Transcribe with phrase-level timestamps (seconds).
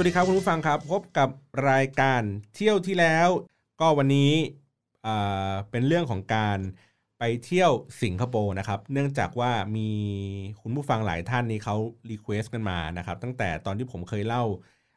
[0.00, 1.28] สวัสดีครับคุณผู้ฟังครับ พบกับ
[1.70, 2.22] รายการ
[2.54, 3.28] เที่ยวที่แล้ว
[3.80, 4.32] ก็วันนี้
[5.70, 6.58] เป็นเรื่องของการ
[7.18, 7.70] ไปเที่ยว
[8.02, 9.90] สิงคโปร์นะครับ เนื่องจากว่ามี
[10.60, 11.76] คุณผู้ฟังหลายท่านนี้เขา
[12.10, 14.44] request กันมานะครับ ตั้งแต่ตอนที่ผมเคยเล่า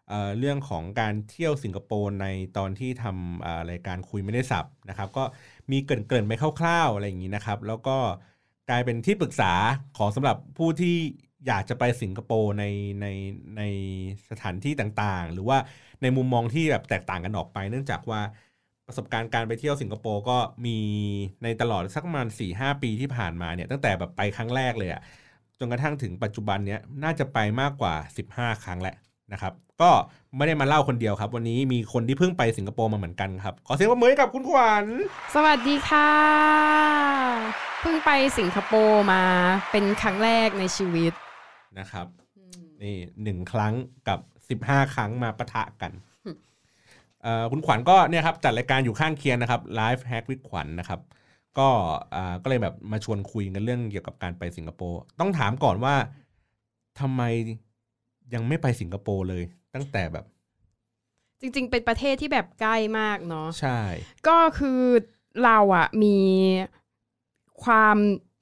[0.09, 5.23] เเรื่องของการเที่ยวสิงคโปร์ในตอนที่ทำรายการคุยไม่ได้สับนะครับ ก็
[5.72, 7.97] มีเกินๆไปคร่าวๆอะไรอย่างนี้นะครับ แล้วก็
[8.70, 9.53] กลายเป็นที่ปรึกษา
[9.97, 10.97] ของสำหรับผู้ที่
[11.47, 12.66] อยากจะไปสิงคโปร์ใน
[13.02, 13.08] ใน
[13.58, 13.61] ใน
[14.30, 15.58] สถานที่ต่างๆ หรือว่า
[16.02, 18.22] ในมุมมองที่แบบแตกต่างกันออกไป เนื่องจากว่า
[18.88, 20.78] ประสบการณ์การไปเที่ยวสิงคโปร์ก็มี
[21.44, 25.02] ในตลอดสักประมาณ4ี่หปีที่ผ่านมาเนี่ยตั้งแต่แบบไปครั้งแรกเลยอะ
[25.59, 27.94] จนกระทั่งถึงปัจจุบันเนี้ยน่าจะไปมากกว่า
[28.30, 28.95] 15 ครั้งแหละ
[29.34, 29.89] นะครับก็
[30.38, 34.86] ไม่ได้มาเล่าคนเดียวครับ วันนี้มีคนที่เพิ่งไปสิงคโปร์มาเหมือนกันครับ ขอเสียงปรบมือให้กับคุณขวัญ
[35.36, 36.12] สวัสดีค่ะ
[37.81, 39.23] เพิ่งไปสิงคโปร์มา
[39.72, 41.14] เป็นครั้งแรกในชีวิต
[41.80, 42.08] นะครับ
[42.83, 43.73] นี่หนึ่งครั้ง
[44.08, 44.19] กับ
[44.50, 45.91] สิบห้าครั้งมาปะทะกัน
[47.22, 51.00] เอ่อคุณขวัญก็เนี่ยครับจัดรายการอยู่ข้างเคียงนะครับไลฟ์แฮกวิดขวัญนะครับ
[51.58, 51.69] ก็
[52.16, 55.95] อ่าก็เลยแบบมาชวนคุยกันเรื่องเกี่ยวกับการไปสิงคโปร์ต้องถามก่อนว่า
[57.00, 57.22] ทำไม
[58.33, 59.44] ยังไม่ไปสิงคโปร์เลย
[59.75, 60.25] ตั้งแต่แบบ
[61.41, 63.80] จริง ๆ เป็นประเทศที่แบบใกล้มากเนาะใช่
[64.28, 64.81] ก็คือ
[65.44, 66.17] เราอะมี
[67.63, 67.97] ความ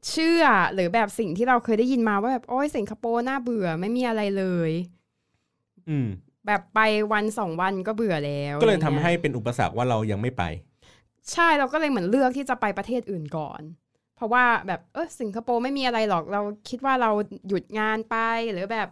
[0.09, 4.71] เชื่อหรือแบบสิ่งที่เราเคยได้ยินมาว่าแบบโอ้ยสิงคโปร์น่าเบื่อไม่มีอะไรเลย
[5.89, 6.07] อืม
[6.47, 6.79] แบบไป
[7.13, 10.43] วันสองวันก็เบื่อแล้วก็เลยทำอะไรงี้ให้เป็นอุปสรรคว่าเรายังไม่ไป
[11.31, 13.61] ใช่เราก็เลยเหมือนเลือกที่จะไปประเทศอื่นก่อน
[14.15, 17.11] เพราะว่าแบบเออสิงคโปร์ไม่มีอะไรหรอกเราคิดว่าเรา
[17.47, 18.15] หยุดงานไป
[18.51, 18.87] หรือแบบ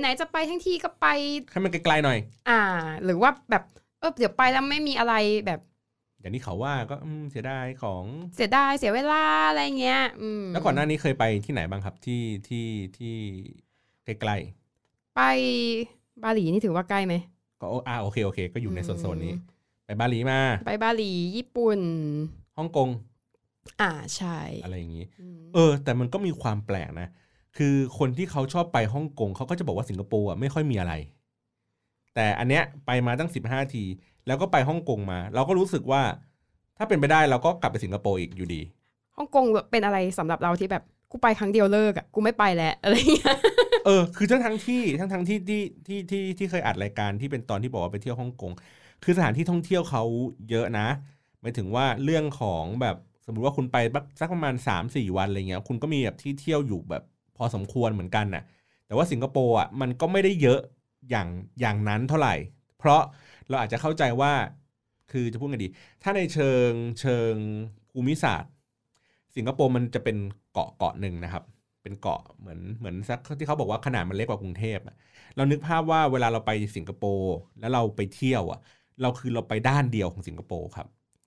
[0.00, 1.06] ไหนๆจะไปทั้งที่ก็ไป
[1.50, 2.18] ให้มันไกลๆหน่อย
[2.48, 2.60] อ่า
[3.04, 3.64] หรือว่าแบบ
[4.00, 5.14] เออเดี๋ยวไปแล้วไม่มีอะไร
[5.46, 5.60] แบบ
[6.26, 8.02] อย่างที่เขาว่าก็อืมเสียดายของ
[8.36, 12.66] เสียดายเสียเวลาอะไรเงี้ยอืมแล้วก่อนหน้านี้เคยไปที่ไหนบ้างครับที่ที่
[12.96, 13.14] ที่
[14.04, 14.36] ใกล้
[15.16, 15.22] ไป
[16.22, 19.34] บาหลีนี่ถือว่าใกล้ไหมๆก็โออ่าโอเคโอเค ก็อยู่ในโซนอืมโซนนี้
[19.84, 21.80] ไปบาหลีมา ไปบาหลีญี่ปุ่น
[22.56, 22.88] ฮ่องกง
[23.80, 27.08] อ่าใช่อะไรอย่างนี้อืมเออ แต่มันก็มีความแปลกนะ
[27.56, 30.94] คือคนที่เขาชอบไปฮ่องกงเขาก็จะบอกว่าสิงคโปร์อะไม่ค่อยมีอะไร
[32.16, 33.84] แต่อันเนี้ยไปมาตั้งสิบห้าที
[34.26, 36.02] แล้วก็ไปฮ่องกงมา เราก็รู้สึกว่า
[36.78, 38.60] ถ้าเป็นไปได้เราก็กลับไปสิงคโปร์อีกอยู่ดี
[39.16, 43.36] ฮ่องกงเป็นอะไรสำหรับเราที่แบบกูไปครั้งเดียวเลิกอะกูไม่ไปแล้วอะไรเงี้ย
[43.86, 48.52] เออคือทั้งทั้งที่ทั้งทั้งที่ที่ที่ที่ที่เคยอัดรายการที่เป็นตอนที่บอกว่าไปเที่ยวฮ่องกง
[49.04, 50.02] คือสถานที่ท่องเที่ยวเขา
[50.50, 50.88] เยอะนะ
[51.40, 52.96] หมายถึงว่าเรื่องของแบบ
[53.26, 53.76] สมมติว่าคุณไป
[54.20, 57.02] สักประมาณ3าสี่วันอะไรเงี้ยคุณก็มีแบบที่เที่ยวอยู่แบบ
[57.36, 58.42] พอสมควรเหมือนกันน่ะ
[58.86, 60.60] แต่ว่าสิงคโปร์อะมันก็ไม่ได้เยอะ
[61.10, 61.28] อย่าง
[61.60, 62.34] อย่างนั้นเท่าไหร่
[62.78, 63.02] เพราะ
[63.48, 64.32] เราอาจจะเข้าใจว่า
[65.12, 65.68] คือจะพูดไงดี
[66.02, 67.34] ถ้าในเชิงเชิง
[67.90, 68.52] ภูมิศาสตร์
[69.36, 70.16] สิงคโปร์มันจะเป็น
[70.52, 71.44] เกาะเกาะหนึ่งนะครับ
[71.82, 74.78] เป็นเกาะเหมือนเหมือนสักที่เขาบอกว่าขนาดมันเล็กกว่ากรุงเทพ
[75.36, 78.60] เรานึกภาพว่าเวลาเราไปสิงคโปร์แล้วเราไปเที่ยวอะ
[79.02, 80.86] เราคือเราไปด้านเดียวของสิงคโปร์ครับ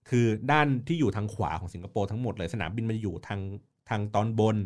[0.10, 3.42] คือด้านที่อยู่ทางขวาของสิงคโปร์ทั้งหมดเลยสนามบินมันอยู่ทาง
[3.90, 4.58] ทางตอนบน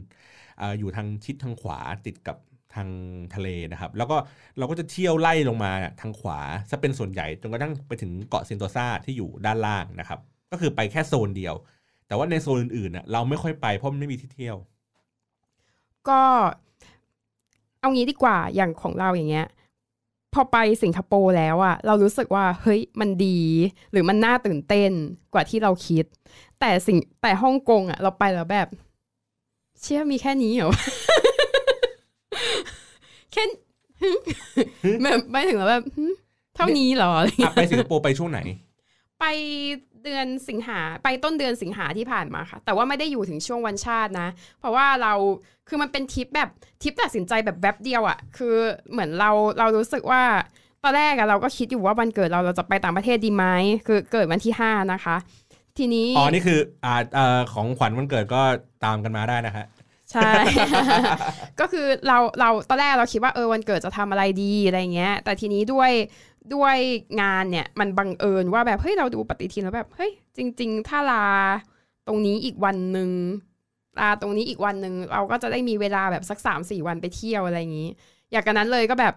[0.61, 2.37] อาอยู่ทางชิดทางขวาติดกับ
[2.75, 2.89] ทาง
[3.35, 4.17] ทะเลนะครับ แล้วก็
[4.57, 6.39] เราก็จะเที่ยวไล่ลงมาทางขวา
[6.69, 10.19] ซะเป็นส่วนใหญ่จนกระทั่งไปถึงเกาะเซนโตซาที่อยู่ด้านล่างนะครับ
[10.51, 11.55] ก็คือไปแค่โซนเดียว
[12.07, 14.57] แต่ว่าในโซนอื่นๆเราไม่ค่อยไปเพราะมันไม่มีที่เที่ยว
[16.09, 16.21] ก็
[17.79, 19.47] เอางี้ดีกว่าอย่างของเราอย่างเงี้ย
[20.33, 23.39] พอไปสิงคโปร์แล้วอะเรารู้สึกว่าเฮ้ยมันดี
[23.91, 24.91] หรือมันน่าตื่นเต้น
[25.33, 26.05] กว่าที่เราคิด
[26.59, 28.67] แต่สิ่งแต่ฮ่องกงอะเราไปแล้วแบบ
[29.81, 30.71] เชื่อมีแค่นี้เหรอ
[33.33, 33.43] แค่
[34.01, 34.09] หึ
[35.03, 36.05] แบบไม่ถึงแล้วแบบหึ
[36.55, 38.39] เท่านี้เหรออะไรอะเงี้ยไปสิงคโปร์ไปช่วงไหน
[39.19, 39.25] ไป
[40.03, 44.27] เดือนสิงหาไปต้นเดือนสิงหาที่ผ่านมาค่ะ แต่ว่าไม่ได้อยู่ถึงช่วงวันชาตินะ
[44.59, 45.13] เพราะว่าเรา
[45.67, 46.49] คือมันเป็นทริปแบบ
[46.81, 48.55] ทริปตัดสินใจแบบแวบเดียวอะ่ะ คือ
[48.91, 50.21] เหมือนเราเรารู้สึกว่า
[50.83, 53.45] ตอนแรกอะเราก็คิดอยู่ว่าวันเกิดเราเราจะไปต่างประเทศดีไหม
[53.87, 55.15] คือเกิดวันที่ห้านะคะ
[55.77, 58.41] ทีนี้อ๋อนี่คืออ่าเอ่อของขวัญวันเกิดก็
[58.85, 59.65] ตามกันมาได้นะคะ
[60.13, 60.31] ใช่
[61.59, 65.91] ก็คือเราเราตอนแรกเราคิดว่าเออวันเกิดจะทำอะไรดีอะไรเงี้ย แต่ทีนี้ด้วย
[66.53, 66.77] ด้วย
[67.21, 71.25] งานเนี่ยมันบังเอิญว่าแบบเฮ้ยเราดูปฏิทินแล้วแบบเฮ้ยจริง ๆ ถ้าลา
[72.07, 73.09] ตรงนี้อีกวันหนึ่ง
[73.99, 77.89] ลาตรงนี้อีกวันหนึ่งเราก็จะได้มีเวลาแบบสักสามสี่วันไปเที่ยวอะไรอย่างนี้
[78.31, 79.13] อยากกันนั้นเลยก็แบบ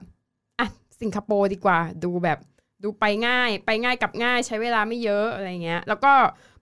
[0.59, 0.67] อะ
[1.01, 2.39] สิงคโปร์ดีกว่า ดูแบบ
[2.83, 6.13] ดูไปง่าย ไปง่ายกับง่ายใช้เวลาไม่เยอะอะไรเงี้ย แล้วก็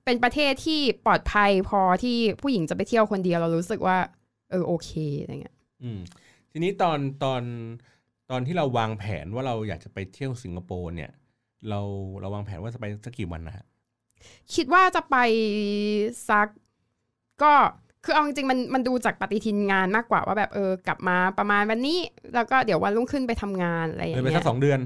[0.05, 3.97] เป็นประเทศที่ปลอดภัยพอที่ผู้หญิงจะไปเที่ยวคนเดียวเรารู้สึกว่า
[4.55, 4.91] ออโอเค
[5.21, 6.01] อะไรเงี้ยอืม
[6.51, 7.43] ทีนี้ตอนตอน
[8.31, 11.11] ตอนที่เราวางแผนว่าเราอยากจะไปเที่ยวสิงคโปร์เนี่ย
[11.69, 11.81] เรา
[12.21, 13.65] เราวางแผนว่าจะไปสักกี่วันนะฮะ
[14.55, 15.17] คิดว่าจะไป
[16.29, 16.49] สัก
[17.43, 17.53] ก็
[18.05, 21.99] คือเอาจริงๆมันมันดูจากปฏิทินงานมากกว่าว่าแบบเออกลับมาประมาณวันนี้
[22.35, 24.81] แล้วก็เดี๋ยววันรุ่งขึ้นไปทำงานอะไรอย่างเลยไปเงี้สัยกสองเดือน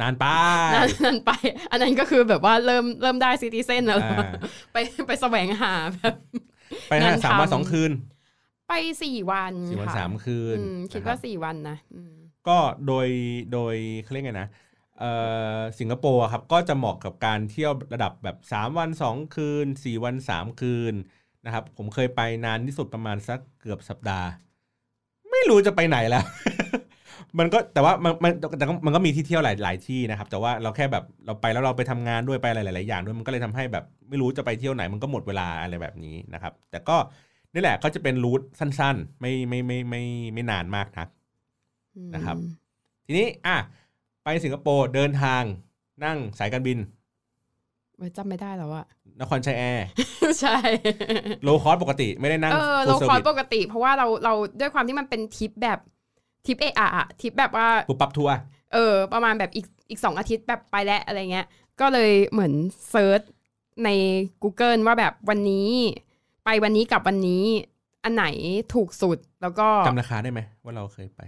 [0.00, 0.26] นานไป
[0.74, 1.30] นั่นนั่นไป
[1.70, 4.28] อันนั้นก็คือแบบว่าเริ่มเริ่มได้ซิติเซนแล้วอ่า
[4.72, 4.76] ไป
[5.06, 6.14] ไปแสวงหาแบบ
[6.88, 7.92] ไปห้างานสามวันทำสองคืน
[8.68, 8.72] ไป
[9.02, 12.12] สี่วันสี่วันค่ะสามคืนอืมคิดนะรับว่าสี่วันนะอืม
[12.48, 13.08] ก็โดย
[13.52, 14.48] โดยเขาเรียกไงนะ
[14.98, 15.12] เอ่
[15.56, 20.94] อสิงคโปร์อะครับก็จะเหมาะกับการเที่ยวระดับแบบ 3 วัน 2 คืน 4 วัน 3 คืน
[21.44, 24.28] นะครับ ผมเคยไปนานที่สุดประมาณสักเกือบสัปดาห์
[25.30, 26.24] ไม่รู้จะไปไหนแล้ว
[27.38, 36.96] มันก็แต่ว่ามันมันแต่ก็มันก็มีที่เที่ยวหลายหลายที่นะครับ แต่ว่าเราแค่แบบเราไปแล้วเราไปทำงานด้วยไปอะไรหลาย ๆ อย่างด้วยมันก็เลยทำให้แบบไม่รู้จะไปเที่ยวไหนมันก็หมดเวลาอะไรแบบนี้นะครับ แต่ก็
[37.54, 41.08] นี่แหละก็จะเป็นรูทสั้น ๆ ไม่ไม่ไม่ไม่ไม่ไม่นานมากนัก
[41.96, 42.36] อืมนะครับ
[43.06, 43.56] ทีนี้อะ
[44.24, 45.42] ไปสิงคโปร์เดินทาง
[46.04, 46.78] นั่งสายการบิน
[47.96, 48.86] เว้ยจำไม่ได้แล้วอะ
[49.20, 49.86] นครชัยแอร์
[50.40, 50.56] ใช่
[51.42, 55.78] low cost ปกติไม่ได้นั่งเออ full เราคอร์ส service ปกติ เพราะว่าเราเราด้วยความที่มันเป็นทริปแบบ
[56.48, 58.36] ทริปเออะอะทริปแบบว่าปุ๊บปั๊บทัวร์
[58.74, 61.46] เออ ประมาณแบบอีกอีกสองอาทิตย์แบบไปแล้วอะไรเงี้ย
[61.80, 62.52] ก็เลยเหมือน
[62.90, 63.22] search
[63.84, 63.88] ใน
[64.42, 65.68] Google ว่าแบบวันนี้
[66.44, 67.44] ไปวันนี้กับวันนี้
[68.04, 68.26] อันไหน
[68.74, 71.20] ถูกสุดแล้วก็จำราคาได้ไหมว่าเราเคยไป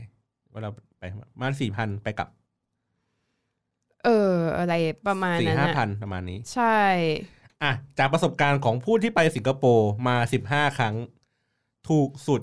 [0.52, 1.02] ว่าเราไป
[1.32, 2.28] ประมาณสี่พันไปกลับ
[4.04, 4.74] เออ อะไร
[5.06, 6.78] ประมาณสี่นั้นห้าอะพันประมาณนี้ ใช่
[7.62, 10.94] อะ จากประสบการณ์ของผู้ที่ไปสิงคโปร์มาสิบห้าครั้ง
[11.88, 12.42] ถูกสุด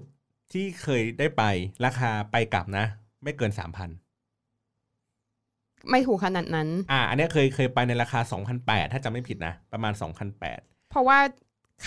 [0.52, 1.44] ที่เคยได้ไป
[1.86, 2.86] ราคาไปกลับนะ
[3.24, 3.90] ไม่เกินสามพัน
[5.90, 10.60] ไม่ถูกขนาดนั้น อะอันเนี้ยเคยเคยไปในราคาสองพันแปดถ้าจำไม่ผิดนะ ประมาณสองพันแปด
[10.90, 11.20] เพราะว่า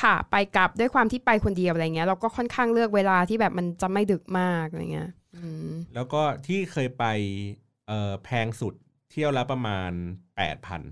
[0.00, 7.04] ค่ะไปกลับด้วยความที่ไปคนเดียวอะไรเงี้ยเราก็ค่อนข้างเลือกเวลาที่แบบมันจะไม่ดึกมากอะไรเงี้ยอืมแล้วก็ที่เคยไป
[7.88, 8.74] เอ่อแพงสุด
[9.10, 9.90] เที่ยวละประมาณ
[10.36, 10.82] แปดพัน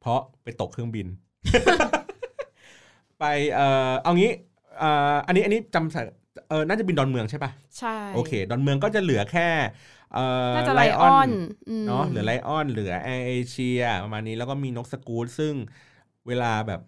[0.00, 1.06] เพราะไปตกเครื่องบิน
[3.18, 3.24] ไป
[3.54, 6.00] เอ่อเอางี้เอ่ออันนี้อันนี้จำใส่
[6.48, 9.48] เออน่าจะบินดอนเมืองใช่ปะใช่โอเค ดอนเมืองก็จะเหลือแค่
[10.12, 11.30] เอ่อน่าจะไลออนม
[11.86, 15.54] เนาะเหลือไลออน เหลือแอร์เอเชียประมาณนี้แล้วก็มีนกสกูตซึ่ง
[16.28, 16.80] เวลาแบบ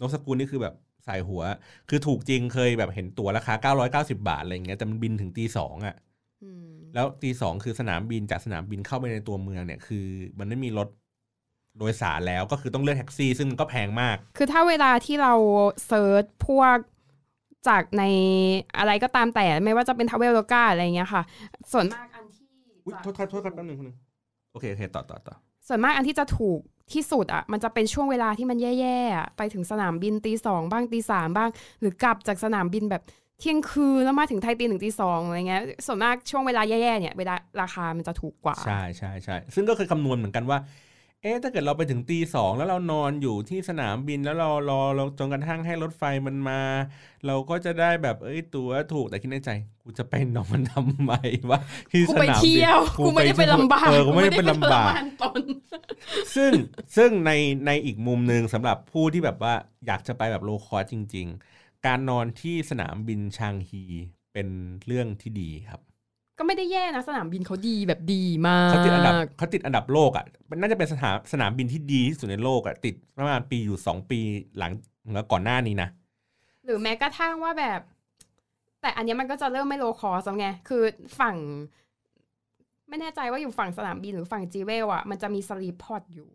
[0.00, 0.74] นกสกูตนี่คือแบบ
[1.04, 1.42] ใส่หัว
[1.88, 3.72] คือถูกจริงเคยแบบเห็นตั๋วราคา
[4.04, 5.96] 990 บาทอะไรอย่างเงี้ยแต่มันบินถึงตีสองอะ
[6.44, 10.06] อืมแล้วตีสองคือสนามบินจากสนามบินเข้าไปในตัวเมืองเนี่ยคือ
[10.38, 10.88] มันไม่มีรถ
[11.78, 15.34] โดยสารแล้วก็คือต้องเรียกแท็กซี่ ซึ่งมันก็แพงมาก คือถ้าเวลาที่เรา
[15.86, 16.76] search พวก
[17.68, 18.04] จากใน
[18.78, 21.22] อะไรก็ตามแต่ไม่ว่าจะเป็น Traveloka อะไรเงี้ยค่ะ
[21.72, 22.48] ส่วนมากอันที่
[22.84, 23.96] อุ้ยจะโทษครับโทษครับแป๊บนึงคนนึง
[24.52, 25.34] โอเคโอเคต่อต่อต่อ
[25.68, 26.60] ส่วนมากอันที่จะถูก
[26.92, 31.50] ที่สุดอะมันจะเป็นช่วงเวลาที่มันแย่ๆอะไปถึงสนามบินตีสองบ้างตีสามบ้าง
[31.80, 33.02] หรือกลับจากสนามบินแบบ
[33.38, 40.58] เที่ยงคืนแล้วมาถึงไทยตีหนึ่งตีสองอะไรเงี้ยส่วนมากช่วงเวลาแย่ๆเนี่ยเวลาราคามันจะถูกกว่า ใช่ใช่ใช่ซึ่งก็เคยคำนวณเหมือนกันว่า
[41.22, 46.60] เอ๊ะถ้าเกิดเราไปถึงตีสองแล้วเรานอนอยู่ที่สนามบินแล้วเรารอเราจนกระทั่งให้รถไฟมันมา
[47.26, 49.50] เราก็จะได้แบบเอ้ยตั๋วถูกแต่คิดในใจ
[49.82, 51.12] กูจะไปนอนทำไม
[51.50, 51.60] วะ
[51.90, 55.42] ที่กูสไปนามบินเที่ยวกูไม่ได้ไปลำบากเออกูไม่ได้ไปลำบากกูไม่ได้ไปทรมนตน
[56.36, 56.52] ซึ่ง
[56.96, 57.32] ซึ่งใน
[57.66, 59.54] ในอีกมุมหนึ่งสำหรับผู้ที่แบบว่า
[59.86, 63.82] อยากจะไปแบบ low cost จริง ๆ การนอนที่สนามบินชางงี
[64.32, 64.48] เป็น
[64.86, 65.80] เรื่องที่ดีครับ
[66.40, 74.20] ก็ไม่ได้แย่นะสนามบินเขาดีแบบดีมากเขาติดอันดับเขาติดอันดับโลกอะมันน่าจะเป็นสถานสนามบินที่ดีที่สุดในโลกอะติดประมาณปีอยู่สองปี
[74.58, 74.72] หลัง
[75.14, 75.88] แล้วก่อนหน้านี้นะ
[76.64, 77.80] หรือแม้กระทั่งว่าแบบ
[78.82, 80.82] แต่อันเนี้ยมันก็จะเริ่มไม่ low cost แล้วไงคือ
[81.20, 81.36] ฝั่ง
[82.88, 86.30] ไม่แน่ใจว่าอยู่ฝั่งสนามบินหรือฝั่งจีเวลอะมันจะมีสลีปพอดอยู่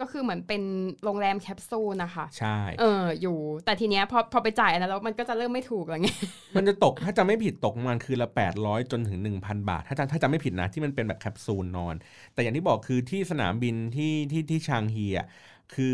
[0.00, 0.62] ก็คือเหมือนเป็น
[1.04, 6.08] โรงแรมแคปซูลนะคะ ใช่ เอออยู่ แต่ทีเนี้ยพอพอไปจ่ายอันนั้นแล้วมันก็จะเริ่มไม่ถูกแล้วไง
[6.56, 11.94] มันจะตกถ้าจำไม่ผิดตกประมาณคืนละแปดร้อยจนถึงหนึ่งพันบาท ถ้าจำถ้าจำไม่ผิดนะที่มันเป็นแบบแคปซูลนอน
[12.32, 15.26] แต่อย่างที่บอกคือที่สนามบินที่ที่ที่ชางฮีอะ
[15.70, 15.86] คือ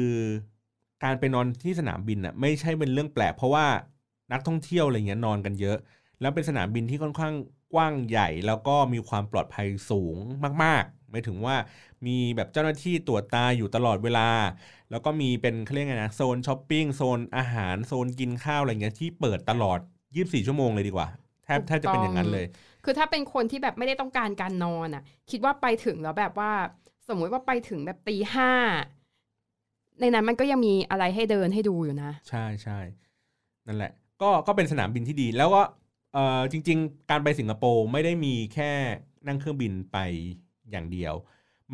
[1.02, 3.66] การไปนอนที่สนามบินอะไม่ใช่เป็นเรื่องแปลก เพราะว่า
[4.32, 5.76] นักท่องเที่ยวอะไรเงี้ยนอนกันเยอะ
[6.20, 7.34] แล้วเป็นสนามบินที่ค่อนข้าง
[7.72, 10.16] กว้างใหญ่แล้วก็มีความปลอดภัยสูง
[10.64, 11.56] มากๆหมายถึงว่า
[12.06, 14.28] มีแบบเจ้าหน้าที่ตรวจตาอยู่ตลอดเวลา
[14.90, 19.78] แล้วก็มีเป็นเขาเรียกไงนะโซนช้อปปิ้งโซนอาหารโซนกินข้าวอะไรเงี้ยที่เปิดตลอด
[20.12, 21.08] 24 ชั่วโมงเลยดีกว่า
[21.44, 22.46] แทบถูกแทบจะเป็นอย่างนั้นเลย
[22.84, 26.52] คือถ้าเป็นคนที่แบบไม่ได้ต้องการการนอนอะ คิดว่าไปถึงแล้วแบบว่า
[27.08, 28.52] สมมุติว่าไปถึงแบบตีห้า
[30.00, 32.78] ในนั้นมันก็ยังมีอะไรให้เดินให้ดูอยู่นะ ใช่ใช่
[33.66, 35.62] นั่นแหละ ก็ก็เป็นสนามบินที่ดี แล้วก็
[36.14, 38.72] เออจริง ๆ การไปสิงคโปร์ไม่ได้มีแค่
[39.26, 39.98] นั่งเครื่องบินไป
[40.70, 41.14] อย่างเดียว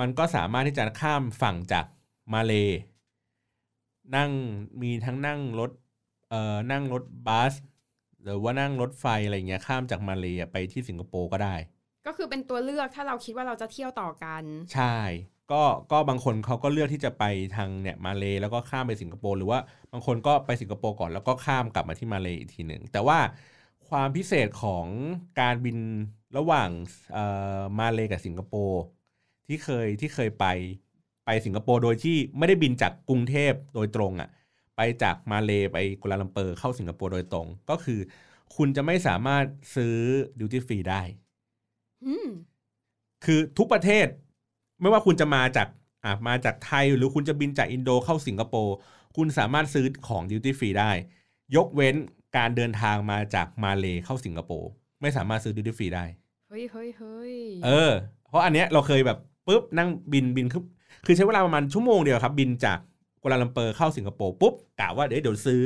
[0.00, 1.86] มันก็สามารถที่จะข้ามฝั่งจาก
[2.32, 2.52] มาเล
[4.16, 4.30] นั่ง
[4.82, 5.70] มีทั้งนั่งรถ
[6.30, 7.54] เอ่อนั่งรถบัส
[8.22, 11.54] หรือว่านั่งรถไฟอะไรเงี้ยข้ามจากมาเลไปที่สิงคโปร์ก็ได้
[12.06, 14.42] ก็คือเป็นตัวเลือกถ้าเราคิดว่าเราจะเที่ยวต่อกัน
[14.74, 14.96] ใช่
[15.52, 15.62] ก็
[15.92, 17.24] ก็บางคนเขาก็เลือกที่จะไป
[17.56, 19.58] ทางเนี่ยมาเลแล้วก็ข้ามไปสิงคโปร์หรือว่า
[19.92, 23.18] บางคนก็ไปสิงคโปร์ก่อนแล้วก็ข้ามกลับมาที่มาเลอีกทีหนึ่งแต่ว่า
[23.88, 24.86] ความพิเศษของ
[25.40, 25.78] การบิน
[26.36, 26.70] ระหว่าง
[27.12, 27.24] เอ่
[27.58, 28.82] อมาเลกับสิงคโปร์
[29.46, 30.46] ที่เคยที่เคยไป
[31.26, 34.30] ไปสิงคโปร์โดยที่ไม่ได้บินจากกรุงเทพโดยตรงอะ่ะ
[34.76, 38.00] ไปจากมาเลไปกัวลาลัมเปอร์เข้าสิงคโปร์โดยตรง ก็คือ
[38.56, 39.96] คุณจะไม่สามารถซื้อ
[40.38, 41.02] duty free ได้
[42.04, 42.28] อืม
[43.24, 44.06] คือทุกประเทศ
[44.80, 45.68] ไม่ว่าคุณจะมาจาก
[46.04, 48.74] อะมาจากไทยหรือคุณจะบินจากอินโดเข้าสิงคโปร์
[49.16, 50.90] คุณสามารถซื้อของ duty free ได้
[51.56, 51.96] ยกเว้น
[52.36, 56.04] การเดินทางมาจากมาเลเข้าสิงคโปร์ไม่สามารถซื้อ duty free ได้
[56.48, 57.92] เฮ้ยเฮ้ยเฮ้ยเออ
[58.28, 60.62] เพราะอันเนี้ยเราเคยแบบปุ๊บนั่งบินบินคือ
[61.06, 62.78] คือใช้เวลาประมาณชั่วโมงเดียวครับ บินจาก
[63.22, 65.62] กัวลาลัมเปอร์เข้าสิงคโปร์ปุ๊บกะว่าเดี๋ยวเดี๋ยวซื้อ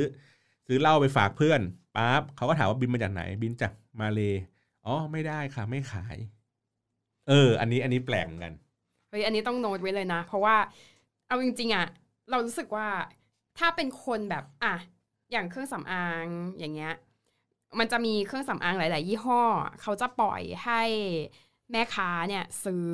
[0.67, 1.61] ซื้อเหล้าไปฝากเพื่อน
[1.97, 4.21] ปั๊บเขาก็ถามว่าบินมาจากไหน บินจากมาเล
[4.87, 6.17] อ๋อไม่ได้ค่ะ ไม่ขาย
[7.29, 8.55] เออ อันนี้อันนี้แปลกเหมือนกัน
[9.11, 10.57] เฮ้ยอันนี้ต้องโน้ตไว้เลยนะ เพราะว่า
[11.27, 11.87] เอาจริงๆอะ
[12.31, 12.87] เรารู้สึกว่า
[13.59, 14.75] ถ้าเป็นคนแบบอะ
[15.33, 16.27] อย่างเครื่องสำอาง
[16.59, 16.95] อย่างเงี้ย
[17.79, 19.43] มันจะมีเครื่องสำอางหลาย ๆ ยี่ห้อ
[19.83, 20.83] เขาจะปล่อยให้
[21.73, 22.89] แม่ค้าเนี่ยซื้อ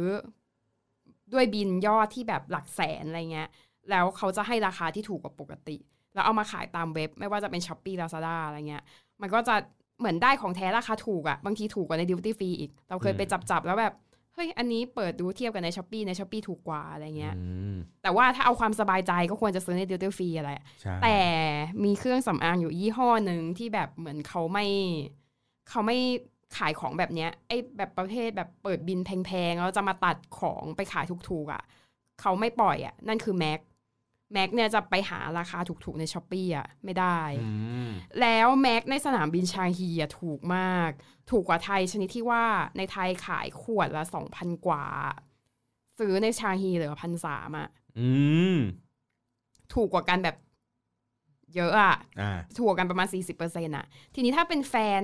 [1.33, 3.49] ด้วยบินยอดที่แบบหลักแสนอะไรเงี้ย
[3.91, 5.77] แล้วเขาจะให้ราคาที่ถูกกว่าปกติ
[6.15, 8.85] แล้วเอามาขายตามเว็บ ไม่ว่าจะเป็น s h อ p e e Lazada อะไรเงี้ย
[9.23, 9.55] มันก็จะ
[9.99, 13.95] เหมือนได้ของแท้ราคาถูกอะ่ะบางทีถูกกว่าในดิวตี้ฟรีอีก เราเคยไปอืมจับแล้วแบบ
[14.35, 16.45] เฮ้ย อันนี้เปิดดูเทียบกันใน s h อ p e e ใน s h อ p e e
[16.49, 20.51] ถูกกว่าอะไรเงี้ยอืมแต่ว่าถ้าเอาความสบายใจก็ควรจะซื้อในดิวตี้ฟรีอะไร
[20.83, 21.19] ใช่แต่
[21.85, 24.67] มีเครื่องสำอางอยู่ยี่ห้อหนึ่งที่แบบเหมือนเขาไม่
[25.69, 25.99] เขาไม่
[26.57, 31.63] ขายของแบบเนี้ย ไอ้แบบประเภทแบบเปิดบินแพงๆ แล้วจะมาตัดของไปขายถูกๆอะ่ะ
[32.21, 33.61] เขาไม่ปล่อยอะ่ะ นั่นคือแม็ก
[34.33, 37.51] แม็กเนี่ยจะไปหาราคาถูกๆในช้อปปีอะไม่ได้อื
[37.87, 37.91] ม
[38.21, 40.91] แล้วแม็กในสนามบินชางฮีอะถูกมาก
[41.31, 42.45] ถูกกว่าไทยชนิดที่ว่า
[42.77, 44.85] ในไทยขายขวดละสองพันกว่า
[45.99, 48.11] ซื้อในชางฮีเหลือพันสามอะอื
[48.55, 48.57] ม
[49.75, 50.37] ถูกกว่ากันแบบ
[51.55, 55.03] เยอะอะอ่าถูกกว่ากันประมาณ40%อะทีนี้ถ้าเป็นแฟน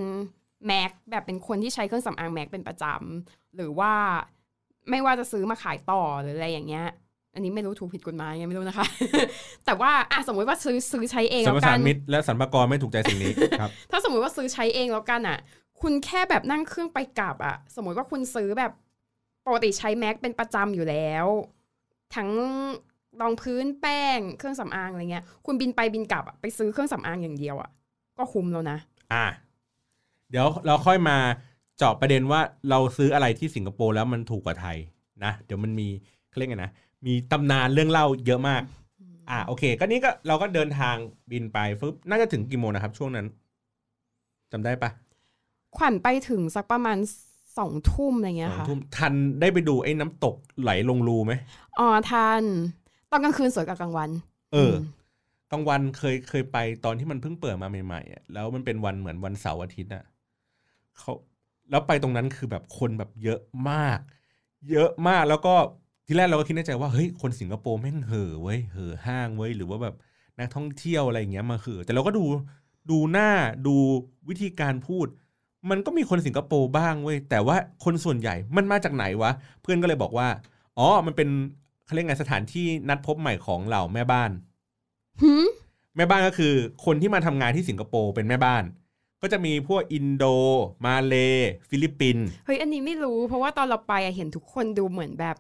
[0.67, 3.93] แม็กแบบเป็นคนที่ใช้เครื่องสำอางแม็กเป็นประจำหรือว่า
[4.91, 6.87] ไม่ว่าจะซื้อมาขายต่อหรืออะไรอย่างเงี้ย
[7.35, 8.87] อันนี้ไม่รู้ถูกผิดกฎหมายไงไม่รู้นะคะ
[9.67, 15.39] แต่ว่าอะสมมติว่าซื้อซื้อใช้เองสมแล้วรกัสานมิตรและสรรพากรไม่ถูกใจสิ่งนี้ครับถ้าสมมติว่าซื้อใช้เองแล้วกันอะ
[15.81, 18.73] คุณแค่แบบนั่งเครื่องไปกลับอะ สมมติว่าคุณซื้อแบบ
[19.47, 21.27] ปกติใช้แม็กเป็นประจำอยู่แล้ว
[22.15, 22.31] ทั้ง
[23.21, 27.71] รองพื้นแป้งเครื่องสำอางอะไรเงี้ย คุณบินไปบินกลับอะไปซื้อเครื่องสำอางอย่างเดียวอะ
[28.19, 28.79] ก็คุ้มแล้วนะ
[29.13, 29.25] อ่า
[30.31, 31.17] เดี๋ยวเราค่อยมา
[31.79, 34.77] เจาะประเด็นว่าเราซื้ออะไรที่สิงคโปร์แล้วมันถูกกว่าไทย
[35.25, 35.89] นะเดี๋ยวมันมี
[36.29, 36.73] เขาเรียกไงนะ
[37.07, 38.63] มีตำนานเรื่องเล่าเยอะมาก
[39.31, 40.97] อ่าโอเค ก็นี่ก็เราก็เดินทาง
[41.31, 43.27] บินไปฟึบน่าจะถึงกี่โมงนะครับ ช่วงนั้น
[44.53, 44.91] จำได้ปะ
[45.77, 46.99] ขวัญไปถึงสักประมาณ
[47.59, 51.33] สองทุ่มอะไรเงี้สยองค่ะทุ่มทันได้ไปดูไอ้น้ำตกไหลลงรูไหม
[51.79, 52.43] อ๋อทัน
[53.11, 54.11] ตอนกลางคืนสวยกว่ากลางวัน
[54.53, 54.75] เออ
[55.51, 60.05] กลางวันเคยเคยไปตอนที่มันเพิ่งเปิดมาใหม่ๆอะแล้วมันเป็นวันเหมือนวันเสาร์อาทิตย์อะ
[60.99, 61.13] เขา
[61.71, 63.41] แล้วไปตรงนั้นคือแบบคนแบบเยอะ
[63.71, 63.99] มาก
[64.71, 65.55] เยอะมากแล้วก็
[66.11, 69.95] ที่แรกเราก็คิดในใจว่าเฮ้ยคนสิงคโปร์แม่งเห่อเว้ยเห่อห้างเว้ยหรือว่าแบบ
[70.39, 72.25] นักท่องเที่ยวอะไรอย่างเงี้ยมาเห่อแต่เราก็ดู
[72.91, 73.31] ดูหน้า
[73.67, 73.77] ดู
[74.29, 75.07] วิธีการพูด
[75.71, 79.31] มันก็มีคนสิงคโปร์บ้างเว้ยแต่ว่าคนส่วนใหญ่มันมาจากไหนวะ
[79.63, 80.29] เพื่อนก็เลยบอกว่า
[80.79, 81.29] อ๋อมันเป็น
[81.85, 84.31] เขาเรียกไงสถานที่นัดพบใหม่ของเหล่าแม่บ้าน
[85.23, 85.47] หืม
[85.97, 88.65] แม่บ้านก็คือ คนที่มาทำงานที่สิงคโปร์เป็นแม่บ้าน
[89.23, 90.25] ก็จะมีพวกอินโด
[90.85, 91.15] มาเล
[91.69, 95.37] ฟิลิปปินส์เฮ้ย อันนี้ไม่รู้ เพราะว่าตอนเราไปอะเห็นทุกคนดูเหมือนแบบ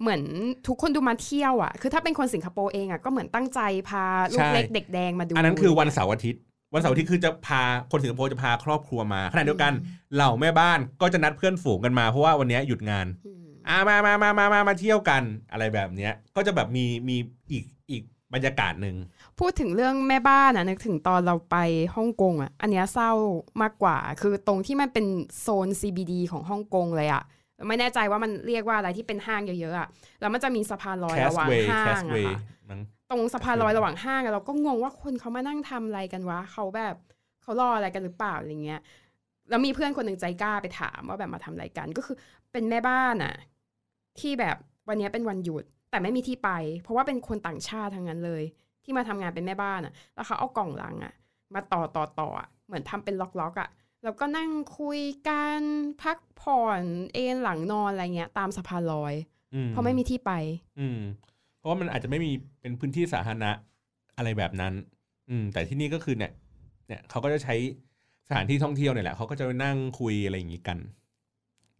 [0.00, 0.22] เหมือน
[0.66, 6.40] ทุกคนดูมาเที่ยวอะ คือถ้าเป็นคนสิงคโปร์เองอะก็เหมือนตั้งใจพาลูกเล็กเด็กแดงมาดู อันนั้นคือวันเสาร์อาทิตย์
[6.74, 9.72] วันเสาร์อาทิตย์คือจะพาคนสิงคโปร์จะพาครอบครัวมาขณะเดียวกัน
[10.14, 15.22] เหล่าแม่บ้านก็จะนัดเพื่อนฝูงกันมาเพราะว่าวันนี้หยุดงานอืมอ่ามามามามามามาเที่ยวกัน
[15.52, 17.16] อะไรแบบเนี้ยก็จะแบบมีมี
[17.52, 18.02] อีกอีก
[18.34, 18.96] บรรยากาศหนึ่ง
[19.38, 21.56] พูดถึงเรื่องแม่บ้านอะนึกถึงตอนเราไป
[21.96, 23.12] ฮ่องกงอะ อันเนี้ยเศร้า
[23.62, 25.06] มากกว่า คือตรงที่มันเป็น
[25.40, 27.22] โซน CBD ของฮ่องกงเลยอะ
[27.68, 29.88] ไม่แน่ใจว่ามันเรียกว่าอะไรที่เป็นห้างเยอะๆอะ
[30.20, 36.94] แล้วมันจะมีสะพานลอยแคสระหว่างเวย์ห้าแคงสอะเวย์ค่ะมั้งตรงสะพานลอยระหว่างห้างอะเราก็งงว่าคนเขามานั่งทำอะไรกันวะเขาแบบ
[37.42, 38.80] เขารออะไรกันหรือเปล่าอะไรเงี้ย
[39.50, 42.16] แล้วมีเพื่อนคนหนึ่งใจกล้าไปถามว่าแบบมาทำอะไรกันก็คือ
[42.52, 43.34] เป็นแม่บ้านอะ
[44.20, 44.56] ที่แบบ
[44.88, 46.50] วันเนี้ยเป็นวันหยุด แต่ไม่มีที่ไป
[46.82, 48.42] เพราะว่าเป็นคนต่างชาติทั้งนั้นเลย
[48.84, 51.12] ที่มาทำงานเป็นแม่บ้านอะแล้วเขาเอากล่องลังอะ
[51.54, 53.68] มาต่อต่อต่ออะเหมือนทำเป็นล็อกๆอะ
[54.06, 55.60] แล้วก็นั่งคุยกัน
[56.02, 56.82] พักผ่อน
[57.14, 59.14] เอนหลังนอนอะไรเงี้ย ตามสะพานลอย
[59.54, 60.32] อืมเพราะไม่มีที่ไป
[60.78, 60.98] อืม
[61.58, 63.50] เพราะว่ามันอาจจะไม่มีเป็นพื้นที่สาธารณะ
[64.16, 64.72] อะไรแบบนั้น
[65.28, 66.32] อืม แต่ที่นี่ก็คือเนี่ย
[66.86, 67.54] เนี่ยเขาก็จะใช้
[68.28, 70.78] สถานที่ท่องเที่ยวเนี่ยแหละเขาก็จะไปนั่งคุยอะไรอย่างงี้กัน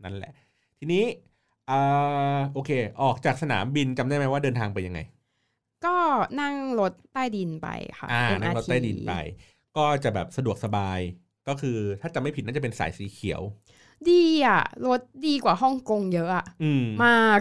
[0.05, 0.33] นั่นแหละ
[0.79, 1.05] ทีนี้
[1.71, 2.71] อ่าโอเค
[3.03, 5.01] ออกจากสนามบินจำได้ไหมว่าเดินทางไปยังไง
[5.87, 5.97] ก็
[6.41, 7.69] นั่งรถใต้ดินไป
[7.99, 9.13] ค่ะอ่า MRT นั่งรถใต้ดินไป
[9.77, 11.01] ก็จะแบบสะดวกสบาย
[11.49, 13.43] ก็คือถ้าจำไม่ผิดน่าจะเป็นสายสีเขียว
[14.11, 17.41] ดีอะรถดีกว่าฮ่องกงเยอะอะอืมมาก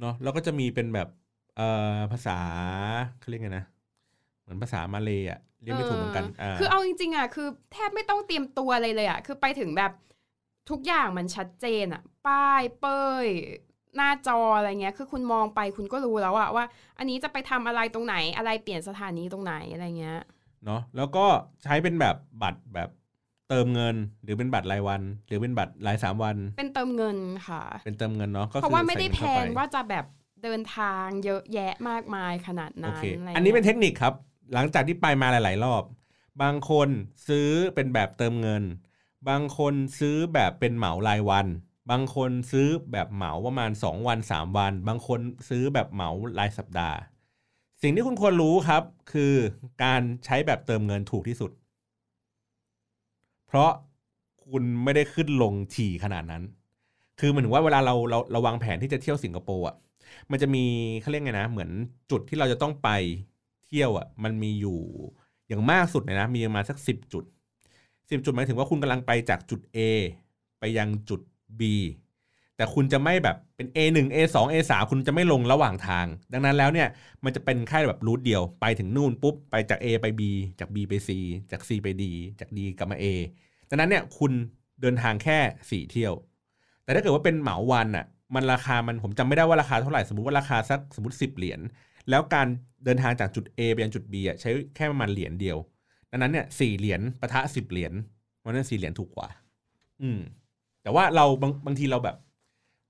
[0.00, 1.08] เนาะแล้วก็จะมีเป็นแบบ
[1.56, 2.38] เอ่อภาษา
[3.20, 3.64] เขาเรียกไงนะ
[4.42, 9.92] เหมือนภาษามาเลยอะเรียกไม่ถูกเหมือนกันอ่าคือเอาจริงๆอะคือแทบไม่ต้องเตรียมตัวอะไรเลยอะคือไปถึงแบบ
[10.70, 13.26] ทุกอย่างมันชัดเจนอะ ป้ายเป้ย
[13.96, 16.64] หน้าจออะไรเงี้ย คือคุณมองไปคุณก็รู้แล้วอะว่า
[16.98, 20.20] อันนี้จะไปทำอะไรตรงไหน อะไรเปลี่ยนสถานีตรงไหนอะไรเงี้ย
[20.66, 21.26] เนาะแล้วก็
[21.64, 22.90] ใช้เป็นแบบบัตรแบบ
[23.48, 27.18] เติมเงินหรือเป็นบัตรรายวัน หรือเป็นบัตรรายสามวัน เป็นเติมเงิน
[27.48, 30.04] ค่ะ เป็นเติมเงินเนาะก็คือเพราะว่าไม่ได้แพใส่เงิงเข้ไปว่าจะแบบ
[30.42, 34.14] เดินทางเยอะแยะมากมายขนาดโอนั้นเคอะไรอันนี้เป็นงี้ยเทคนิคครับ
[34.54, 35.82] หลังจากที่ไปมาหลาย ๆ รอบ
[36.42, 36.88] บางคน
[37.28, 38.62] ซื้อเป็นแบบเติมเงิน
[39.28, 41.46] บางคนซื้อแบบเป็นเหมารายวัน
[41.90, 46.96] บางคนซื้อแบบเหมาประมาณ 2 วัน 3 วัน บางคนซื้อแบบเหมารายสัปดาห์
[47.82, 49.32] สิ่งที่คุณควรรู้ครับ คือ
[49.84, 51.50] การใช้แบบเติมเงินถูกที่สุด
[53.46, 53.70] เพราะ
[54.46, 56.42] คุณไม่ได้ขึ้นลงถี่ขนาดนั้น
[57.20, 59.76] คือเหมือนว่าเวลาเราเราเราวางแผนที่จะเที่ยวสิงคโปร์อะ
[60.30, 60.64] มันจะมี
[61.00, 61.70] เขาเรียกไงนะ เหมือน
[62.10, 62.88] จุดที่เราจะต้องไป
[63.66, 64.80] เที่ยวอะ มันมีอยู่
[65.48, 67.24] อย่างมากสุดเลยนะ มีประมาณสักสิบจุด
[68.10, 69.78] สิบจุดหมายถึงว่าคุณกำลังไปจากจุด A
[70.60, 71.20] ไปยังจุด
[71.60, 71.62] B
[72.56, 76.88] แต่คุณจะไม่แบบเป็น A1 A2 A3 คุณจะไม่ลงระหว่างทาง ดังนั้นแล้วเนี่ย
[77.24, 80.22] มันจะเป็นแค่แบบรูทเดียวไปถึงนู่นปุ๊บไปจาก A ไป B
[80.60, 81.10] จาก B ไป C
[81.50, 82.04] จาก C ไป D
[82.40, 83.04] จาก D กลับมา A
[83.68, 84.32] ดังนั้นเนี่ยคุณ
[84.80, 85.38] เดินทางแค่
[85.70, 86.12] สี่เที่ยว
[86.84, 91.60] แต่ถ้าเกิดว่าเป็นเหมาวันอะมันราคามันผมจำไม่ได้ว่าราคาเท่าไหร่สมมติว่าราคาสักสมมติสิบเหรียญ
[92.10, 92.46] แล้วการ
[92.84, 95.58] เดินทางจากจุด A ไปยังจุด B อะใช้แค่ประมาณเหรียญเดียว
[96.10, 97.92] ดังนั้นเนี่ยสี่เหรียญปะทะสิบเหรียญ
[98.44, 99.28] วันนั้นสี่เหรียญถูกกว่า
[100.02, 100.20] อืม
[100.82, 102.16] แต่ว่าเราบางบางทีเราแบบ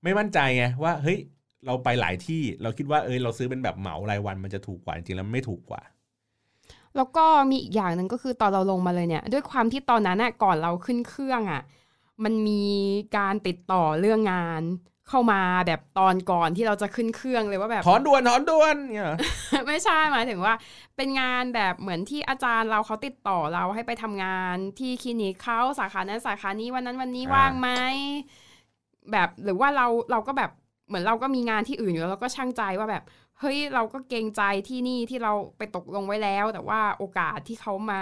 [0.03, 1.19] ไม่มั่นใจไงว่าเฮ้ย
[1.65, 5.81] เราไปหลายที่เราคิดว่าเอยเราซื้อเป็นแบบเหมารายวันมันจะถูกกว่าจริงๆแล้วมันไม่ถูกกว่า
[6.95, 11.61] แล้วก็มีอีกอย่างหนึ่งก็คือตอนเราลงมาเลยเนี่ย ด้วยความที่ตอนนั้นน่ะก่อนเราขึ้นเครื่องอะ
[12.23, 12.63] มันมี
[13.17, 14.61] การติดต่อเรื่องงาน
[15.09, 19.17] เข้ามาแบบตอนก่อนที่เราจะขึ้นเครื่องเลยว่าแบบถอนด่วนถอนด่วนเนี่ยเหรอ
[19.67, 20.53] ไม่ใช่หมายถึงว่า
[20.95, 27.69] เป็นงานแบบเหมือนที่อาจารย์เราเขาติดต่อเราให้ไปทำงานที่คลินิกเขาสาขานั้นสาขานี้วันนั้นวันนี้ว่างไหม
[29.11, 30.51] แบบหรือว่าเราเราก็แบบ
[30.87, 33.03] เหมือนเราก็มีงานที่อื่นอยู่แล้วเราก็ช่างใจว่าแบบ
[33.39, 37.99] เฮ้ยเราก็เกรงใจที่นี่ที่เราไปตกลงไว้แล้ว แต่ว่าโอกาสที่เขามา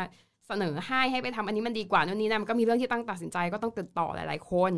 [0.48, 4.74] เสนอให้ให้ไปทำอันนี้มันดีกว่านู่นนี่นั่นมันก็มีเรื่องที่ต้องตัดสินใจก็ต้องติดต่อหลาย ๆ คน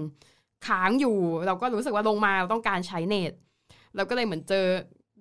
[0.68, 3.34] ค้างอยู่ เราก็รู้สึกว่าลงมาเราต้องการใช้เน็ต
[3.96, 4.66] เราก็เลยเหมือนเจอ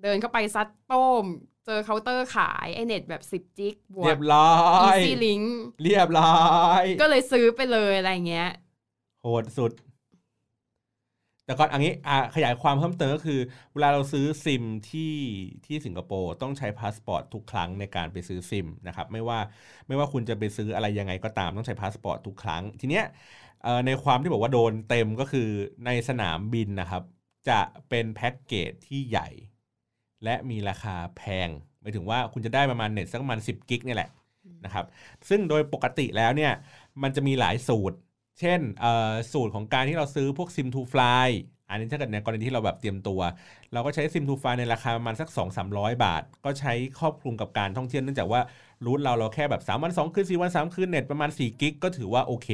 [0.03, 1.25] เดินเข้าไปซัดโต้ม
[1.67, 4.53] เจอเคาน์เตอร์ขายไอเน็ตแบบ 10 จิกบวเรีกยบร้อ
[4.95, 5.47] ย Easy Link
[5.83, 6.45] เรียบร้อ
[6.81, 8.51] ย ก็เลยซื้อไปเลยอะไรเงี้ย
[9.23, 9.73] โหดสุด
[11.47, 11.93] แต่ก่อนอันนี้
[12.35, 13.41] ขยายความเพิ่มเติมก็คือ
[13.73, 15.15] เวลาเราซื้อซิมที่
[15.67, 19.39] ที่สิงคโปร์ต้องใช้พาสปอร์ตทุกครั้งในการไปซื้อซิมนะครับไม่ว่า
[19.89, 23.05] ไม่ว่าคุณจะไปซื้ออะไรยังไงก็ตามต้องใช้พาสปอร์ตทุกครั้ง ทีเนี้ย
[23.87, 25.49] ในความที่บอกว่าโดนเต็มก็คือ
[25.87, 27.03] ในสนามบินนะครับ
[27.49, 29.29] จะเป็นแพ็กเกจที่ใหญ่
[30.25, 31.49] และมีราคาแพง
[31.81, 34.11] หมายถึงว่าคุณจะได้ประมาณเน็ตสักประมาณ10 gig เนี่ยแหละ
[34.65, 34.85] นะครับ
[35.29, 36.53] ซึ่งโดยปกติแล้วเนี่ย
[37.03, 37.97] มันจะมีหลายสูตร
[38.41, 38.61] เช่น
[39.33, 41.29] สูตรของการที่เราซื้อพวก Sim to Fly
[41.71, 43.21] อันนี้ถ้าเกิดในกรณีที่เราแบบเตรียมตัว
[43.73, 48.41] เราก็ใช้ Sim to Fly ในราคาประมาณสัก 2 3 0 0 บาท ก็ใช้ครอบคลุมกับการท่องเที่ยวเนื่องจากว่า
[48.85, 52.49] รูทเราเราแค่แบบ 3 วัน 2 คืน 4 วัน 3 คืนเน็ตประมาณ 4 กิกก็ถือว่าโอเค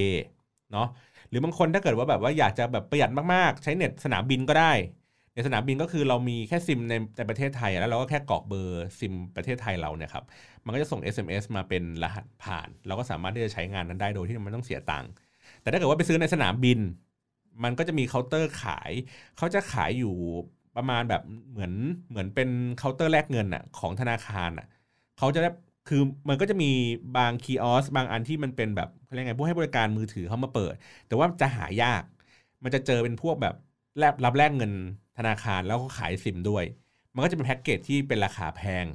[0.73, 0.88] เนาะ
[1.29, 4.73] หรือบางคนถ้าเกิดว่าแบบว่าอยากจะแบบประหยัดมากๆ ใช้เน็ตสนามบินก็ได้
[5.35, 10.25] ในสนามบินก็คือเรามีแค่ซิมในในประเทศไทย แล้วเราก็แค่กรอกเบอร์ซิมประเทศไทยเราเนี่ยครับ
[10.64, 15.11] มันก็จะส่ง SMS มาเป็นรหัสผ่าน เราก็สามารถที่จะใช้งานนั้นได้โดยที่มันไม่ต้องเสียตังค์
[15.62, 16.79] แต่ถ้าเกิดว่าไปซื้อในสนามบิน
[17.64, 18.90] มันก็จะมีเคาน์เตอร์ขาย
[19.37, 20.14] เขาจะขายอยู่
[20.77, 21.72] ประมาณแบบเหมือน
[22.11, 22.48] เหมือนเป็น
[22.79, 24.66] เคาน์เตอร์แลกเงินอะของธนาคารอะ
[25.18, 25.51] เขาจะได้
[25.88, 26.70] คือมันก็จะมี
[27.16, 30.75] บาง kiosk บางอันที่มันเป็นแบบเรียกไงผู้ให้บริการมือถือเขามาเปิด
[31.07, 32.03] แต่ว่าจะหายาก
[32.62, 33.55] มันจะเจอเป็นพวกแบบ
[33.98, 34.72] แบบรับแลกเงิน
[35.18, 36.64] ธนาคารแล้วก็ขายซิมด้วย
[37.14, 38.87] มันก็จะเป็นแพ็กเกจที่เป็นราคาแพง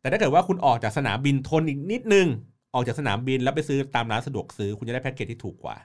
[0.00, 2.28] แต่ถ้าเกิดว่าคุณออกจากสนามบินทนอีกนิดนึง
[2.74, 5.76] ออกจากสนามบินแล้วไปซื้อตามร้านสะดวกซื้อ คุณจะได้แพ็กเกจที่ถูกกว่า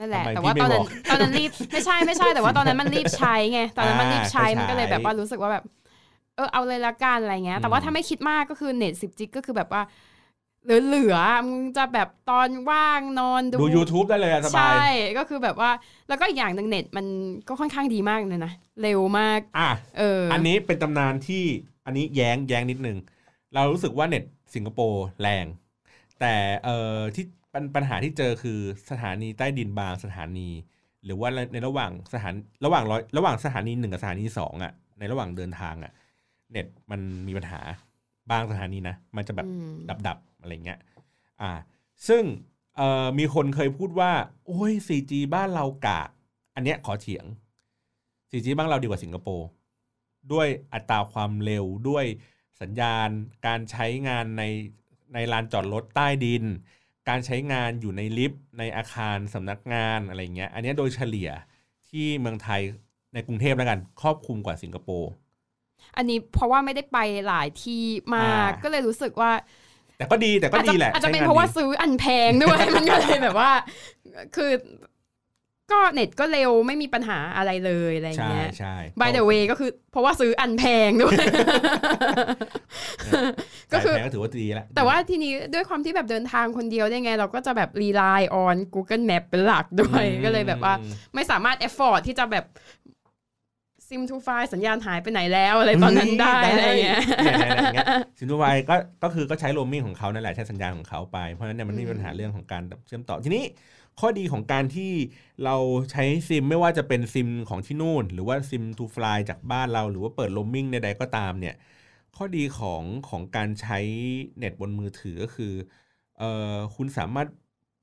[0.00, 5.64] นั่นแหละทำไมแต่ว่าพี่ตอนไม่นั้นบอกตอนนั้นรีบไม่ใช่ไม่ใช่แต่ว่าตอนนั้นมันรีบใช้ไงตอนนั้นมันรีบใช้อ่ามันก็เลยแบบว่าใช้รู้สึกว่าแบบ
[6.36, 9.82] เออเอาเลยละกันอะไรเงี้ย แต่ว่าอืมถ้าไม่คิดมากก็คือเน็ตสิบจิกก็คือแบบว่า
[10.64, 14.78] เหลือๆมึงจะแบบตอนว่างนอนดูดู YouTube ได้เลยอะสบาใช่ย
[15.18, 15.70] ก็คือแบบว่า
[16.08, 17.06] แล้วก็อีกอย่างหนึ่งเน็ตมัน
[17.48, 21.44] ก็ค่อนข้างดีมากเลยนะ เร็วมาก อะเออ อัอันนี้เป็นตำนานที่
[21.84, 22.98] อันนี้แย้งแย้งนิดนึง
[23.54, 25.46] เรารู้สึกว่าเน็ตสิงคโปร์แรง
[26.20, 26.34] แต่
[26.64, 28.58] เอ่อที่ ปัญปัญหาที่เจอคือ
[28.90, 30.48] สถานีใต้ดินบางสถานี
[31.04, 32.34] หรือว่าในระหว่างสถาน
[32.64, 35.92] ระหว่างร้อยระหว่างสถานีหนึ่งกับสถานีสองอะ ในระหว่างเดินทางอะ
[36.50, 37.60] เน็ตมันมีปัญหา
[38.30, 40.78] บางสถานีนะมันจะแบบอืมดับดับๆอะไรเงี้ย
[41.40, 41.50] อ่า
[42.08, 42.22] ซึ่ง
[42.76, 44.12] เอ่อมีคนเคยพูดว่า
[44.46, 46.08] โอ้ย 4G บ้านเรากาก
[46.54, 47.24] อันเนี้ยขอเถียง
[48.30, 49.48] 4G บ้านเราดีกว่าสิงคโปร์
[50.32, 52.04] ด้วยอัตราความเร็วด้วย
[52.60, 53.08] สัญญาณ
[53.46, 54.42] การใช้งานใน
[55.14, 56.44] ในลานจอดรถใต้ดิน
[57.08, 61.30] การใช้งานอยู่ในลิฟต์ในอาคารสำนักงานอะไรเงี้ย อันเนี้ยโดยเฉลี่ย
[61.88, 62.60] ที่เมืองไทย
[63.14, 65.10] ในกรุงเทพแล้วกัน ครอบคลุมกว่าสิงคโปร์
[65.96, 67.82] อันนี้เพราะว่าไม่ได้ไปหลายที่
[68.14, 69.30] มากอ่าก็เลยรู้สึกว่า
[69.98, 73.50] แต่ก็ดีแต่ก็อาจดีจะแหละอาจจะเป็นใช้งเพราะว่าดีซื้ออันแพงด้วยมันก็เลยแบบว่า
[74.36, 74.50] คือ
[75.72, 81.16] ก็เน็ตก็เร็วไม่มีปัญหาอะไรเลยอะไรใช่เงี้ยใช่ by the way ก็คือเพราะว่าซื้ออันแพงด้วย
[83.72, 90.74] ก็คือจ่ายแพงก็ถือว่าดีแล้วแต่ว่าทีนี้ด้วยความที่แบบเดินทางคนเดียวได้ไง เราก็จะแบบ rely on Google Map เป็นหลักด้วยก็เลยแบบว่า
[91.14, 92.46] ไม่สามารถ afford ที่จะแบบ
[93.94, 97.86] SIM2Fly สัญญาณหายไปไหนแล้วอะไรตอนนั้นได้อะไรเงี้ยเนี่ยๆๆอย่างเงี้ย
[98.18, 103.44] ซินทูไวก็ก็คือก็ใช้โรมมิ่งของเขานั่นแหละใช้สัญญาณของเขาไปเพราะฉะนั้นเนี่ยมันไม่มีปัญหาเรื่องของการเชื่อมต่อทีนี้
[104.00, 104.92] ข้อดีของการที่
[105.44, 105.56] เรา
[105.90, 111.54] ใช้ซิมไม่ว่าจะเป็นซิมของที่นู่น หรือว่า SIM2Fly จากบ้านเรา หรือว่าเปิดโรมมิ่งใดๆก็ตามเนี่ย
[112.16, 113.78] ข้อดีของของการใช้
[114.38, 115.52] เน็ตบนมือถือก็คือ
[116.18, 117.28] เอ่อคุณสามารถ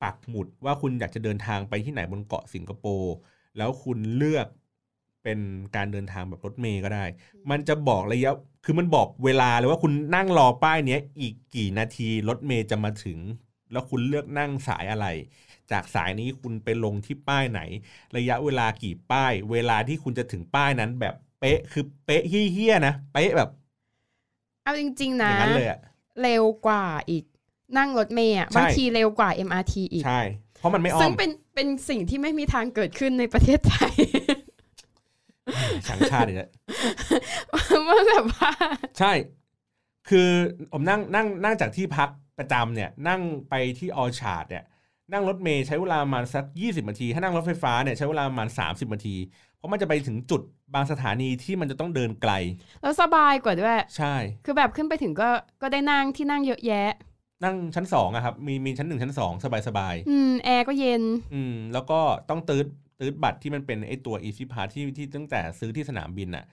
[0.02, 3.14] ปักหมุดว่าคุณอยากจะเดินทางไปที่ไหนบนเกาะสิงคโปร์
[3.56, 4.46] แล้วคุณเลือก
[5.22, 5.38] เป็น
[5.76, 7.04] การเดินทางแบบรถเมย์ก็ได้
[7.50, 8.30] มันจะบอกระยะ
[8.64, 13.18] คือมันบอกเวลาเลยว่าคุณนั่งรอป้ายเนี้ยอีกกี่นาทีรถเมย์จะมาถึง
[13.72, 15.06] แล้วคุณเลือกนั่งสายอะไร
[15.72, 17.60] จากสายนี้คุณไปลงที่ป้ายไหน
[18.16, 23.50] ระยะเวลากี่ป้าย เวลาที่คุณจะถึงป้ายนั้นแบบเป๊ะคือเป๊ะเฮี้ยๆนะเป๊ะแบบ
[24.64, 25.80] เอาจริงๆอนะย่างนั้นเลยอะ
[26.22, 27.24] เร็วกว่าอีก
[27.78, 30.20] นั่งรถเมย์อะใช่บางทีเร็วกว่า MRT อีกใช่
[30.58, 33.92] เพราะมันไม่อ้อซึ่งมเป็นเป็นสิ่งที่ไม่มีทางเกิดขึ้นในประเทศไทย
[35.88, 36.50] ช่างชาติเนี่ย
[37.88, 38.52] ว่าแบบว่า
[38.98, 39.12] ใช่
[40.08, 40.30] คือ
[40.72, 44.64] ผมนั่งนั่งนั่งจากที่พักประจำเนี่ย นั่งไปที่ออชาร์ดเนี่ย
[45.12, 49.16] นั่งรถเมย์ใช้เวลาประมาณสักยี่สิบนาที ถ้านั่งรถไฟฟ้าเนี่ยใช้เวลาประมาณสามสิบนาที
[49.56, 50.40] เพราะมันจะไปถึงจุด
[50.74, 52.32] บางสถานีที่มันจะต้องเดินไกล
[52.82, 55.28] แล้วสบายกว่าด้วย ใช่ คือแบบขึ้นไปถึงก็
[55.62, 56.90] ก็ได้นั่งที่นั่งเยอะแยะ
[57.44, 61.02] นั่งชั้นสองอะครับ มีมีชั้นหนึ่งชั้นสองสบายสบายๆอืมแอร์ก็เย็น
[61.34, 62.66] อืมแล้วก็ต้องตืด
[63.00, 66.44] ตืดบัตรที่มันเป็นไอตัว Easy Pass ที่ที่ตั้งแต่ซื้อที่สนามบินอะ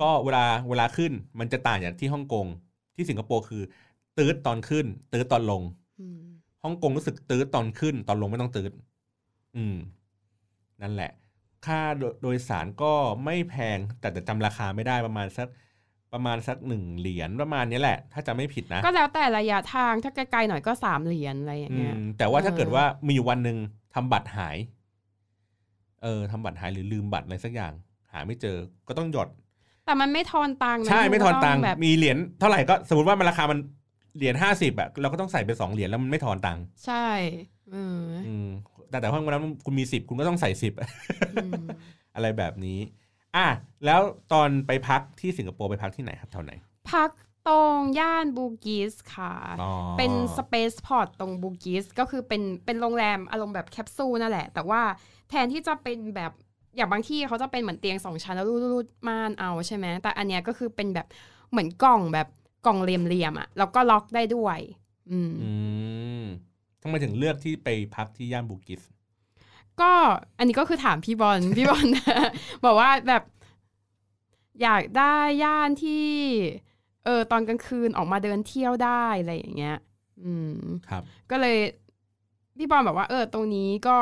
[0.00, 2.46] ก็เวลาเวลาขึ้นมันจะต่างจากที่ฮ่องกง
[2.96, 3.62] ที่สิงคโปร์คือ
[4.18, 5.77] ตืดตอนขึ้นตืดตอนลงอืม
[6.62, 8.72] ฮ่องกงรู้สึกตืดตอนขึ้น ตอนลงไม่ต้องตืด
[9.56, 9.76] อืม
[10.82, 11.10] นั่นแหละ
[11.66, 12.92] ค่าโดโดยสารก็
[13.24, 15.48] ไม่แพง แต่แต่จำราคาไม่ได้ประมาณสัก
[16.12, 23.58] ประมาณสักหนึ่งเหรียญประมาณนี้แหละ ถ้าจำไม่ผิดนะ ก็แล้วแต่ระยะทางถ้าไกลๆหน่อยก็สามเหรียญอะไรอย่างอืเงี้ยมแต่ว่าถ้าเออเกิดว่ามีอยู่วันหนึ่ง
[23.94, 24.56] ทำบัตรหาย
[26.02, 27.72] เออทำบัตรหายหรือลืมบัตรอะไรสักอย่าง
[28.12, 28.56] หาไม่เจอ
[28.88, 29.28] ก็ต้องหยอด
[29.84, 33.58] แต่มันไม่ทอนตังค์นะใช่ไม่ทอนตังค์แบบมีเหรียญเท่าไหร่ก็สมมติว่ามันราคามัน
[34.18, 37.08] เหรียญห้าสิบอะเราก็ต้องใส่ไปสองเหรียญแล้วมันไม่ทอนตังค์ใช่
[37.72, 38.48] เอออืม
[38.90, 40.72] แต่แต่ว่าวันนั้นคุณมีสิบคุณก็ต้องใส่สิบ
[41.34, 41.62] อืม
[42.14, 42.78] อะไรแบบนี้
[43.36, 43.46] อะ
[43.84, 44.00] แล้ว
[44.32, 46.52] ตอนไปพักที่สิงคโปร์ไปพักที่ไหนครับแถวไหน
[46.92, 47.10] พัก
[47.48, 54.82] ตรงย่านบูกิสค่ะอ๋อเป็น Space Pod ตรงบูกิสก็คือเป็นเป็นโรงแรมอารมณ์แบบแคปซูลนั่นแหละ แต่ว่า
[55.30, 56.32] แทนที่จะเป็นแบบ
[56.76, 61.06] อย่างบางที่เขาจะเป็นเหมือนเตียงสองชั้นแล้วรูดๆม่านเอาใช่ไหมแต่อันเนี้ยก็คือเป็นแบบ
[61.50, 62.28] เหมือนกล่องแบบ
[62.66, 64.58] กล่องเหลี่ยมๆอะแล้วก็ล็อกได้ด้วย
[65.10, 65.50] อืมอื
[66.20, 66.24] ม
[66.82, 68.82] ทำไมถึงเลือกที่ไปพักที่ย่านบูกิส
[69.80, 69.92] ก็
[70.38, 71.86] อันนี้ก็คือถามพี่บอลพี่บอล
[72.64, 73.22] บอกว่าแบบ
[74.62, 76.06] อยากได้ย่านที่
[77.04, 79.78] เออตอนกลางคืนออกมาเดินเที่ยวได้อะไรอย่างเงี้ย
[80.24, 81.56] อืมครับ ก็เลย
[82.58, 83.98] พี่บอลบอกว่า เออ ตรงนี้ก็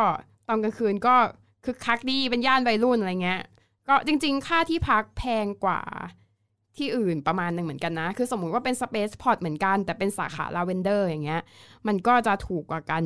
[0.49, 1.17] ตอนกลางคืนก็
[1.65, 3.43] คึกคักดีเป็นย่านวัยรุ่นอะไรเงี้ย
[3.89, 5.81] ก็จริง ๆ ค่าที่พักแพงกว่า
[6.79, 11.43] ที่อื่นประมาณหนึ่งเหมือนกันนะ คือสมมุติว่าเป็น Space Pod เหมือนกัน แต่เป็นสาขาลาเวนเดอร์อย่างเงี้ย
[11.87, 13.05] มันก็จะถูกกว่ากัน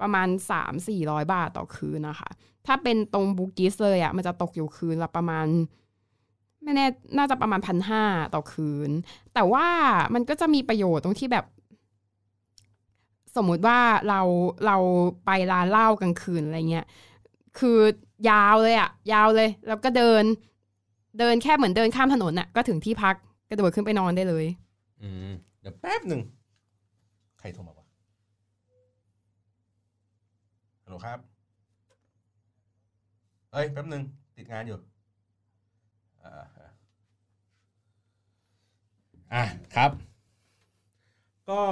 [0.00, 2.30] ประมาณ 3 4 0 0 บาทต่อคืนนะคะ
[2.66, 5.46] ถ้าเป็นตรงบูกิสเลยอะ่ะ มันจะตกอยู่คืนละประมาณ
[6.62, 6.86] ไม่แน่
[7.18, 8.02] น่าจะประมาณพันห้า
[8.34, 8.90] ต่อคืน
[9.34, 9.66] แต่ว่า
[10.14, 11.46] มันก็จะมีประโยชน์ตรงที่แบบ
[13.36, 14.20] สมมุติว่าเรา
[14.66, 14.76] เรา
[15.26, 16.86] ไปร้านเหล้ากลางคืนอะไรเงี้ย
[17.58, 17.78] คือ
[18.30, 20.24] ยาวเลยอะยาวเลย แล้วก็เดิน
[21.18, 23.14] เดินแค่เหมือนเดินข้ามถนนอะก็ถึงที่พัก
[23.50, 24.46] กระโดดขึ้นไปนอนได้เลย
[25.02, 26.20] อืมเดี๋ยวแป๊บหนึ่ง
[27.38, 27.86] ใครโทรมาวะ
[30.84, 31.18] ฮัลโหลครับ
[33.52, 34.02] เอ้ยแป๊บหนึ่ง
[34.36, 34.78] ติดงานอยู่
[36.24, 36.46] อ่า
[39.32, 39.90] อะครับ
[41.50, 41.62] ก็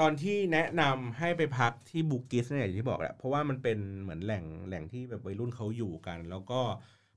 [0.00, 6.60] ตอนที่แนะนำให้ไปพักที่บูกิสเนี่ยอย่างที่บอกแหละเพราะว่ามันเป็นเหมือนแหล่งแหล่งที่แบบวัยรุ่นเขาอยู่กัน แล้วก็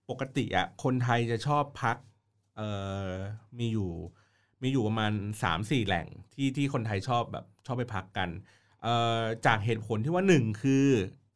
[0.10, 1.98] ปกติอะคนไทยจะชอบพัก
[2.56, 2.70] เอ่
[3.10, 3.12] อ
[3.60, 3.92] มีอยู่
[4.62, 8.30] มีอยู่ประมาณสามสี่แหล่งที่ที่คนไทยชอบแบบชอบไปพักกัน
[8.84, 10.88] เอ่อจากเหตุผลที่ว่าหนึ่งคือ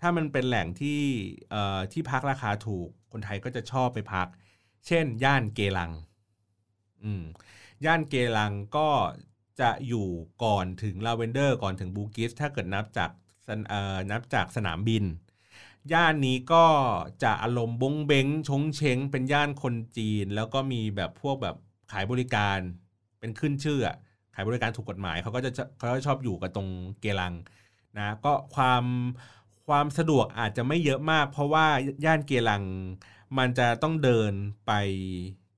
[0.01, 1.01] ถ้ามันเป็นแหล่งที่
[1.49, 4.27] เอ่อที่พักราคาถูกคนไทยก็จะชอบไปพัก
[4.87, 5.91] เช่น ย่านเกลัง
[7.03, 7.23] อืม
[7.85, 8.89] ย่านเกลังก็
[9.59, 10.07] จะอยู่
[10.43, 13.09] ก่อนถึงลาเวนเดอร์ก่อนถึงบูกิสถ้าเกิดนับจาก
[13.69, 15.03] เอ่อนับจากสนามบิน
[15.93, 16.65] ย่านนี้ก็
[17.23, 21.55] จะอารมณ์บงเบงชงเชงเป็นย่านคนจีน แล้วก็มีแบบพวกแบบ
[21.91, 22.57] ขายบริการ
[23.19, 23.95] เป็นขึ้นชื่ออะ
[24.35, 27.33] ขายบริการถูกกฎหมายเขาก็จะเขาก็ชอบอยู่กับตรงเกลัง
[27.97, 28.83] นะก็ความ
[29.67, 31.65] ความสะดวกอาจจะไม่เยอะมาก เพราะว่า
[32.05, 32.63] ย่านเกลัง
[33.37, 34.33] มันจะต้องเดิน
[34.67, 34.71] ไป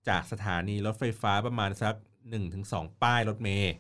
[0.07, 1.95] จากสถานีรถไฟฟ้าประมาณสัก
[2.49, 3.73] 1-2 ป้ายรถเมล์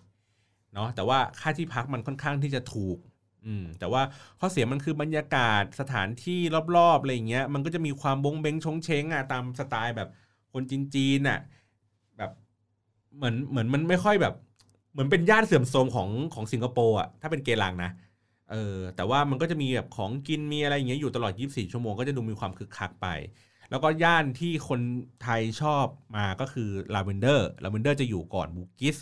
[0.73, 2.97] เนาะแต่ว่าค่าที่พักมันค่อนข้างที่จะถูก
[3.45, 4.01] อืมแต่ว่า
[4.39, 6.39] ข้อเสียมันคือบรรยากาศสถานที่
[6.77, 10.09] รอบๆอะไรอย่างเงี้ยมันก็จะมีความบ๊งเบ๊งช้งเช้งอะตามสไตล์แบบ
[10.53, 11.39] คนจีนๆอะ
[12.17, 12.31] แบบ
[13.17, 14.33] เหมือนเหมือนมันไม่ค่อยแบบ
[14.91, 17.91] เหมือนเป็นย่านเสื่อมโทรมของของสิงคโปร์อะถ้าเป็นเกลังนะ
[18.51, 23.07] เออแต่ว่ามันก็จะมีแบบของกินมีอะไรอย่างเงี้ยอยู่ตลอด 24 ชั่วโมงก็จะดูมีความคึกคักไป
[23.69, 24.81] แล้วก็ย่านที่คน
[25.23, 28.97] ไทยชอบมาก็คือลาเวนเดอร์ลาเวนเดอร์จะอยู่ก่อนบูกิส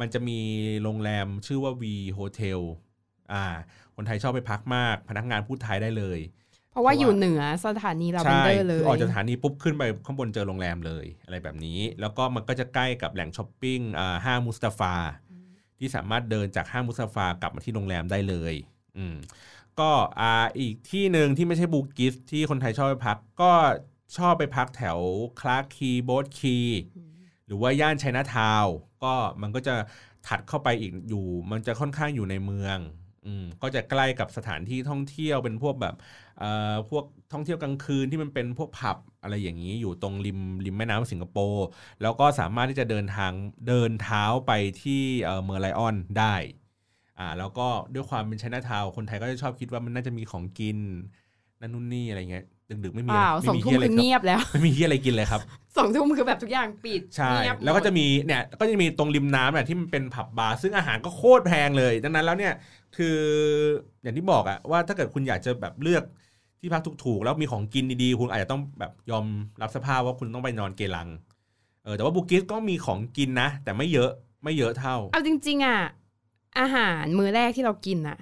[0.00, 0.38] มันจะมี
[0.82, 1.84] โรงแรมชื่อว่า V
[2.18, 2.60] Hotel
[3.32, 3.44] อ่า
[3.96, 6.20] คนไทยชอบไปพักมาก พนักงานพูดไทยได้เลย
[6.70, 14.94] เพราะว่าเพราะว่าอยู่เหนือสถานีลาเวนใช่เดอร์เลยคือออกจากสถานีปุ๊บขึ้นไปข้างบนเจอโรงแรมเลยอะไรแบบนี้ แล้วก็มันก็จะใกล้กับแหล่งช้อปปิ้งอ่าห้างมุสตาฟา
[15.78, 18.54] ที่สามารถเดินจากห้างมุสตาฟากลับมาที่โรงแรมได้เลย
[18.98, 19.16] อืม
[19.80, 19.90] ก็
[20.20, 23.52] อ่าอีกที่หนึ่งที่ไม่ใช่บูกิสที่คนไทยชอบไปพัก ก็
[24.16, 24.98] ชอบไปพักแถว
[25.40, 26.58] Clarke Quay Boat Quay
[27.46, 29.74] หรือว่าย่านไไชน่าทาวน์น์ก็มันก็จะ
[30.26, 32.78] ถัดเข้าไปอีกอยู่ มันจะค่อนข้างอยู่ในเมือง
[33.22, 35.94] อืมก็จะใกล้กับสถานที่ท่องเที่ยวเป็นพวกแบบ
[36.36, 36.46] เอ่อ
[36.88, 41.64] พวกท่องเที่ยวกลางคืนที่มันเป็นพวกผับอะไรอย่างนี้อยู่ตรงริมริมแม่น้ำสิงคโปร์
[42.00, 43.32] แล้วก็สามารถที่จะเดินทาง
[43.66, 44.92] เดินเท้าไปที่
[45.24, 46.34] เอ่อเมอร์ไลออนได้
[47.18, 47.62] อ่าแล้วก็
[47.94, 50.78] ด้วยความเป็นชน่าทาวคนไทยก็จะชอบคิดว่ามันน่าจะมีของกิน
[51.60, 52.44] นั่นนู่นนี่อะไรเงี้ย
[52.84, 55.40] ดึกๆไม่มีเปล่าไม่สองมีทุ่มเฮียอะไรคือเงียบแล้ว ไม่มีเฮียอะไรกินเลยครับ
[55.76, 62.52] สองทุ่มคือแบบทุกอย่างปิดใช่เงียบแล้วก็หมดจะมีเนี่ยก็จะมีตรงริมน้ำเนี่ยที่มันเป็นผับบาร์ซึ่งอาหารก็โคตรแพงเลยดังนั้นแล้วเนี่ย
[62.96, 63.16] คือ
[64.02, 66.04] อย่างที่บอกอะว่าถ้าเกิดคุณอยากจะแบบเลือก
[66.60, 69.26] ที่พักถูกๆแล้วมีของกินดีๆคุณอาจจะต้องแบบยอม
[69.62, 71.08] รับสภาพว่าคุณต้องไปนอนเกลัง
[71.84, 74.10] เออแต่ว่าบูกิสก็มีของกินนะ แต่ไม่เยอะ
[74.44, 75.80] ไม่เยอะเท่า เอาจริง ๆอะ
[76.58, 78.18] อาหารมื้อแรกที่เรากินอะ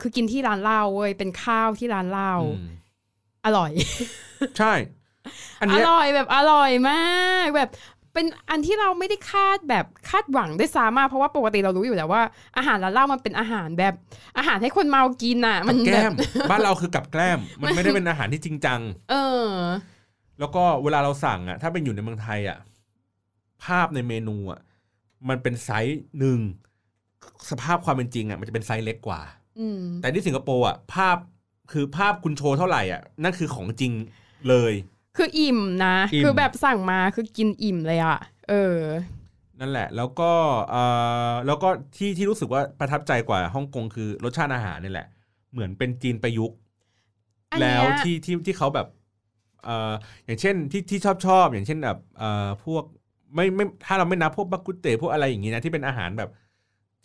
[0.00, 2.34] คือกินที่ร้านเหล้าเว้ยเป็นข้าวที่ร้านเหล้า
[3.44, 3.72] อืมอร่อย
[4.58, 4.72] ใช่
[5.60, 7.70] อันอเนี้ยร่อยแบบอร่อยมากแบบ
[8.14, 12.22] เป็นอันที่เราไม่ได้คาดแบบคาดหวังด้วยซ้ำอะเพราะว่าปกติเรารู้อยู่แล้วว่า
[12.56, 13.94] อาหารร้านเหล้ามันเป็นอาหารแบบ
[14.38, 16.14] อาหารให้คนเมากินอะมันกับแกแบล้บ ม
[16.50, 19.48] บ้านเราคือกับแกล้ม มันไม่ได้เป็นอาหารที่จริงจัง เออ
[20.40, 22.58] แล้วก็เวลาเราสั่งอะ ถ้าเป็นอยู่ในเมืองไทยอะ
[23.64, 24.60] ภาพในเมนูอะ
[25.28, 26.40] มันเป็นไซส์หนึ่ง
[27.50, 29.20] สภาพความเป็นจริงอะ มันจะเป็นไซส์เล็กกว่า
[29.60, 31.16] อืม แต่ที่สิงคโปร์อะ ภาพ
[31.70, 33.92] คือภาพคุณโชว์เท่าไหร่อะนั่นคือของจริง
[34.48, 34.72] เลย
[35.16, 38.78] คืออิ่มนะ อิ่ม คือแบบสั่งมาคือกินอิ่มเลยอะเออ
[39.60, 40.30] นั่นแหละ แล้วก็
[40.70, 40.82] เอ่
[41.30, 45.06] อแล้วก็ที่ที่รู้สึกว่าประทับใจกว่าฮ่องกงคือรสชาติอาหารนี่แหละ
[45.52, 46.56] เหมือนเป็นจีนประยุกต์
[47.52, 48.86] อันเนี้ยแล้วที่ที่ที่เขาแบบ
[49.64, 49.92] เอ่อ
[50.24, 52.84] อย่างเช่นที่ที่ชอบชอบอย่างเช่นแบบเอ่อพวก
[53.34, 56.30] ไม่ไม่ถ้าเราไม่นับพวกบักกุเตพวกอะไรอย่างงี้นะที่เป็นอาหารแบบ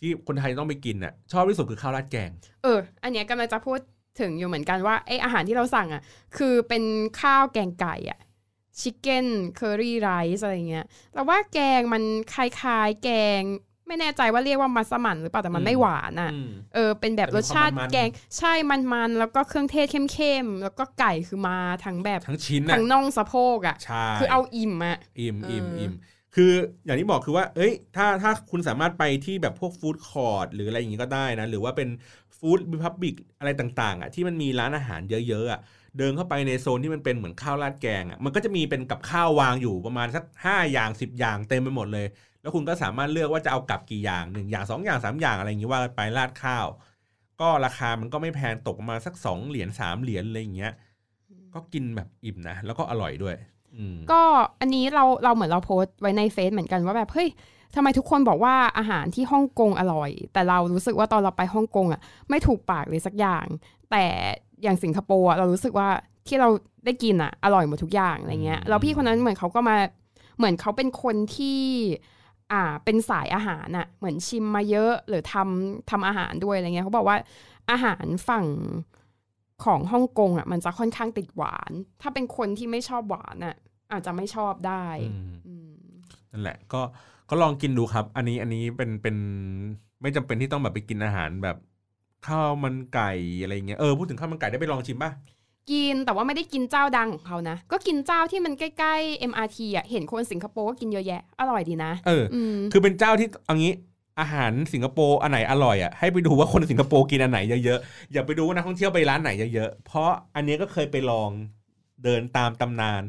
[0.00, 2.30] ที่คนไทยต้องไปกินน่ะชอบที่สุดคือข้าวราดแกง
[2.62, 3.78] เออ อันเนี้ยกำลังจะพูด
[4.20, 6.02] ถึงอยู่เหมือนกันว่าไออาหารที่เราสั่งอะ
[6.36, 6.84] คือเป็น
[7.20, 8.18] ข้าวแกงไก่อะ
[8.80, 12.02] ชิคเก้นเคอรี่ไรซ์อะไรเงี้ยแต่ว่าแกงมัน
[12.34, 13.42] คล้ายๆ แกง
[13.86, 25.92] ไม่แน่ใจว่าเรียกว่ามัสมั่นหรือเปล่าแต่มันอืมไม่หวานอะอืมเออเป็นแบบแต่รมีสชาติความมันๆแกงใช่มันๆแล้วก็เครื่องเทศเข้มๆแล้วก็ไก่คือมาทั้งแบบทั้งชิ้นน่ะทั้งน่องสะโพกอะใช่คือเอาอิ่มอะอิ่มอิ่มเอออิ่อิ่ม
[26.40, 31.88] คืออย่างที่บอกคือว่า เอ้ย ถ้าถ้าคุณสามารถไปที่แบบพวกฟู้ดคอร์ดหรืออะไรอย่างงี้ก็ได้นะ หรือว่าเป็น
[32.38, 35.60] ฟู้ดบิพับบิกอะไรต่างๆอะที่มันมีร้านอาหารเยอะ ๆอะ
[35.98, 42.06] เดินเข้าไปในโซนที่มันเป็นเหมือนข้าวราดแกงอะมันก็จะมีเป็นกับข้าววางอยู่ประมาณสักห้าอย่างสิบอย่างเต็มไปหมดเลย
[42.40, 46.66] แล้วคุณก็สามารถเลือกว่าจะเอากลับกี่อย่างหนึ่งอย่างสองอย่างสามอย่างอะไรอย่างงี้ว่าไปราดข้าว
[47.40, 50.72] ก็ราคามันก็ไม่แพงตกประมาณสักสองเหรียญสามเหรียญอะไรอย่างเงี้ย
[51.54, 53.36] ก็กินแบบอิ่มนะแล้วก็อร่อยด้วย
[54.10, 54.20] ก็
[54.60, 57.28] อันนี้เราเราเหมือนเราโพสต์ไว้ในเฟซเหมือนกันว่าแบบเฮ้ย
[57.74, 63.46] ทำไมทุกคนบอกว่าอาหารที่ฮ่องกงอร่อย แต่เรารู้สึกว่าตอนเราไปฮ่องกงอะ ไม่ถูกปากเลยสักอย่าง
[63.90, 64.04] แต่
[64.62, 65.88] อย่างสิงคโปร์อะเรารู้สึกว่า
[66.26, 66.48] ที่เรา
[66.84, 69.76] ได้กินอะ อร่อยหมดทุกอย่างอะไรเงี้ยอืมแล้วพี่คนนั้นเหมือนเขาก็มา
[70.38, 71.60] เหมือนเขาเป็นคนที่
[72.52, 77.16] อ่าเป็นสายอาหารอะเหมือนชิมมาเยอะหรือทำทำอาหารด้วยอะไรเงี้ยเขาบอกว่า
[77.70, 78.46] อาหารฝั่ง
[79.64, 83.54] ของฮ่องกงอะมันจะค่อนข้างติดหวาน ถ้าเป็นคนที่ไม่ชอบหวานอะ
[83.92, 85.72] อาจจะไม่ชอบได้อืมอืม
[86.32, 86.80] นั่นแหละ ก็
[87.30, 89.16] ก็ลองกินดูครับ อันนี้อันนี้เป็นเป็น
[90.02, 91.56] ไม่จำเป็นที่ต้องแบบไปกินอาหารแบบ
[92.26, 93.10] ข้าวมันไก่
[93.42, 95.10] อะไรเงี้ยเออพูดถึงข้าวมันไก่ได้ไปลองชิมป่ะ
[95.70, 103.72] กินแต่ว่าไม่ได้กินเจ้าดังของเขานะ ก็กินเจ้าที่มันใกล้ๆ MRT อะเห็นคนสิงคโปร์ก็กินเยอะแยะ อร่อยดีนะ เอออืมคืเป็นเจ้าที่เอางี้
[104.20, 111.30] อาหารสิงคโปร์อันไหนอร่อยอะให้ไปดูว่าคนสิงคโปร์กินอันไหนเยอะๆอย่าไปดูว่านักท่องเที่ยวไปร้านไหนเยอะๆเพราะอันนี้ก็เคยไปลอง
[112.04, 113.02] เดินตามตำนาน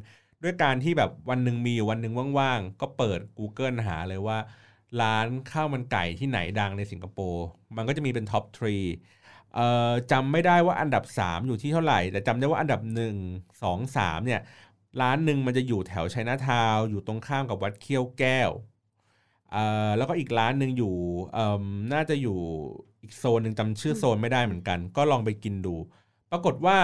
[0.43, 4.37] ด้วยการที่แบบวันหนึ่งมีวันหนึ่งว่างๆก็เปิด Google หาเลยว่า
[5.01, 7.45] ร้านข้าวมันไก่ที่ไหนดังในสิงคโปร์
[7.75, 8.77] มันก็จะมีเป็น top three
[10.11, 12.81] จำไม่ได้ว่าอันดับ 3 อยู่ที่เท่าไหร่ แต่จำได้ว่าอันดับ
[13.23, 14.41] 1 2 3เนี่ย
[15.01, 18.49] ร้านหนึ่งมันจะอยู่แถวชัยนาทาวน์อยู่ตรงข้ามกับวัดเขี้ยวแก้ว
[19.97, 20.93] แล้วก็อีกร้านหนึ่งอยู่
[21.93, 22.37] น่าจะอยู่
[23.03, 25.75] อีกโซนหนึ่งจำชื่อโซนไม่ได้เหมือนกัน ก็ลองไปกินดู
[26.31, 26.77] ปรากฏว่า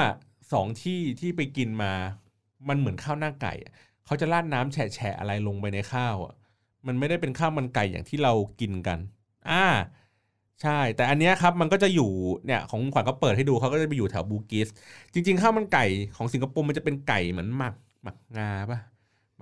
[0.53, 1.93] สองที่ที่ไปกินมา
[2.69, 3.53] มันเหมือนข้าวหน้าไก่
[4.05, 6.33] เขาจะราดน้ำแฉะอะไรลงไปในข้าวอะ
[6.87, 8.99] มันไม่ได้เป็นข้าวมันไก่อย่างที่เรากินกัน
[9.49, 9.65] อ่า
[10.61, 12.11] ใช่ แต่อันเนี้ยครับมันก็จะอยู่
[12.45, 14.67] เนี่ยของขวัญก็เปิดให้ดูเขาก็จะไปอยู่แถวบูกิส
[15.13, 17.73] จริง ๆ ข้าวมันไก่ของสิงคโปร์มันจะเป็นไก่เหมือนหมัก
[18.03, 18.79] หมักงาปะ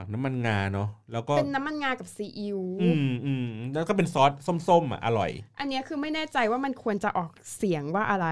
[0.03, 4.31] หมักน้ำมันงาเนาะแล้วก็เป็นน้ำมันงากับซีอิ๊วอืมอืมแล้วก็เป็นซอส
[4.67, 8.27] ส้มๆอะอร่อย อันเนี้ยคือไม่แน่ใจว่ามันควรจะออกเสียงว่าอะไร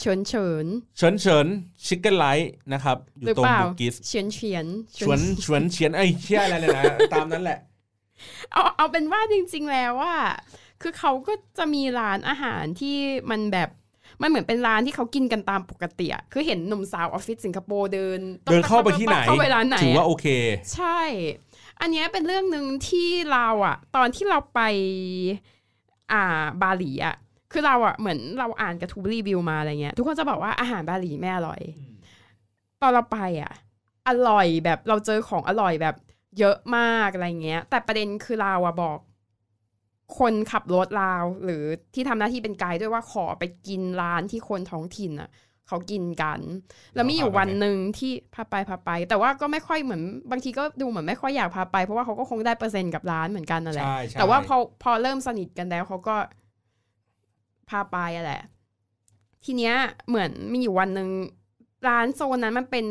[0.00, 0.66] เฉินเฉิน
[0.96, 1.46] เฉินเฉิน
[1.86, 4.66] ชิคเก้นไลท์นะครับอหยู่รือตรงเปล่าบูกิสเฉียนเฉียน
[4.98, 7.58] ชวนชวนเฉียนไอ้ยเชี่ยอะไรเนี่ยนะตามนั้นแหละ
[8.52, 10.14] เอาเอาเป็นว่าจริง ๆแล้วว่า
[10.82, 12.96] คือเขาก็จะมีร้านอาหารที่
[13.30, 13.70] มันแบบ
[14.20, 20.26] มันเหมือนเป็นร้านที่เขากินกันตามปกติอะคือเห็นหนุ่มสาวออฟฟิศสิงคโปร์เดินเดินเข้าไปที่ไหนเข้าไปร้านไหนถือว่าอะโอเค
[20.74, 21.00] ใช่
[21.80, 24.60] อันเนี้ยเป็นเรื่องหนึ่งที่เราอะตอนที่เราไป
[26.12, 27.16] อ่าบาหลีอะ
[27.52, 31.60] คือเราอะเหมือนเราอ่านกระทู้รีวิวมาอะไรเงี้ย ทุกคนจะบอกว่าอาหารบาหลีไม่อร่อย
[32.82, 33.52] ตอนเราไปอะ
[34.08, 35.96] อร่อยแบบเราเจอของอร่อยแบบ
[36.38, 38.98] เยอะมากอะไรเงี้ย แต่ประเด็นคือเราอะบอก
[40.18, 41.62] คนขับรถลาว หรือ
[41.94, 45.30] ที่ทำหน้าที่เป็นไกด์ด้วยว่าขอไปกินร้านที่คนท้องถิ่นอะ
[45.68, 46.40] เขากินกัน
[46.94, 56.16] แล้วมีอยู่วันหนึ่งที่พาไปพาไป แต่ว่าก็ไม่ค่อยเหมือนบางทีก็ดูเหมือนไม่ค่อยอยากพาไป เพราะว่าเขาก็คงได้เปอร์เซ็นต์กับร้านเหมือนกันนั่นแหละใช่ใช่แต่ว่าพอพอเริ่มสนิทกันแล้วเขาก็
[57.70, 58.42] พาไปอะแหละ
[59.44, 59.74] ทีเนี้ย
[60.08, 61.08] เหมือนมีอยู่วันหนึ่ง
[61.88, 62.86] ร้านโซนนั้นมันเป็น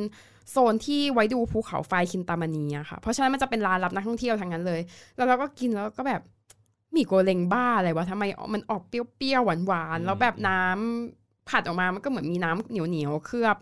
[0.52, 4.82] โซนที่ไว้ดูภูเขาไฟคินตามานีอะค่ะ เพราะฉะนั้นมันจะเป็นร้านรับนักท่องเที่ยวทั้งนั้นเลย
[5.16, 6.22] แล้วเราก็กินแล้วก็แบบ
[6.94, 13.58] หมี่โกเลงบ้าอะไรวะทำไมมันออกเปรี้ยวๆหวานๆแล้วแบบน้ำผัดออกมามันก็เหมือนมีน้ำเหนียวๆเคลือบ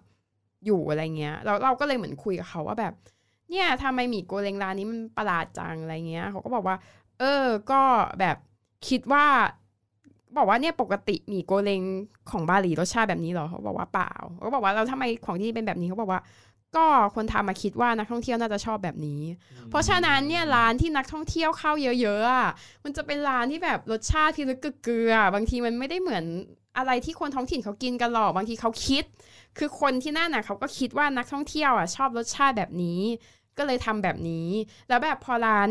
[0.65, 2.93] อยู่อะไรเงี้ยแล้วเราก็เลยเหมือนคุยกับเขาว่าแบบ
[3.49, 6.75] เนี่ยทำไมหมี่โกเลงร้านนี้มันประหลาดจังอะไรเงี้ยเขาก็บอกว่า
[7.19, 7.81] เออ ก็
[8.19, 8.37] แบบ
[8.87, 9.25] คิดว่า
[10.37, 11.81] บอกว่าเนี่ยปกติหมี่โกเลง
[12.31, 16.21] ของบาหลีรสชาติแบบนี้เหรอเขาบอกว่าเปล่าเขาก็บอกว่าเราทำไมของที่นี่เป็นแบบนี้เขาบอกว่า
[16.75, 19.21] ก็คนทำมาคิดว่านักท่องเที่ยวน่าจะชอบแบบนี้
[19.69, 22.49] เพราะฉะนั้นเนี่ยร้านที่นักท่องเที่ยวเข้าเยอะๆอะ
[22.83, 26.25] มันจะเป็นร้านที่แบบรสชาติพิลึกเกลือๆบางทีมันไม่ได้เหมือน
[26.77, 29.03] อะไรที่คนท้องถิ่นเขากินกันหรอกบางทีเขาคิด
[29.57, 33.01] คือคนที่นั่นน่ะเขาก็คิดว่านักท่องเที่ยวอะชอบรสชาติแบบนี้
[33.57, 34.47] ก็เลยทำแบบนี้
[34.89, 35.69] แล้วแบบพอร้าน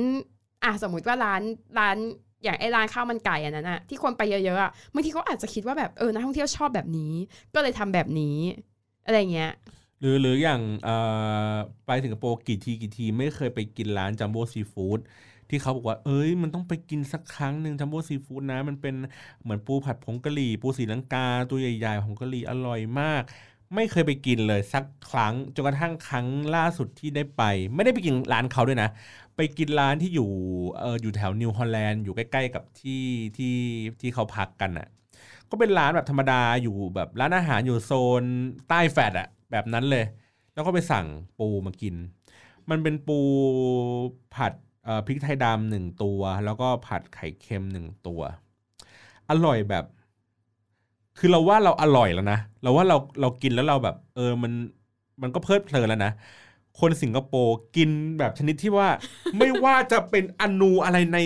[0.64, 1.42] อะสมมุติว่าร้าน
[1.78, 1.96] ร้าน
[2.44, 7.12] อย่างไอ้ร้านข้าวมันไก่อันนั้นอะที่คนไปเยอะๆอะบางทีเขาอาจจะคิดว่าแบบเออนักท่องเที่ยวชอบแบบนี้
[7.54, 8.38] ก็เลยทำแบบนี้
[9.06, 9.52] อะไรเงี้ย
[10.00, 10.60] หรือหรืออย่าง
[11.86, 14.98] ไปสิงคโปร์กี่ทีกี่ที ไม่เคยไปกินร้าน Jumbo Seafood
[15.48, 18.94] ที่เขาบอกว่า เอ้ย มันต้องไปกินสักครั้งหนึ่ง Jumbo Seafood นะ มันเป็น
[19.42, 23.22] เหมือนปูผัดผงกะหรี่ ปูสีลังกา ตัวใหญ่ๆผงกะหรี่อร่อยมาก
[23.74, 27.42] ไม่เคยไปกินเลยสักครั้งจนกระทั่งครั้งล่าสุดที่ได้ไป
[27.74, 28.90] ไม่ได้ไปกินร้านเขาด้วยนะ
[29.36, 30.28] ไปกินร้านที่อยู่
[30.78, 33.02] เอออยู่แถวนิวฮอลแลนด์อยู่ใกล้ ๆ กับที่
[33.36, 33.56] ที่
[34.00, 34.86] ที่เขาพักกันอะ
[35.50, 37.92] ก็เป็นร้านแบบธรรมดาอยู่แบบร้านอาหารอยู่โซ
[38.22, 38.24] น
[38.68, 40.04] ใต้แฟดอะ แบบนั้นเลย
[40.54, 41.06] แล้วก็ไปสั่ง
[41.38, 41.94] ปูมากิน
[42.70, 43.18] มันเป็นปู
[44.34, 44.52] ผัด
[45.06, 48.20] พริกไทยดำหนึ่งตัว แล้วก็ผัดไข่เค็มหนึ่งตัว
[49.30, 49.84] อร่อยแบบ
[51.18, 54.52] คือเราว่าเราอร่อยแล้วนะเราว่าเราเรากินแล้วเราแบบ เออมัน
[55.22, 56.12] มันก็เพลิดเพลินแล้วนะ
[56.80, 58.88] คนสิงคโปร์กินแบบชนิดที่ว่า
[59.38, 61.18] ไม่ว่าจะเป็นอนูอะไรใน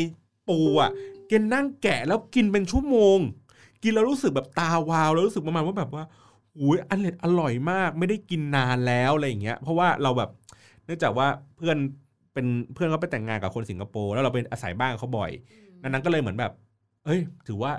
[0.49, 0.91] ปูอะ
[1.29, 3.18] เกนนั่งแกะแล้วกินเป็นชั่วโมง
[3.83, 6.05] กินแล้วรู้สึกแบบตาวาวแล้วรู้สึกประมาณว่าแบบว่า
[6.61, 10.30] อุ้ยอันเล็ดอร่อยมาก ไม่ได้กินนานแล้วอะไรอย่างเงี้ย เพราะว่าเราแบบ
[10.84, 11.26] เนื่องจากว่า
[11.57, 11.76] เพื่อน
[12.32, 15.30] เป็นเพื่อนเขาไปแต่งงานกับคนสิงคโปร์แล้วเราเป็นอาศัยบ้านเขาบ่อย
[15.82, 16.52] ดังนั้นก็เลยเหมือนแบบ
[17.05, 17.72] เอ้ย ถือว่า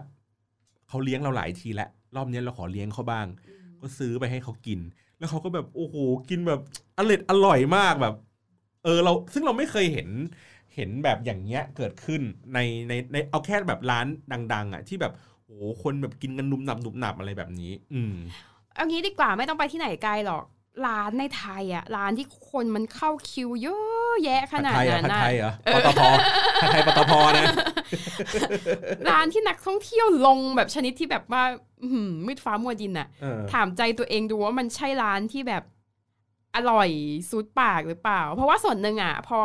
[0.87, 3.25] เขาเลี้ยงเราหลายทีแล้วรอบนี้เราขอเลี้ยงเขาบ้าง
[3.81, 4.79] ก็ซื้อไปให้เขากิน
[5.19, 5.95] แล้วเขาก็แบบโอ้โห
[6.29, 6.61] กินแบบ
[6.97, 8.15] อร่อยอร่อยมากแบบ
[8.83, 10.09] เออเราซึ่งเราไม่เคยเห็น
[10.75, 12.21] เห็นแบบอย่างเงี้ยเกิดขึ้น
[12.53, 14.05] ในในในเอาแค่แบบร้าน
[14.53, 15.13] ดัง ๆ อะ ที่แบบ
[15.45, 18.15] โอ้โหคนแบบกินกันนุมหนับนุมหนับอะไรแบบนี้ อืม
[18.75, 20.43] เอางี้ดีกว่าไม่ต้องไปที่ไหนไกลหรอก
[20.87, 26.01] ร้านในไทยอะร้านที่คนมันเข้าคิวเยอะแยะขนาดผัดไทยเหรอนั้นผัดนะไทยเหรอปตพ
[26.61, 27.45] ผัดไทยปตพนะ
[29.09, 31.43] ร้านที่นักท่องเที่ยวลงแบบชนิดที่แบบว่า
[31.81, 35.63] อื้อหือมืดฟ้ามัวดินอะเออถามใจตัวเองดูว่ามันใช่ร้านที่แบบ
[36.55, 36.89] อร่อย
[37.29, 39.39] ซูดปากหรือเปล่า เพราะว่าส่วนหนึ่งอะ พอ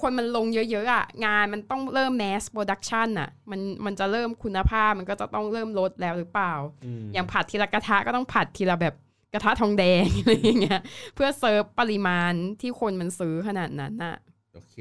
[0.00, 6.52] คนมันลงเยอะๆอะงานมันต้องเริ่ม mass production อะมันมันจะเริ่มคุณภาพมันก็จะต้องเริ่มลดแล้วหรือเปล่า
[6.84, 8.94] อืมอย่างผัดทีละกระทะก็ต้องผัดทีละแบบ
[9.32, 10.80] กระทะทองแดงอะไรอย่างเงี้ย
[11.14, 14.16] เพื่อเซิร์ฟปริมาณที่คนมันซื้อขนาดนั้นน่ะ
[14.52, 14.74] โอเค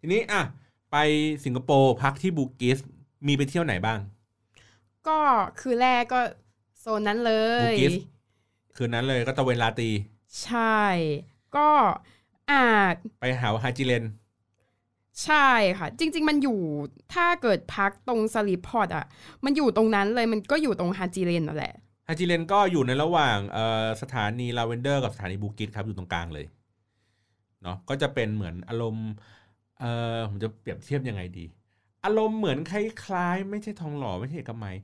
[0.00, 0.42] ทีนี้อะ
[0.92, 0.96] ไป
[1.44, 2.78] สิงคโปร์พักที่บูกิส
[3.26, 3.98] มีไปเที่ยวไหนบ้าง
[5.08, 5.20] ก็
[5.60, 6.20] คือแรกก็
[6.80, 7.34] โซนนั้นเล
[7.68, 7.94] ยบูกิส
[8.76, 9.90] คืนนั้นเลยก็ตระเวนราตรี
[10.44, 10.82] ใช่
[11.56, 11.68] ก็
[12.50, 12.64] อ่า
[13.20, 14.04] ไปหา Haji Lane
[15.24, 15.48] ใช่
[15.78, 16.58] ค่ะ จริง ๆ มันอยู่
[17.14, 19.04] ถ้าเกิดพักตรง Sleep Port อะ
[19.44, 21.74] มันอยู่ตรงนั้นเลยมันก็อยู่ตรง Haji Lane นั่นแหละ
[22.08, 26.46] Haji Lane ก็อยู่ในระหว่างเอ่อสถานีลาเวนเดอร์กับสถานีบูกิสครับอยู่ตรงกลางเลย
[27.62, 29.08] เนาะก็จะเป็นเหมือนอารมณ์
[29.78, 31.44] เอ่อผมจะเปรียบเทียบยังไงดี
[32.04, 34.76] อารมณ์เหมือนคล้ายๆ ไม่ใช่ทองหล่อไม่ใช่เอกมัย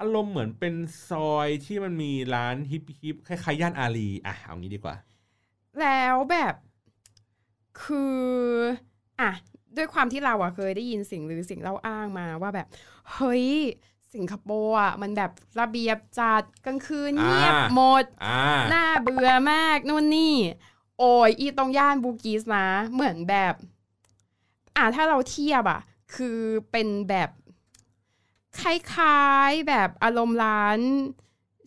[0.00, 0.74] อารมณ์เหมือนเป็น
[1.08, 4.96] ซอยที่มันมีร้านฮิปฮิปคล้ายๆย่านอารีอะเอางี้ดีกว่า
[5.80, 6.54] แล้วแบบ
[7.82, 8.22] คือ
[9.20, 9.30] อะ
[9.76, 12.66] ด้วยความที่เราอะเคยได้ยินสิ่งหรือสิ่งเล่าอ้างมาว่าแบบ
[13.12, 13.46] เฮ้ย
[14.14, 18.40] สิงคโปร์อะมันแบบระเบียบจัดกลางคืนเงียบอ่าหมดอ่า
[18.72, 20.34] น่าเบื่อมากนู่นนี่
[20.98, 23.54] โอ้ยอีตรงย่านบูกีสนะ เหมือนแบบ
[24.76, 25.80] อ่าถ้าเราเทียบอะ
[26.14, 26.38] คือ
[26.70, 27.30] เป็นแบบ
[28.60, 30.78] คล้ายๆแบบอารมณ์ร้าน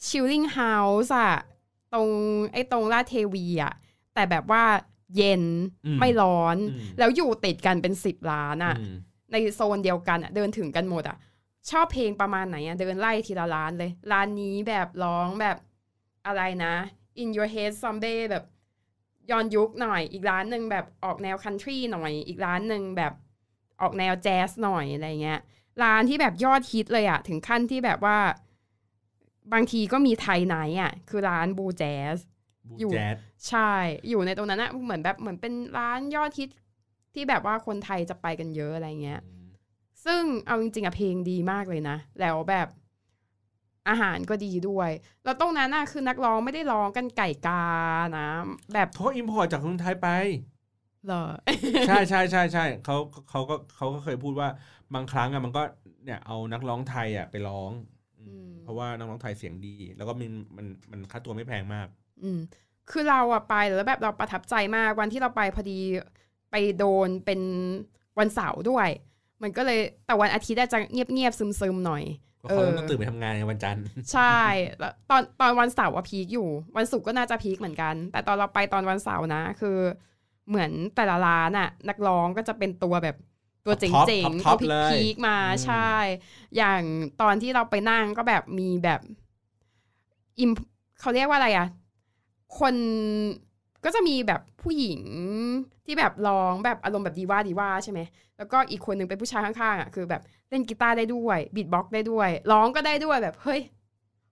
[0.05, 0.73] ชิลลิ่งเฮา
[1.05, 1.35] ส์อะ
[1.93, 2.09] ตรง
[2.53, 3.73] ไอ้ตรงลาดเทวีอะ
[4.13, 4.63] แต่แบบว่า
[5.15, 5.43] เย็น
[5.85, 8.93] อืมไม่ร้อนอืมแล้วอยู่ติดกันเป็นสิบร้านอะอืม
[9.31, 11.17] ในโซนเดียวกันอะเดินถึงกันหมดอะ
[11.69, 15.57] ชอบเพลงประมาณไหนอะเดินไล่ทีละร้านเลย ร้านนี้แบบร้องแบบ
[16.27, 16.73] อะไรนะ
[17.21, 18.43] In Your Head Someday แบบ
[19.31, 23.13] ย้อนยุคหน่อย อีกร้านหนึ่งแบบออกแนวคันทรีหน่อย อีกร้านหนึ่งแบบ
[23.81, 25.39] ออกแนวแจ๊สหน่อยอะไรเงี้ย
[25.83, 28.17] ร้านที่แบบยอดฮิตเลยอะถึงขั้นที่แบบว่า
[29.53, 32.36] บางทีก็มีไทยไนท์อะคือร้านบูแจ๊สบู
[32.79, 33.15] อยู่แจ๊ด
[33.49, 33.71] ใช่
[34.09, 36.49] อยู่ในตรงนั้นอะเหมือนแบบเหมือนเป็นร้านยอดฮิต
[37.13, 39.21] ที่แบบว่าคนไทยจะไปกันเยอะอะไรเงี้ย
[40.05, 42.67] ซึ่งเอาจริงๆอะเพลงดีมากเลยนะ แล้วแบบ
[43.89, 44.89] อาหารก็ดีด้วย
[45.23, 47.63] แล้วตรงนั้นน่ะคือนักร้องไม่ได้ร้องกันไก่กา
[48.17, 48.27] นะ
[48.73, 50.07] แบบเขา import จากคนไทยไป
[51.05, 51.23] เหรอ
[51.87, 52.95] ใช่ใช่ใช่ใช่เขา
[53.29, 54.49] เขาก็เขาก็เคยพูดว่า
[54.93, 55.61] บางครั้งอะมันก็
[56.05, 57.71] เนี่ยเอานักร้องไทยอะไปร้อง
[58.19, 61.87] อืมอืมเพราะว่านักร้องไทยเสียงดี แล้วก็มันมันมันค่าตัวไม่แพงมาก
[62.23, 62.39] อืม
[62.91, 65.79] คือเราอะไปแล้วแบบเราประทับใจมากวันที่เราไปพอดี
[66.51, 67.41] ไปโดนเป็น
[68.19, 68.89] วันเสาร์ด้วย
[69.43, 72.03] มันก็เลยแต่วันอาทิตย์อาจจะเงียบๆซึมๆหน่อย
[72.37, 74.37] เพราะเขาเออต้องตื่นไปทำงานในวันจันทร์ใช่
[74.79, 79.77] แล้วตอนตอนวันเสาร์อะ peak อยู่ วันศุกร์ก็น่าจะ peak เหมือนกัน แต่ตอนเราไปตอนวันเสาร์นะ คือ
[80.49, 83.15] เหมือนแต่ละร้านอะนักร้องก็จะเป็นตัวแบบ
[83.65, 85.89] ตัวเจ๋งตัว top เจ๋ง top เลยพีคๆมาอืมใช่
[86.57, 86.81] อย่าง
[87.21, 89.01] ตอนที่เราไปนั่งก็แบบมีแบบ
[90.39, 90.51] อิม
[90.99, 91.67] เขาเรียกว่าอะไรอะ
[92.59, 92.75] คน
[93.85, 95.01] ก็จะมีแบบผู้หญิง
[95.85, 97.99] ที่แบบร้องแบบอารมณ์แบบดีว่าดีว่าใช่ไหม
[98.37, 103.61] แล้วก็อีกคนหนึ่งเป็นผู้ชายข้างๆอะคือแบบเล่นกีตาร์ได้ด้วย beatbox ได้ด้วยร้องก็ได้ด้วยแบบเฮ้ย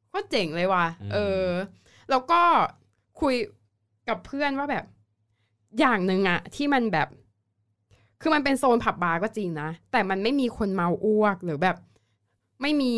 [0.10, 1.48] โคตรเจ๋งเลยว่ะอืมเออ
[2.10, 2.42] แล้วก็
[3.22, 3.36] คุย
[4.10, 4.86] กับเพื่อนว่าแบบ
[5.80, 7.08] อย่างหนึ่งอะที่มันแบบ
[8.22, 11.78] คือมันเป็นโซนผับบาร์ก็จริงนะ แต่มันไม่มีคนเมาอ้วกหรือแบบ
[12.62, 12.94] ไม่มี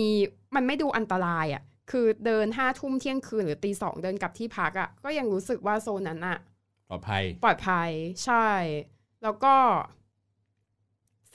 [0.55, 6.39] มันไม่ดูอันตรายอะ คือเดินห้าทุ่มเที่ยงคืนหรือตีสองเดินกลับที่พักอะก็ยังรู้สึกว่าโซนนั้นอะ
[6.89, 7.89] ปลอดภัย ปลอดภัย
[8.25, 8.47] ใช่
[9.23, 9.55] แล้วก็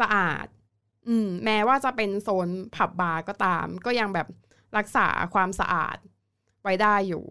[0.01, 0.47] สะอาด
[1.09, 4.29] อืม แม้ว่าจะเป็นโซนผับบาร์ก็ตาม ก็ยังแบบ
[4.77, 5.97] รักษาความสะอาด
[6.63, 7.25] ไว้ได้อยู่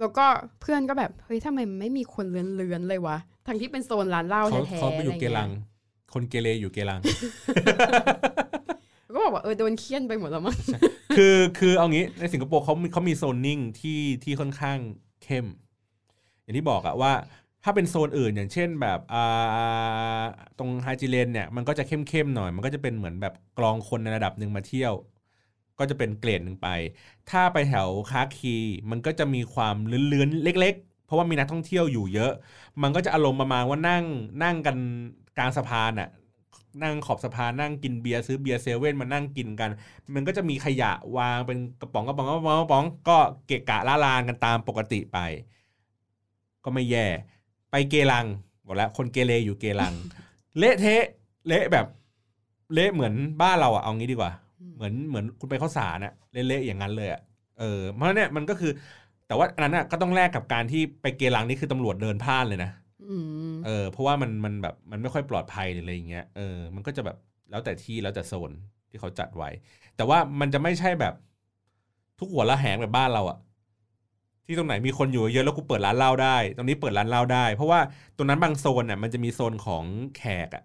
[0.00, 0.26] แล้วก็
[0.60, 5.60] เพื่อนก็แบบเฮ้ยทำไมมันไม่มีคนเลือนๆเลยวะทั้งที่เป็นโซนร้านเหล้าเขาแท้ๆเขาไปอยู่ะรเกลังงี้
[6.12, 7.00] คนเกเรอยู่เกลัง
[9.16, 10.56] ก็บอกว่าเออโดนเคี่ยนไปหมดแล้วมั้ง
[11.16, 14.78] คือคือเอางี้ในสิงคโปร์เขาเขามีโซนนิ่งที่ที่ค่อนข้าง
[15.24, 15.46] เข้ม
[16.42, 17.12] อย่างที่บอกอะว่า
[17.64, 20.22] ถ้าเป็นโซนอื่นอย่างเช่นแบบอ่า
[20.58, 24.92] ตรงไฮจิเลนเนี่ยมันก็จะเข้มๆหน่อย มันก็จะเป็นเหมือนแบบกรองคนในระดับหนึ่งมาเที่ยว
[25.78, 26.68] ก็จะเป็นเกรดหนึ่งไป
[27.30, 28.56] ถ้าไปแถวคาคี
[28.90, 32.32] มันก็จะมีความเลื้อนๆเล็ก ๆ เพราะว่ามีนักท่องเที่ยวอยู่เยอะ
[32.82, 34.04] มันก็จะอารมณ์ประมาณว่านั่ง
[34.42, 34.76] นั่งกัน
[35.38, 36.08] กลางสะพานอะ
[36.82, 39.70] นั่งขอบสะพานนั่งกินเบียร์ซื้อเบียร์เซเว่นมานั่งกินกัน
[40.14, 43.16] มันก็จะมีขยะวางเป็นกระป๋องกระป๋องกระป๋องกระป๋องก็
[43.46, 45.18] เกะกะละลานกันตามปกติไป
[46.64, 47.06] ก็ไม่แย่
[47.70, 48.26] ไปเกลัง
[48.66, 49.94] บอกแล้วคนเกเรอยู่เกลัง
[50.58, 51.04] เละเทะ
[51.46, 51.86] เละแบบ
[52.74, 54.32] เละเหมือนบ้านเราอะเอางี้ดีกว่า
[54.74, 57.20] เหมือนเหมือนคุณไปเข้าสารอะเละๆอย่างนั้นเลยอะ
[57.58, 58.72] เออเพราะเนี่ยมันก็คือ
[59.26, 62.85] แต่ว่าอันนั้นอะก็ต้องแลกกับการที่ไปเกลังนี่คือตำรวจเดินผ่านเลยนะอืม
[63.66, 67.16] เออเพราะว่ามันมันแบบมันไม่ค่อยปลอดภัยหรืออะไรอย่างเงี้ยเออมันก็จะแบบ
[67.50, 68.52] แล้วแต่ที่แล้วแต่โซน
[68.90, 69.50] ที่เขาจัดไว้
[69.96, 71.14] แต่ว่ามันจะไม่ใช่แบบ
[72.18, 73.38] ทุกหัวละแหงแบบบ้านเราอะ
[74.46, 77.80] ที่ตรงไหนมีคนอยู่เยอะแล้วกูเปิดร้านเหล้าได้ ตรงนี้เปิดร้านเหล้าได้ เพราะว่า
[78.16, 79.84] ตรงนั้นบางโซนอะมันจะมีโซนของ
[80.16, 80.64] แขกอะ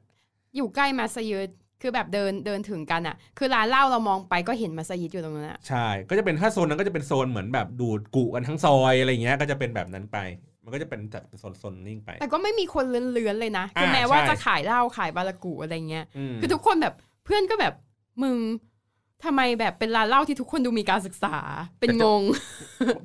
[0.56, 1.50] อยู่ใกล้มัสยิด
[1.82, 10.18] คือแบบเดินเดินถึงกันอะคือร้านเหล้าเรามองไปก็เห็นมัสยิดอยู่ตรงนั้นอะใช่ ก็จะเป็นถ้าโซนนั้นก็จะเป็นโซนเหมือนแบบดูดกุกันทั้งซอยอะไรเงี้ยก็จะเป็นแบบนั้นไป
[10.64, 16.94] มันก็จะเป็นจัดเป็นโซนโซนนิ่งไป แต่ก็ไม่มีคนเลื้อนๆเลยนะคืออ่าแม้ว่าใช่จะขายเหล้าขายบารากูอะไรเงี้ยมคือทุกคนแบบ
[17.26, 17.74] เพื่อนก็แบบ
[18.24, 18.38] มึง
[19.24, 21.36] ทำไมแบบเป็นร้านเหล้าที่ทุกคนดูมีการศึกษา
[21.80, 22.24] เป็นงง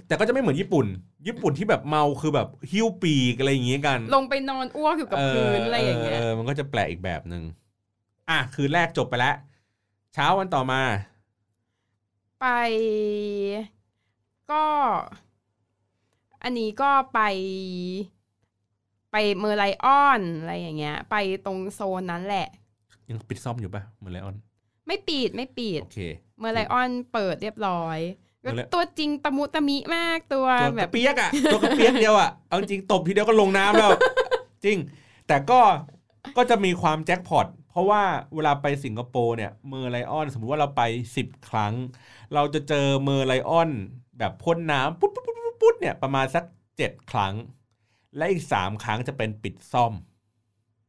[0.07, 0.87] แต่ก็จะไม่เหมือนญี่ปุ่น
[1.27, 7.43] ญี่ปุ่นที่แบบเมาคือแบบหิ้วปีกอะไรอย่างเงี้ยกัน ลงไปนอนอ้วกอยู่กับพื้นอะไรอย่างเงี้ยเออมันก็จะแปลกอีกแบบหนึ่ง
[8.31, 9.35] อะคืนแรกจบไปแล้ว
[10.15, 10.81] เช้าวันต่อมา
[12.41, 12.47] ไป
[14.51, 14.65] ก็
[16.49, 17.21] อันนี้ก็ไป
[19.13, 21.17] ไปเมอร์ไลออนอะไรอย่างเงี้ย ไป
[21.47, 22.47] ตรงโซนนั้นแหละ
[23.09, 24.37] ยังปิดซ่อมอยู่ปะเมอร์ไลออน
[24.87, 26.01] ไม่ปิดไม่ปิด โอเค
[26.39, 27.99] เมอร์ไลออนเปิดเรียบร้อย
[28.43, 33.91] เมอร์ไลตัวจริงตะมุตะมิมากตัวแบบตัวกระเปี๊ยกอะตัวกระเปี๊ยกเดียวอะเอาจริงตบทีเดียวก็ลงน้ำแล้ว
[34.65, 34.79] จริง
[35.29, 35.61] แต่ก็
[36.37, 38.03] ก็จะมีความแจ็คพอตเพราะว่า
[38.35, 40.83] เวลาไปสิงคโปร์เนี่ยเมอร์ไลออนสมมุติว่าเราไป
[41.17, 41.75] สิบครั้ง
[42.35, 43.71] เราจะเจอเมอร์ไลออน
[44.19, 46.45] แบบพ่นน้ำปุ๊ดปุ๊ดปุ๊ด ปุ๊ดปุ๊ดเนี่ยประมาณสัก
[46.77, 47.35] เจ็ดครั้ง
[48.17, 49.93] และอีกสามครั้งจะเป็นปิดซ่อม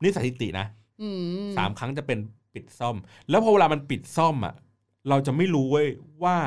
[0.03, 0.65] นี่สถิตินะ
[1.01, 1.09] อื
[1.45, 2.19] มสามครั้งจะเป็น
[2.53, 2.95] ปิดซ่อม
[3.29, 4.53] แล้วพอเวลามันปิดซ่อมอะ
[5.09, 5.87] เราจะไม่รู้เว้ย
[6.23, 6.37] ว่า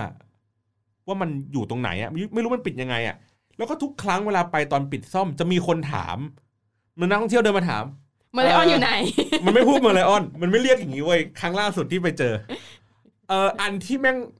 [1.07, 3.17] ว่ามันอยู่ตรงไหนอะไม่ไม่รู้มันปิดยังไงอะ
[3.57, 6.19] แล้วก็ทุกครั้งเวลาไปตอนปิดซ่อม จะมีคนถาม
[6.99, 7.85] มันนักท่องเที่ยวเดินมาถาม
[8.33, 8.93] เมอร์ไลออนอยู่ไหน
[9.45, 12.35] มันไม่พูดเมอร์ไลออน มันไม่เรียกอย่างนี้เว้ยครั้งล่าสุดที่ไปเจอ
[13.29, 14.40] เอออันที่แม่งปิ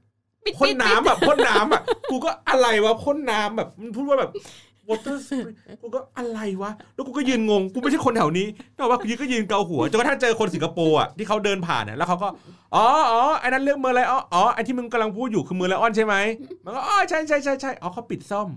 [0.57, 1.81] พ่นปิดน้ำแบบพ่นน้ำอะ
[2.11, 4.31] กูก็อะไรวะพ่นน้ำแบบมันพูดว่าแบบ
[4.89, 12.27] water spray กูก็อะไรวะ แล้วกูก็ยืนงง กูไม่ใช่คนแถวนี้นกว่ากูยืนก็ยืนเกาหัว จนกระทั่งเจอคนสิงคโปร์อะที่เขาเดินผ่านเนี่ยแล้วเขาก็
[12.75, 16.15] อ๋ออ๋อไอ้นั้นเรื่องเมอร์ไลออนอ๋อไอ้ที่มึงกำลังพูดอยู่คือเมอร์ไลออนใช่ไหม
[16.65, 18.49] มันก็ อ๋อ ใช่ใช่ใช่ใช่อ๋อเขาปิดซ่อม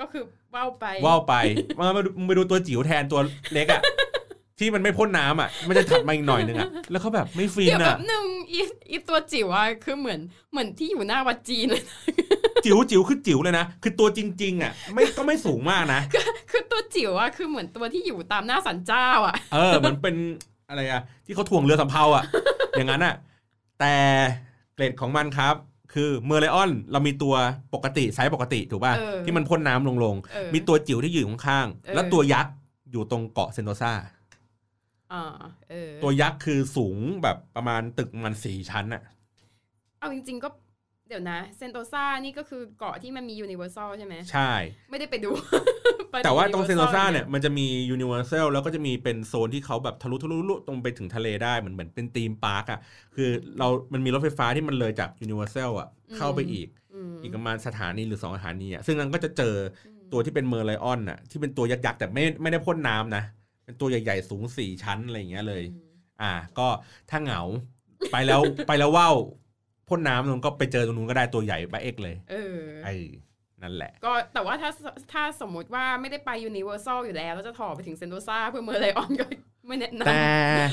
[0.00, 1.34] ก็คือว่าวไปว่าวไป
[1.78, 3.20] มามาดูมึงไปดูตัวจิ๋วแทนตัว
[3.52, 3.82] เล็กอะ
[4.58, 10.20] ที่มันไม่พ่นน้ำอะ มันจะถัดมาอีกหน่อยนึงอะ แล้วเขาแบบไม่ฟินเดี๋ยวแบอะ หนึ่งอีอีตัวจิ๋วอะคือเหมือน
[10.52, 11.82] เหมือนที่อยู่หน้าวัดจีนเลย
[12.64, 16.00] จิ๋วจิ๋วคือจิ๋วเลยนะ คือตัวจริง ๆ อะ ไม่ก็ไม่สูงมากนะ
[16.50, 20.14] คือตัวจิ๋วอะคือเหมือนตัวที่อยู่ตามหน้าศาลเจ้าอะเออมันเป็น
[20.68, 22.24] อะไรอะ ที่เขาถ่วงเรือสำเภาอะ
[22.78, 23.14] อย่างนั้นอะ
[23.80, 23.94] แต่
[24.74, 25.54] เกรดของมันครับ
[25.94, 27.34] คือเมอร์ไลออน เรามีตัว
[27.74, 32.54] ปกติไซส์ปกติถูกป่ะ เออที่มันพ่นน้ำลง เออ ๆ มีตัวจิ๋วที่อยู่ข้างเออๆแล้วตัวยักษ์
[32.90, 34.21] อยู่ตรงเกาะเซนโตซาอ่าเออ
[36.02, 39.02] ตัวยักษ์คือสูงแบบประมาณตึกมันสี่ชั้นอะ
[40.00, 40.48] เอาจริง ๆก็
[41.08, 44.52] เดี๋ยวนะ เซนโตซานี่ก็คือเกาะที่มันมี Universal ใช่ไหมใช่
[44.90, 45.30] ไม่ได้ไปดู
[46.10, 52.80] ไปแต่ว่าตรงเซนโต Universal ซาเนี่ยมันจะมี Universal แล้วก็จะมีเป็นโซนที่เขาแบบทะลุทะลุทะลุตรงไปถึงทะเลได้เหมือนเหมือนเป็น theme park อะ
[53.14, 59.54] คือเรา มันมีรถไฟฟ้าที่มันเลยจาก Universal อะเข้าไปอีกอืมอีกประมาณสถานีหรือสองสถานีอะซึ่งนั้นก็จะเจอ
[59.86, 63.24] อืมตัวที่เป็นเมอร์ไลออนอะที่เป็นตัวยักษ์ๆแต่ไม่ไม่ได้พ่นน้ำนะ
[63.64, 65.92] เป็นตัวใหญ่ๆ สูงสี่ชั้นอะไรอย่างเงี้ยเลยอืม
[66.22, 66.68] อ่า ก็
[67.10, 67.42] ถ้าเหงา
[68.12, 69.14] ไปแล้วไปแล้วว่าว
[69.88, 72.94] พ่นน้ำตรงก็ไปเจอตรงนู้นก็ได้ตัวใหญ่บ้าเอ็กเลย เออ ไอ้
[73.62, 74.70] นั่นแหละ ก็แต่ว่าถ้า
[75.12, 79.24] ถ้าสมมุติว่าไม่ได้ไป Universal อยู่แล้วแล้วจะถ่อไปถึงเซนโตซาเพื่อเมอร์ไลออนก็
[79.66, 80.22] ไม่แนะนำแต่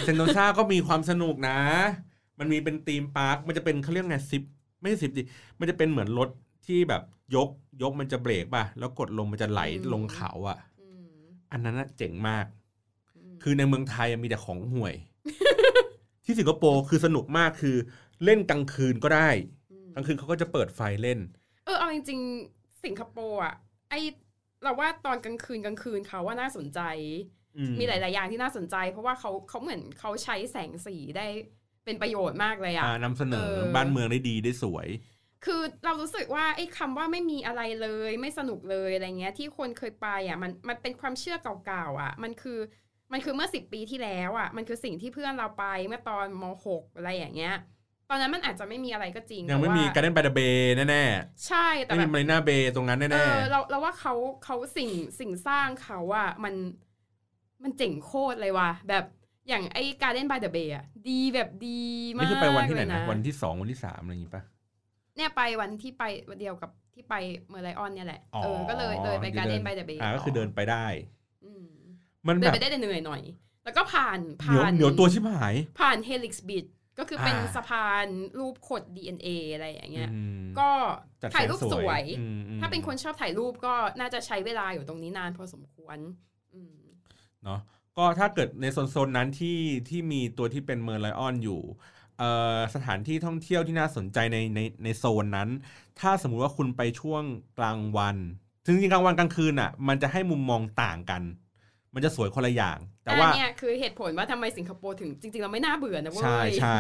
[0.04, 1.58] เซนโตซาก็มีความสนุกนะ
[2.40, 4.44] มันมีเป็น theme park มันจะเป็นเขาเรียกไง zip
[4.82, 5.24] ไม่ใช่ซิปดิ
[5.60, 6.30] มันจะเป็นเหมือนรถ
[6.68, 7.04] ที่แบบ
[7.36, 7.50] ยก
[7.82, 9.62] ยกมันจะเบรกป่ะ แล้วกดลงมันจะไหล
[9.94, 11.08] ลงเขาอะำอืม
[11.52, 12.59] อันนั้นน่ะเจ๋งมากม
[13.44, 14.96] คือในเมืองไทยมีแต่ของห่วย
[16.26, 17.76] ที่สิงคโปร์คือสนุกมากคือ
[18.24, 19.30] เล่นกลางคืนก็ได้
[19.88, 21.20] มกลางคืนเขาก็จะเปิดไฟเล่น
[21.66, 23.56] เออเอาจริงๆสิงคโปร์อะ
[23.90, 23.94] ไอ
[24.64, 26.82] เราว่าตอนกลางคืนกลางคืนเขาว่าน่าสนใจ
[27.58, 31.28] อืมมีหลาย ๆ อย่างที่น่าสนใจ เพราะว่าเขาเขาเหมือนเขาใช้แสงสีได้
[31.86, 34.88] เป็นประโยชน์มากเลยอะอ่านำเสนอเออบ้านเมืองได้ดีได้สวย
[35.46, 42.60] คือเรารู้สึกว่าไอ้คำว่าไม่มีอะไรเลย ไม่สนุกเลยอะไรเงี้ย ที่คนเคยไปอะมันมันเป็นความเชื่อเก่าๆอะ มันคือ
[43.12, 47.56] มันคือเมื่อสิบปีที่แล้วอะ มันคือสิ่งที่เพื่อนเราไปเมื่อตอนมหกอะไรอย่างเงี้ย
[48.10, 51.04] ตอนนั้นมันอาจจะไม่มีอะไรก็จริงยังไม่มีแต่ว่าการเล่นบาร์เบย์แน่
[51.48, 54.90] ใช่แต่ๆไม่แบมีบมารีนาเบย์ตรงนั้นเอแน่อเราเราว่าเขาเขาสิ่ง
[55.20, 56.54] สิ่งสร้างเขาอะมัน
[57.64, 59.06] มันเจ๋งโคตรเลยว่ะแบบ
[59.50, 64.44] อย่างไอ้ Gardens by the Bay อะดีแบบดีๆมากนี่คือไปวันที่ไหนเลยนะวันที่สองวันที่สามอะไรอย่างงี้ปะ
[65.16, 67.16] เนี่ยไปวันที่ไปวันเดียวกับที่ไป
[67.50, 70.86] เมอร์ไลออนเนี่ยแหละเออก็เลยเลยไป Gardens by the Bay อ่าก็คือเดินไปได้
[71.66, 71.70] ม
[72.28, 73.22] มันเดิแบนบไปได้แต่เหนื่อยหน่อย
[73.64, 76.66] แล้วก็ผ่านเหนียวผ่านเหนียวตัวชิบหาย ผ่าน Helix Bridge
[77.00, 78.08] ก็คือเป็นอ่าสะพาน
[78.40, 80.70] รูปขด DNA อะไรอย่างเงี้ยอืมก็
[81.22, 85.98] จัดแสงถ่ายรูปสวยอืมอืมถ้าเป็นคนชอบถ่ายรูปก็น่าจะใช้เวลาอยู่ตรงนี้นานพอสมควร
[86.54, 86.78] อืม
[87.44, 87.60] เนาะ
[87.98, 89.60] ก็ถ้าเกิดในโซนๆนั้นที่
[89.90, 91.62] ที่มีตัวที่เป็นเมอร์ไลออนอยู่
[92.18, 95.50] เอ่อสถานที่ท่องเที่ยวที่น่าสนใจในในในโซนนั้น
[96.00, 97.24] ถ้าสมมุติว่าคุณไปช่วง
[97.58, 98.18] กลางวัน
[98.66, 101.22] ถึงจริงๆกลางวันกลางคืนอะ มันจะให้มุมมองต่างกัน
[101.96, 106.78] มันจะสวยคนละอย่าง แต่ว่าอันเนี่ยคือเหตุผลว่าทำไมสิงคโปร์ถึงจริง ๆ เราไม่น่าเบื่อนะเว้ยใช่ใช่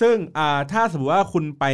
[0.00, 1.64] ซึ่งอ่าถ้าสมมติว่าคุณไป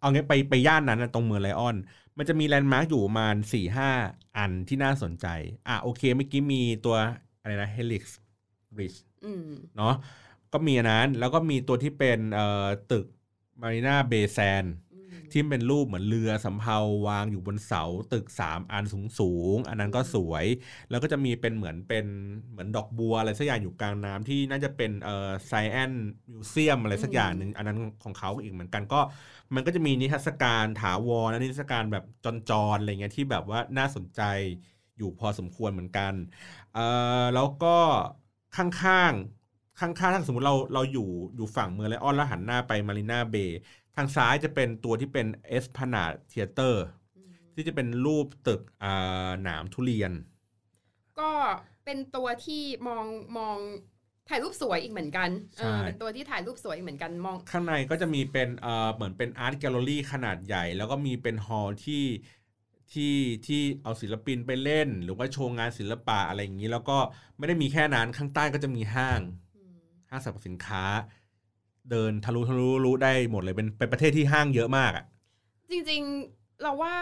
[0.00, 1.76] เอางี้ไปไปย่านนั้นนะตรงเมืองไลออน
[2.18, 3.90] มันจะมีแลนด์มาร์กอยู่ประมาณสี่ห้า
[4.36, 5.26] อันที่น่าสนใจ
[5.68, 6.96] อะโอเคเมื่อกี้มีตัว
[7.40, 8.02] อะไรนะ Helix
[8.76, 9.94] Bridge อืมเนาะ
[10.52, 13.06] ก็มีอันนั้นแล้วก็มีตัวที่เป็นเอ่อตึก
[13.62, 14.85] Marina Bay Sand อืม
[15.32, 20.46] ที่เป็นรูปเหมือนเรือสำเภาวางอยู่บนเสาตึก 3 อันสูงสูงๆอันนั้นก็สวย
[20.90, 22.06] แล้วก็จะมีเป็นเหมือนเป็น
[22.50, 25.92] เหมือนดอกบัวอะไรสักอย่างอยู่กลางน้ำที่น่าจะเป็นเอ่อไซแอน
[26.30, 29.00] museum อะไรสักอย่างหนึ่งอันนั้นของเขาอีกเหมือนกันก็
[29.54, 32.04] มันก็จะมีนิทรรศการถาวรและนิทรรศการแบบ
[32.50, 34.22] จรๆอะไรเงี้ยที่แบบว่าน่าสนใจ
[34.98, 36.12] อยู่พอสมควรเหมือนกัน
[36.74, 36.86] เอ่
[37.22, 37.76] อแล้วก็
[38.56, 43.58] ข้างๆข้างๆถ้าสมมติเราเราอยู่อยู่ฝั่งเมอร์ไลออนแล้วหันหน้าไปมารีนาเบย์
[43.96, 46.84] ทางซ้ายจะเป็นตัวที่เป็น Esplanade Theatre
[47.16, 50.12] อืมที่จะเป็นรูปตึกอ่าหนามทุเรียน
[51.20, 51.30] ก็
[51.84, 53.04] เป็นตัวที่มอง
[53.38, 53.56] มอง
[54.28, 62.04] ถ่ายรูปสวยอีกเหมือนกันเออใช่เป็นตัวที่ถ่ายรูปสวยอีกเหมือนกันมอง ข้างในก็จะมีเป็นเอ่อเหมือนเป็นอาร์ตแกลเลอรี่ขนาดใหญ่ แล้วก็มีเป็นฮอลล์ที่
[62.92, 63.14] ที่
[63.46, 66.98] ที่เอาศิลปินไปเล่น หรือว่าโชว์งานศิลปะอะไรอย่างนี้ แล้วก็
[67.38, 69.20] ไม่ได้มีแค่นั้นข้างใต้ก็จะมีห้าง
[69.56, 69.76] อืม
[70.10, 70.84] ห้างสรรพสินค้า
[71.90, 75.04] เดินทะลุทะลุรู้ได้หมดเลยเป็นเป็นประเทศที่ห้างเยอะมากอะ
[75.70, 76.94] จริงๆเราว่า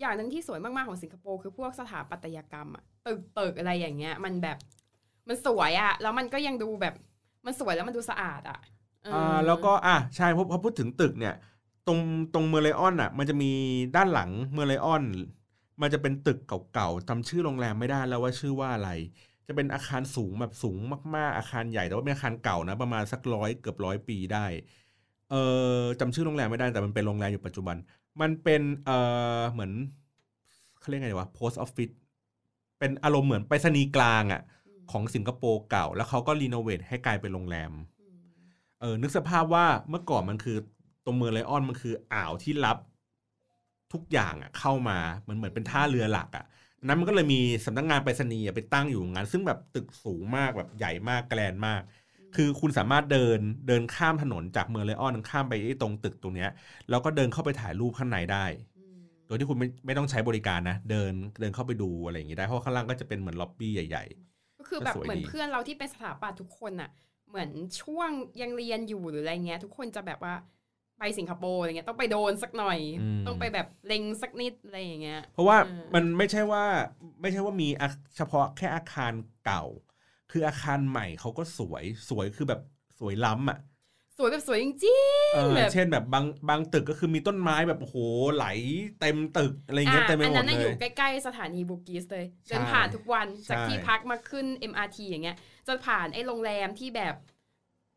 [0.00, 4.58] อย่างหนึ่งที่สวยมากๆของสิงคโปร์คือพวกสถาปัตยกรรมอะตึกตึกอะไรอย่างเงี้ย มันแบบ
[5.28, 6.94] มันสวยอะแล้วมันก็ยังดูแบบ
[7.46, 8.58] มันสวยแล้วมันดูสะอาดอะ
[9.04, 11.34] เออออ่าแล้วก็อะใช่เพราะพอพูดถึงตึกเนี่ย
[11.86, 12.00] ตรง
[12.34, 13.50] ตรงเมอร์ไลออนอะ มันจะมี
[13.96, 15.04] ด้านหลังเมอร์ไลออน
[15.80, 16.38] มันจะเป็นตึก
[16.72, 18.90] เก่าๆจำชื่อโรงแรมไม่ได้แล้วว่าชื่อว่าอะไร
[19.46, 20.78] จะเป็นอาคารสูงแบบสูง
[21.16, 24.46] มาก ๆ อาคารใหญ่แต่ว่าเป็นอาคารเก่านะ ประมาณสักร้อยเกือบร้อยปีได้
[25.30, 25.34] เอ
[25.78, 27.76] อจำชื่อโรงแรมไม่ได้แต่มันเป็นโรงแรมอยู่ปัจจุบัน
[28.20, 28.90] มันเป็นเอ
[29.38, 29.72] อเหมือน
[30.80, 31.94] เขาเรียกไงดีวะ post office
[32.78, 34.42] เป็นอารมณ์เหมือนไปรษณีย์กลางอะ
[34.90, 38.18] ของสิงคโปร์เก่า แล้วเขาก็รีโนเวทให้กลายเป็นโรงแรมอืม
[38.80, 40.58] เออนึกสภาพว่าเมื่อก่อนมันคือ
[41.04, 42.78] ตรงเมืองไลออนมันคืออ่าวที่รับ
[43.92, 46.44] ทุกอย่างอะเข้ามามันเหมือนเป็นท่าเรือหลักอะ
[46.86, 51.82] นั้นมันก็เลยมีสำนักงานไปรษณีย์อะไปตั้งอยู่งั้น ซึ่งแบบตึกสูงมากแบบใหญ่มากแกรนด์มาก
[52.36, 56.50] คือคุณสามารถเดินเดินข้ามถนนจากเมืองไลออนข้ามไปไอ้ตรงตึกตรงเนี้ย
[56.90, 58.44] แล้วก็เดินเข้าไปถ่ายรูปข้างในได้
[58.98, 64.04] มโดยที่คุณไม่ไม่ต้องใช้บริการนะ เดินเดินเข้าไปดูอะไรอย่างงี้ได้เพราะข้างล่างก็จะเป็นเหมือนล็อบบี้ใหญ่
[64.58, 66.90] ก็คือแบบก็สวยเหมือนดีเพื่อนเราที่เป็นสถาปัตย์ทุกคนอะ
[67.28, 67.50] เหมือน
[67.82, 68.10] ช่วง
[68.42, 70.34] ยังเรียนอยู่หรืออะไรเงี้ย ทุกคนจะแบบว่า
[70.98, 72.78] ไปสิงคโปร์อะไรเงี้ยต้องไปโดนสักหน่อย
[73.26, 76.64] ต้องไปแบบเล็งสักนิดอะไรอย่างเงี้ยๆเพราะว่าอืมมันไม่ใช่ว่า
[77.20, 79.12] ไม่ใช่ว่ามีอาเฉพาะแค่อาคาร
[79.44, 79.62] เก่า
[80.30, 82.60] คืออาคารใหม่เขาก็สวยสวยคือแบบ
[82.98, 83.58] สวยล้ำอะ
[84.16, 84.72] สวยแบบสวยจริง
[85.30, 87.98] เออแบบเช่นแบบบางบางตึกก็คือมีต้นไม้แบบโอ้โห
[88.34, 88.42] ไหล
[88.98, 95.36] เต็มตึกอะไรๆเงี้ยอะเต็มไปอันหมนั้ดนน่ะเลอยยู่ใกล้ๆสถานีบูกิสเลยใช่เดินผ่านทุกวันจากใช่ที่พักมาขึ้น MRT อย่างเงี้ย
[95.66, 97.14] จะผ่านไอ้โรงแรมที่แบบ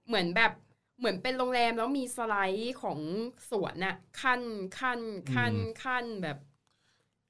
[0.07, 0.51] เหมือนแบบ
[0.99, 2.99] เหมือนเป็นโรงแรมแล้วมีสไลด์ของ
[3.49, 4.41] สวนน่ะขั้น
[4.79, 4.99] ขั้น
[5.33, 6.37] ขั้นขั้นแบบ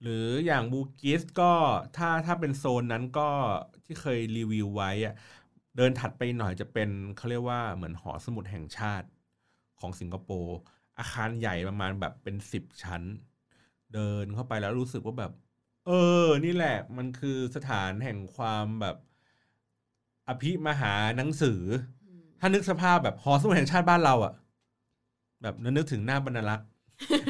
[0.02, 1.54] หรืออย่างบูกิสก็
[1.98, 3.30] ถ้าถ้าเป็นโซนนั้นก็
[3.86, 5.14] ที่เคยรีวิวไว้อะ
[5.76, 9.08] เดินถัดไปหน่อยจะเป็นเขาเรียกว่าเหมือนหอสมุดแห่งชาติ
[9.80, 10.56] ของสิงคโปร์
[10.98, 13.04] อาคารใหญ่ประมาณแบบเป็นสิบชั้น
[13.94, 15.32] เดินเข้าไปแล้วรู้สึกว่าแบบ
[15.86, 15.92] เอ
[16.24, 18.96] อ นี่แหละ มันคือสถานแห่งความแบบ
[20.28, 21.62] อภิมหาหนังสือ
[22.40, 24.34] ถ้านึกสภาพแบบหอสมุดแห่งชาติบ้านเราอะ
[25.42, 26.68] แบบนึกถึงหน้าบรรลักษ์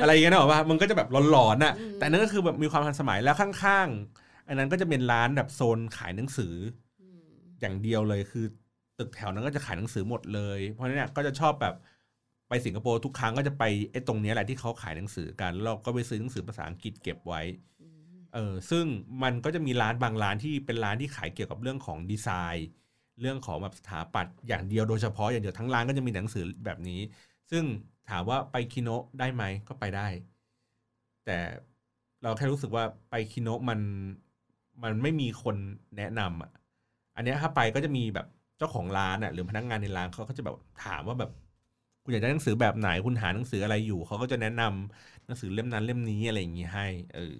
[0.01, 6.55] อะไรอย่างเงี้ยนะบอกว่ามันก็จะแบบหลอนๆน่ะอืมแต่นั่นก็คือแบบมีความทันสมัยแล้วข้างๆ อันนั้นก็จะเป็นร้านแบบโซนขายหนังสือ
[7.01, 7.29] อืม
[7.61, 8.45] อย่างเดียวเลยคือ
[8.99, 11.75] ตึกแถวนั้นก็จะขายหนังสือหมดเลย เพราะฉะนั้นเนี่ยก็จะชอบแบบ
[12.49, 17.41] ไปสิงคโปร์ทุกครั้งก็จะไปไอ้ตรงเนี้ยแหละที่เขาขายหนังสือกันแล้วเราก็ไปซื้อหนังสือภาษาอังกฤษเก็บไว้
[17.81, 18.85] อืมเออซึ่ง
[19.23, 22.67] มันก็จะมีร้านบางร้านที่เป็นร้านที่ขายเกี่ยวกับเรื่องของดีไซน์
[23.21, 26.99] เรื่องของแบบสถาปัตย์อย่างเดียวโดยเฉพาะอย่างเดียวทั้งร้านก็จะมีหนังสือแบบนี้
[27.51, 27.63] ซึ่ง
[28.09, 30.07] ถามว่าไปคิโนะได้ไหมก็ไปได้
[31.25, 31.37] แต่
[32.23, 33.79] เราแค่รู้สึกว่าไปคิโนะมัน
[34.83, 35.55] มันไม่มีคน
[35.97, 36.51] แนะนำอะ
[37.15, 40.55] อันเนี้ยถ้าไปก็จะมีแบบเจ้าของร้านอะหรือพนักงานในร้านเขาก็จะแบบ
[40.85, 41.31] ถามว่าแบบ
[42.03, 47.39] คุณอยากได้หนังสือแบบไหนคุณหาหนังสืออะไรอยู่เขาก็จะแนะนำหนังสือเล่มนั้นเล่มนี้อะไรอย่างงี้ให้ เออ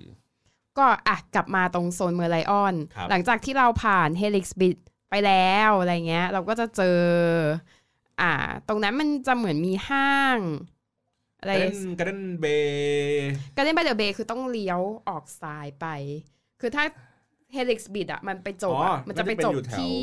[0.77, 4.77] ก็อะกลับมาตรงโซนเมอร์ไลออนครับหลังจากที่เราผ่าน Helix Bridge
[5.09, 6.99] ไปแล้วอะไรเงี้ย เราก็จะเจอ
[8.21, 8.31] อ่า
[8.67, 10.39] ตรงนั้นมันจะเหมือนมีห้าง
[11.39, 15.85] อะไรการ์เด้นการ์เด้นเบย์การเล่นบ y เดอ b เบคือต้องเลี้ยวออกซ้ายไป
[16.61, 16.83] คือถ้า
[17.53, 19.99] เฮลิกส์บิดอะมันไปจบอะมันจะไปจบที่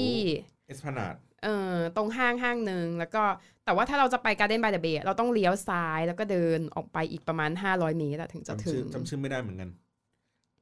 [0.66, 3.22] เอสพนาดเออตรงห้างห้างหนึ่งแล้วก็
[3.64, 9.70] แต่ว่าถ้าเราจะไปการ์เด้นบ y เดอ b เบเราต้องเลี้ยวซ้ายแล้วก็เดินออกไปอีกประมาณ 500 เมตรอะถึงจะจำถึชื่องจำชื่อไม่ได้เหมือนกัน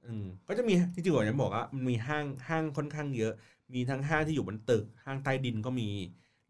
[0.04, 3.32] อืมก็จะมีที่จริงๆผมจะบอกว่ามันมีห้างห้างค่อนข้างเยอะ
[3.72, 5.90] มีทั้งห้างที่อยู่บนตึก ห้างใต้ดินก็มี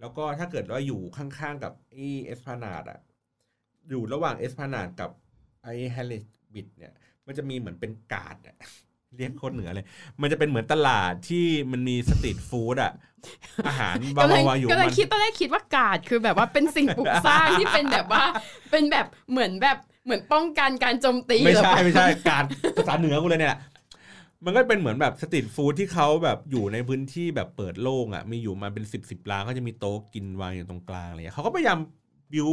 [0.01, 1.97] แล้วก็ถ้าเกิดว่าอยู่ข้างๆกับไอ
[2.27, 3.01] เอสพนาดอะ
[3.91, 5.11] อยู่ระหว่างเอสพนาดกับ
[5.63, 6.25] ไอ Helix
[6.55, 6.93] Bridge เนี่ย
[7.27, 8.57] มันจะมีเหมือนเป็นกาดอะ
[9.17, 9.87] เรียกโคตรเหนือเลย
[10.21, 12.93] มันจะเป็นเหมือนตลาดที่มันมี street food อะ
[13.67, 18.25] อาหารบางก็เลยวางอยู่ก็เลยมันคิดตอนแรกคิดว่ากาดคือแบบว่าเป็นสิ่งปลูกสร้างที่เป็นแบบว่า
[18.71, 22.45] เป็นแบบเหมือนแบบเหมือนป้องกันการโจมตีไม่หรือใช่เปล่าไม่ใช่กาด
[22.77, 23.57] ภาษาเหนือกูเลยเนี่ย
[24.45, 31.79] มันก็เป็นเหมือนแบบ street food ที่เขาแบบอยู่ในพื้นที่แบบเปิดโล่งอะมีอยู่มาเป็นสิบสิบร้านก็จะมีโต๊ะกินวางอยู่ตรงกลางอะไรเงี้ยเขาก็พยายาม
[32.33, 32.49] บิว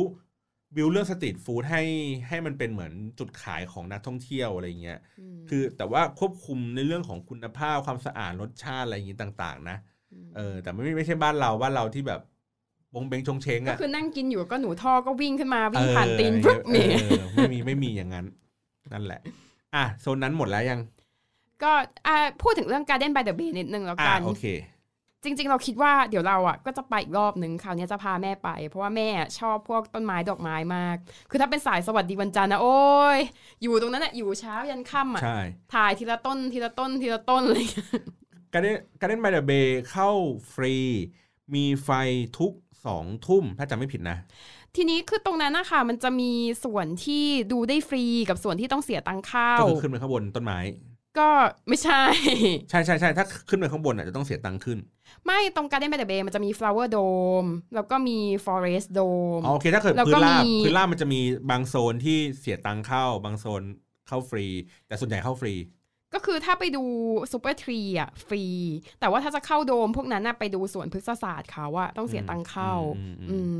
[0.75, 1.83] บิวเรื่อง street food ให้
[2.27, 4.99] ให้มันเป็นเหมือนจุดขายของนักท่องเที่ยวอะไรเงี้ย
[5.37, 9.77] มคือแต่ว่าควบคุมในเรื่องของคุณภาพความสะอาดรสชาติอะไรอย่างงี้ต่าง ๆ นะ
[10.35, 12.21] เออแต่ไม่ไม่ใช่บ้านเราบ้านเราที่แบบ
[12.93, 18.25] บงเบงชงเชงก็อะคือนั่งกินอยู่ก็หนูท่อก็วิ่งขึ้นมาวิ่งเออผ่านตีนอะไรปุ๊บเงี้นี่ยเออไม่มีไม่มีอย่างนั้น
[18.93, 19.21] นั่นแหละ
[19.75, 20.79] อะโซนนั้นหมดแล้วยัง
[21.63, 21.71] ก็
[22.07, 24.45] อ่าพูดถึงเรื่องการเด้นบ y เดอ b เบนิดนึงแล้วอะกันโอเค
[25.23, 29.09] จริง ๆ เราคิดว่าเดี๋ยวเราอะก็จะไปอีกรอบนึงคราวนี้จะพาแม่ไป เพราะว่าแม่
[29.39, 30.97] ชอบพวกต้นไม้ดอกไม้มาก
[31.29, 32.79] คือถ้าเป็นสายสวัสดีวันจันทร์นะโอ้
[33.17, 33.19] ย
[33.63, 35.39] อยู่ตรงนั้นอะอยู่เช้ายันค่ำอะใช่
[35.73, 37.65] ถ่ายทีละต้นทีละต้นทีละต้นเลย
[38.53, 40.09] การเล่นการเล่นไบเดอเบย์เข้า
[40.53, 40.75] ฟรี
[41.53, 41.89] มีไฟ
[42.39, 42.53] ทุก
[42.85, 44.17] สองทุ่มถ้าจำไม่ผิดนะ
[44.75, 46.31] ทีนี้คือตรงนั้นนะคะมันจะมี
[46.63, 50.59] ส่วนที่ดูได้ฟรีกับส่วนที่ต้องเสียตังค์เข้าก็คือขึ้นไปข้างบนต้นไม้
[51.19, 51.29] ก็
[51.67, 52.03] ไม่ใช่
[52.69, 54.77] ใช่ใช่ใช่ถ้าขึ้นไปข้างบนอะจะต้องเสียตังค์ขึ้น
[55.25, 63.61] ไม่ตรงการเด้น b y เดอ b เบมันจะมี flower dome แล้วก็มี forest dome อ๋อโอเค ถ้าเกิดแล้วพื้ก็นราบมีพื้นราบมันจะมีบางโซนที่เสียตังค์เข้า บางโซน
[64.07, 64.45] เข้าฟรี
[64.87, 65.53] แต่ส่วนใหญ่เข้าฟรี
[66.13, 66.83] ก็คือถ้าไปดู
[67.31, 68.43] Supertree อะฟรี
[68.99, 73.59] แต่ว่าถ้าจะเข้าโดมพวกนั้นน่ะไปดูสวนพฤกษศาสตร์เขาอะต้องเสียตังค์เข้าอืมอืมอืมอืม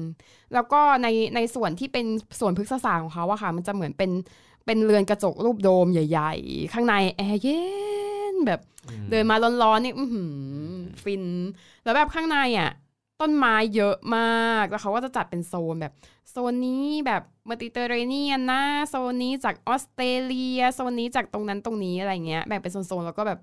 [0.54, 2.06] แล้วก็ในในส่วนที่เป็น
[2.40, 4.12] สวนพฤกษศาสตร์ของเขาอะค่ะ มันจะเหมือนเป็น
[4.66, 7.62] เป็นเรือนกระจกรูปโดมใหญ่ ๆ ข้างในแอร์เย็
[8.34, 10.32] นแบบอืมเดินมาร้อนๆนี่อื้อหือ
[11.04, 11.24] ฟิน
[11.84, 12.72] แล้วแบบข้างในอะ
[13.22, 15.94] ต้นไม้เยอะมาก แล้วเขาก็จะจัดเป็นโซนแบบ
[16.32, 23.40] โซนนี้แบบเมดิเตอร์เรเนียนนะโซนนี้จากออสเตรเลีย โซนนี้จากตรงนั้นตรงนี้อะไรเงี้ย แบ่งเป็นโซนๆ แล้วก็แบบ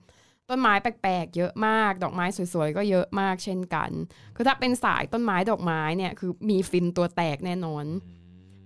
[0.48, 3.90] ต้นไม้แปลกๆ เยอะมาก ดอกไม้สวยๆ ก็เยอะมากเช่นกัน
[4.36, 7.84] คือถ้าเป็นสายต้นไม้ดอกไม้เนี่ย คือมีฟินตัวแตกแน่นอน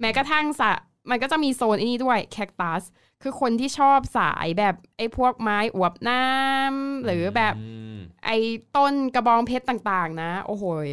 [0.00, 0.72] แม้กระทั่งสะ
[1.10, 2.82] มันก็จะมีโซนอันนี้ด้วยแคคตัส
[3.22, 7.54] คือคนที่ชอบสายแบบไอ้พวกไม้อวบน้ำหรือแบบ
[7.94, 7.96] ม
[8.26, 8.36] ไอ้
[8.76, 10.88] ต้นกระบองเพชรต่างๆ นะ โอ้โหย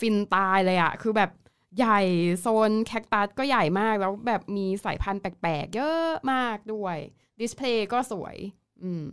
[0.00, 1.30] ฟินตายเลยอะคือแบบ
[1.78, 2.00] ใหญ่
[2.40, 6.96] โซนแคคตัสก็ใหญ่มากแล้วแบบมีสายพันธุ์แปลกๆ เยอะมากด้วย
[7.40, 8.36] display ก็สวย
[8.82, 9.08] อืม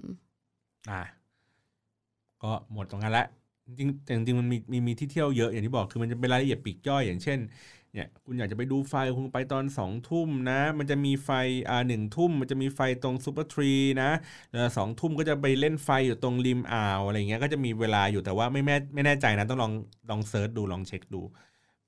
[0.89, 1.03] อะ
[2.43, 3.25] ก็หมดตรงนั้นละ
[3.65, 7.39] จริงๆแต่จริงๆมันมีมีมีที่เที่ยวเยอะอย่างที่บอกคือมันจะเป็นรายละเอียดปลีกย่อยอย่างเช่น
[7.95, 11.29] เนี่ยคุณอยากจะไปดูไฟคุณไปตอนสองทุ่มนะ มันจะมีไฟ
[11.69, 14.09] อ่าหนึ่งทุ่มมันจะมีไฟตรง Supertree นะ
[14.49, 19.73] แล้วสองทุ่มก็จะไปเล่นไฟอยู่ตรงริมอ่าวอะไรเงี้ยก็จะมีเวลาอยู่แต่ว่าไม่แม่ไม่แน่ใจนะต้องลอง
[20.09, 21.21] ลองเซิร์ชดูลองเช็คดู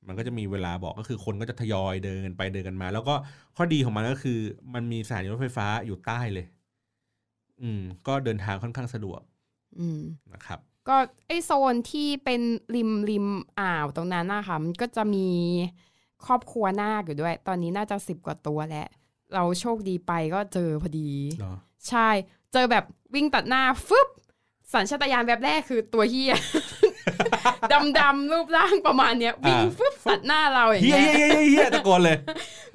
[0.07, 3.15] มันก็จะมีเวลาบอกก็คือคนก็จะทยอยเดินไปเดินกันมา แล้วก็
[3.55, 4.39] ข้อดีของมันก็คือ
[4.73, 6.45] มันมีสถานีรถไฟฟ้าอยู่ใต้เลย
[7.61, 9.21] อืม ก็เดินทางค่อนข้างสะดวก
[9.79, 10.01] อืม
[10.33, 10.97] นะครับก็
[11.27, 12.41] ไอโซนที่เป็น
[12.75, 13.27] ริมริม
[13.59, 15.27] อ่าวตรงนั้นนะคะมันก็จะมี
[16.25, 18.87] ครอบครัวนาคอยู่ด้วย ตอนนี้น่าจะสิบกว่าตัวแล้ว
[19.33, 21.09] เราโชคดีไปก็เจอพอดี
[21.39, 21.57] เนาะ
[21.89, 22.09] ใช่
[22.53, 22.83] เจอแบบ
[23.15, 24.07] วิ่งตัดหน้าฟึบ
[24.73, 26.33] สัญชาตญาณแบบแรกคือตัวเฮีย
[27.71, 32.17] ดำดำๆรูปร่างประมาณเนี้ยวิ่งฟึบตัดหน้าเราอย่างเฮียเงี้ยเฮียเฮียเฮียตะโกนเลย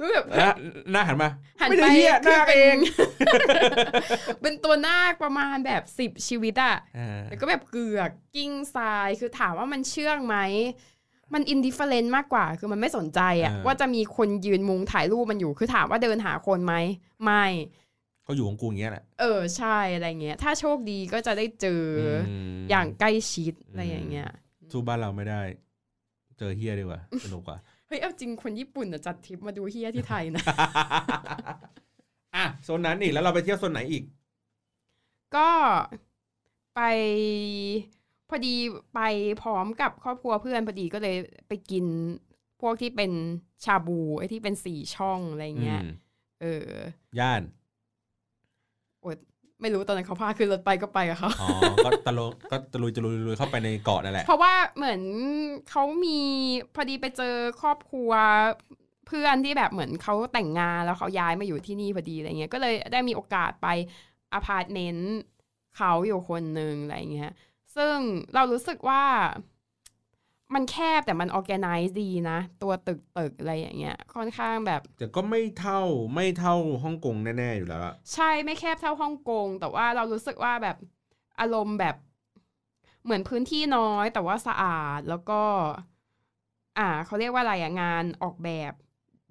[0.01, 0.53] รู้แบบแล้ว
[0.91, 1.31] หน้าหันมา
[1.61, 2.77] หันไม่ไปได้เฮียหคืน้าป็เอง
[4.43, 10.37] เป็นตัวนาคประมาณแบบสิบชีวิตอะอ่าแล้วก็แบบเกือกกิ้งทรายคือถามว่ามันเชื่องไหม
[11.35, 16.75] มันอินดิเฟเรนต์มากกว่า คือมันไม่สนใจอะว่าจะมีคนยืนมุงถ่ายรูปมันอยู่ คือถามว่าเดินหาคนไหม
[17.25, 17.45] ไม่
[18.27, 21.83] ก็อยู่ของกูอย่างเงี้ยแหละ เออใช่อะไรเงี้ย ถ้าโชคดีก็จะได้เจอ
[22.29, 24.29] อมอย่างใกล้ชิดอะไรอย่างเงี้ย
[24.73, 25.41] สู้บ้านเราไม่ได้
[26.39, 30.45] เจอเฮียดีกว่าสนุกกว่า เฮ้ยเอาจริงคนญี่ปุ่นอะจัดทริปมาดูเฮียที่ไทยนะ
[32.37, 34.05] อะโซนนั้นอีกแล้วเราไปเที่ยวโซนไหนอีก
[35.37, 35.49] ก็
[36.75, 36.81] ไป
[38.33, 38.55] พอดี
[38.95, 39.01] ไป
[39.43, 41.17] พร้อมกับครอบครัวเพื่อนพอดีก็เลย
[41.49, 41.85] ไปกิน
[42.61, 43.13] พวกที่เป็น
[43.65, 45.91] ชาบูไอ้ที่เป็นสี่ช่องอะไรเงี้ยอืม
[46.41, 46.73] เออ
[47.19, 47.43] ย่าน
[49.63, 51.49] ไม่รู้ตอนนั้นเขาพาขึ้นรถไปก็ไปกับเขาอ๋อ
[51.85, 55.01] ก็ตะลุก็ตะลุยตะลุยลุยเข้าไปในเกาะนั่นแหละ เพราะว่าเหมือน
[55.71, 56.19] เขามี
[56.75, 58.11] พอดีไปเจอครอบครัว
[59.07, 63.69] เพื่อนที่แบบเหมือนเขาแต่งงานแล้วเขาย้ายมาอยู่ที่นี่พอดีอะไรเงี้ย ก็เลยได้มีโอกาสไป
[64.35, 65.13] อพาร์ตเมนต์
[65.77, 67.33] เขาอยู่คนหนึ่งอะไรเงี้ย
[67.77, 67.97] ซึ่ง
[68.35, 69.05] เรารู้สึกว่า
[70.55, 75.81] มันแคบแต่มันออแกไนซ์ดีนะ ตัวตึกตึกๆอะไรอย่างเงี้ยค่อนข้างแบบ แต่ก็ไม่เท่า
[76.15, 80.77] ไม่เท่าฮ่องกงแน่ๆอยู่แล้วอะใช่ไม่แคบเท่าฮ่องกง แต่ว่าเรารู้สึกว่าแบบ
[81.41, 81.97] อารมณ์แบบ
[83.05, 85.43] เหมือนพื้นที่น้อย แต่ว่าสะอาดแล้วก็
[86.79, 88.73] อ่าเขาเรียกว่าอะไรอะงานออกแบบ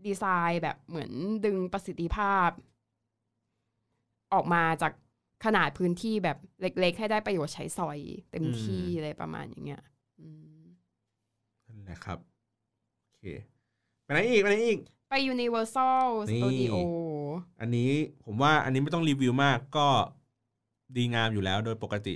[0.06, 1.12] ดีไซน์แบบเหมือน
[1.46, 2.50] ดึงประสิทธิภาพ
[4.34, 4.94] ออกมาจาก
[5.44, 8.00] ขนาดพื้นที่แบบเล็ก ๆ ให้ได้ประโยชน์ใช้สอย
[8.32, 9.82] เต็มที่อะไรประมาณอย่างเงี้ย
[10.20, 10.28] อื
[10.60, 10.62] ม
[11.68, 12.20] นั่นแหละครับ
[13.06, 13.26] โอเค
[14.04, 14.80] ไปไหนอีก ไปไหนอีก
[15.10, 16.74] ไป Universal นี่ Studio
[17.62, 17.92] อันนี้
[18.26, 19.88] ผมว่าอันนี้ไม่ต้องรีวิวมากก็
[20.96, 22.16] ดีงามอยู่แล้วโดยปกติ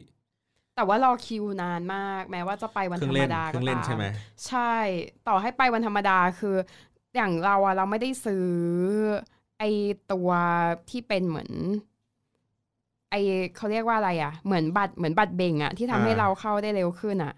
[0.76, 4.06] แต่ว่ารอคิวนานมาก แม้ว่าจะไปวันเครื่ธอรงรเล่มนดาเคก็รื่องเล่นตามใช่ไหม
[4.48, 4.76] ใช่
[5.28, 6.56] ต่อให้ไปวันธรรมดาคือ
[7.16, 8.48] อย่างเราอะเราไม่ได้ซื้อ
[9.60, 9.64] ไอ
[10.12, 10.30] ตัว
[10.90, 11.52] ที่เป็นเหมือน
[11.95, 17.34] ไอเขาเรียกว่าอะไรอะเหมือนบัตรเหมือนบัตรเบ่งอะที่ทำให้อ่าเราเข้าได้เร็วขึ้นอะ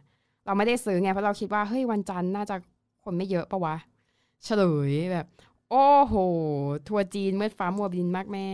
[0.46, 2.56] เราไม่ได้ซื้อไงเพราะเราคิดว่าเฮ้ยวันจันทร์น่าจะ
[3.04, 3.76] คนไม่เยอะปะวะ
[4.46, 5.28] เฉลยแบบ
[5.70, 6.16] โอ้โห
[6.88, 8.48] ทัวร์จีนเมื่อฟ้ามัวดินมากแม่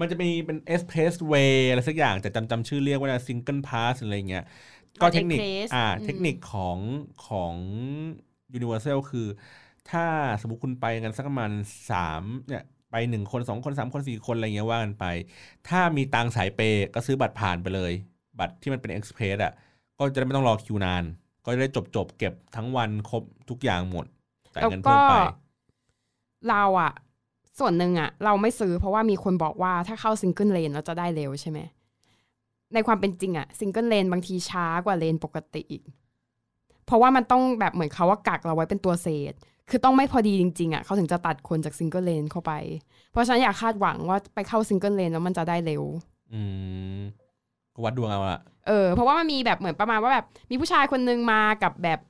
[0.00, 4.44] มันจะมีเป็น Express Way อะไรสักอย่างแต่จำจำชื่อเรียกว่า Single Pass อะไรเงี้ย
[5.00, 6.78] ก็เทคนิค Express อ่าอืมเทคนิคของ
[7.26, 7.54] ของ
[8.56, 9.26] Universal คือ
[9.90, 10.04] ถ้า
[10.40, 11.52] สมมติคุณไปกันสักประมาณ
[11.90, 15.04] สามเนี่ย ไปหนึ่งคนสองคนสามคนสี่คนอะไรเงี้ยว่ากันไป
[15.68, 17.92] ถ้ามีตังสายเปย์ก็ซื้อบัตรผ่านไปเลย
[18.38, 19.52] บัตรที่มันเป็น Express อะ
[19.98, 21.04] ก็จะได้ไม่ต้องรอคิวนาน
[21.44, 24.06] ก็จะได้จบจบเก็บทั้งวันครบทุกอย่างหมด
[24.54, 25.14] จ่ายแล้วเงินเพิ่มไป
[26.48, 26.92] เราอะ
[27.58, 31.58] ส่วนหนึ่งอะเราไม่ซื้อเพราะว่ามีคนบอกว่าถ้าเข้า single lane เราจะได้เร็วใช่ไหม
[32.74, 35.82] ในความเป็นจริงอะ single lane บางทีช้ากว่าเลนปกติอีก
[36.86, 39.34] เพราะว่ามันต้องแบบเหมือนเขาว่ากักเราไว้เป็นตัวเศษ
[39.70, 42.52] คือต้องไม่พอดีจริงๆอะเขาถึงจะตัดคนจาก single lane เข้าไป
[43.10, 45.82] เพราะฉะนั้นอย่าคาดหวังว่าไปเข้า single lane แล้วมันจะได้เร็ว
[46.32, 46.40] อื
[46.98, 47.00] ม
[47.74, 52.00] ก็วัดดวงเอาละเออ เพราะว่ามันมีแบบเหมือนประมาณว่าแบบมีผู้ชายคนนึงมากับแบบ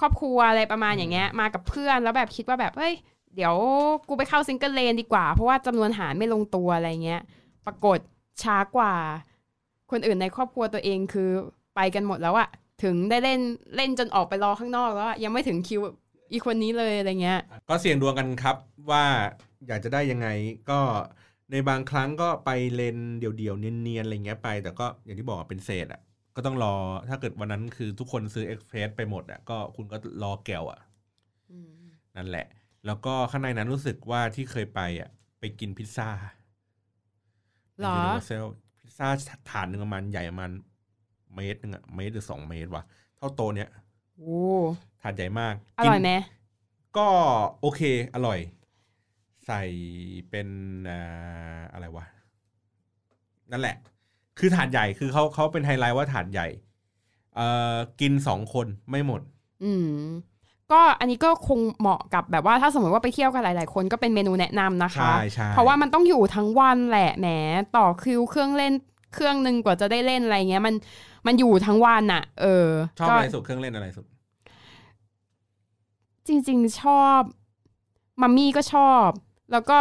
[0.00, 2.94] ครอบครัวอะไรประมาณอย่างเงี้ย มากับเพื่อนแล้วแบบคิดว่าแบบเฮ้ย
[3.36, 3.54] เดี๋ยว
[4.08, 7.22] กูไปเข้า single lane ดีกว่า เพราะว่าจำนวนหารไม่ลงตัวอะไรเงี้ย
[7.66, 7.98] ปรากฏ
[8.42, 8.94] ช้ากว่า
[9.90, 11.30] คนอื่นในครอบครัวตัวเองคือ
[11.76, 12.48] ไปกันหมดแล้วอะ
[12.82, 13.40] ถึงได้เล่น
[13.76, 15.80] เล่นจนออกไปรอข้างนอกแล้วอะยังไม่ถึงคิว
[16.32, 18.56] อีกคนนี้เลยอะไรเงี้ย ก็เสี่ยงดวงกันครับ
[18.90, 19.04] ว่า
[19.66, 20.28] อยากจะได้ยังไง
[20.70, 20.80] ก็
[21.52, 26.00] ในบางครั้งก็ไปเลนเดี่ยวๆเนียนๆอะไรเงี้ยไป แต่ก็อย่างที่บอกอะเป็นเศษอะ
[26.36, 26.74] ก็ต้องรอ
[27.08, 30.80] ถ้าเกิดวันนั้นคือทุกคนซื้อเอ็กเพรสไปหมดอะก็คุณก็รอแก้วอะ
[32.16, 32.46] นั่นแหละ
[32.86, 35.10] แล้วก็ข้างในนั้นรู้สึกว่าที่เคยไปอะ
[35.40, 36.08] ไปกินพิซซ่า
[37.80, 38.44] เหรอเซล
[38.78, 39.08] พิซซ่า
[39.50, 40.50] ถาดหนึ่งประมาณใหญ่ประมาณ
[41.34, 42.84] เมตรหนึ่งอะเมตรหรือสองเมตรว่ะ
[43.16, 43.70] เท่าโตะเนี้ย
[44.18, 44.42] โอ้
[45.02, 46.10] ถาดใหญ่มากอร่อยไหม
[46.96, 47.08] ก็
[47.60, 47.80] โอเค
[48.14, 48.38] อร่อย
[49.46, 49.62] ใส่
[50.30, 50.48] เป็น
[50.90, 52.04] อ่าอะไรวะ
[53.52, 53.76] นั่นแหละ
[54.38, 56.48] คือถาดใหญ่คือเขาเขาเป็นไฮไลท์ว่าถาดใหญ่
[57.36, 59.20] เอ่อกินสองคนไม่หมด
[59.64, 59.88] อืม
[60.72, 67.26] ก็อันนี้ก็คงเหมาะกับแบบว่าถ้าสมมติว่าไปเที่ยวกันหลาย ๆ คนก็เป็นเมนูแนะนำนะคะใช่ใช่เพราะว่ามันต้องอยู่ทั้งวันแหละแหม
[67.76, 68.72] ต่อคิวเครื่องเล่น
[69.14, 70.74] เครื่องหนึ่งกว่าจะได้เล่นอะไรเงี้ย มัน
[71.26, 72.68] มันอยู่ทั้งวันอะเออ
[72.98, 74.04] ชอบก็อะไรสุดเครื่องเล่นอะไรสุด
[76.28, 77.20] จริง ๆ ชอบ
[78.22, 79.08] มัมมี่ก็ชอบ
[79.52, 79.78] แล้วก็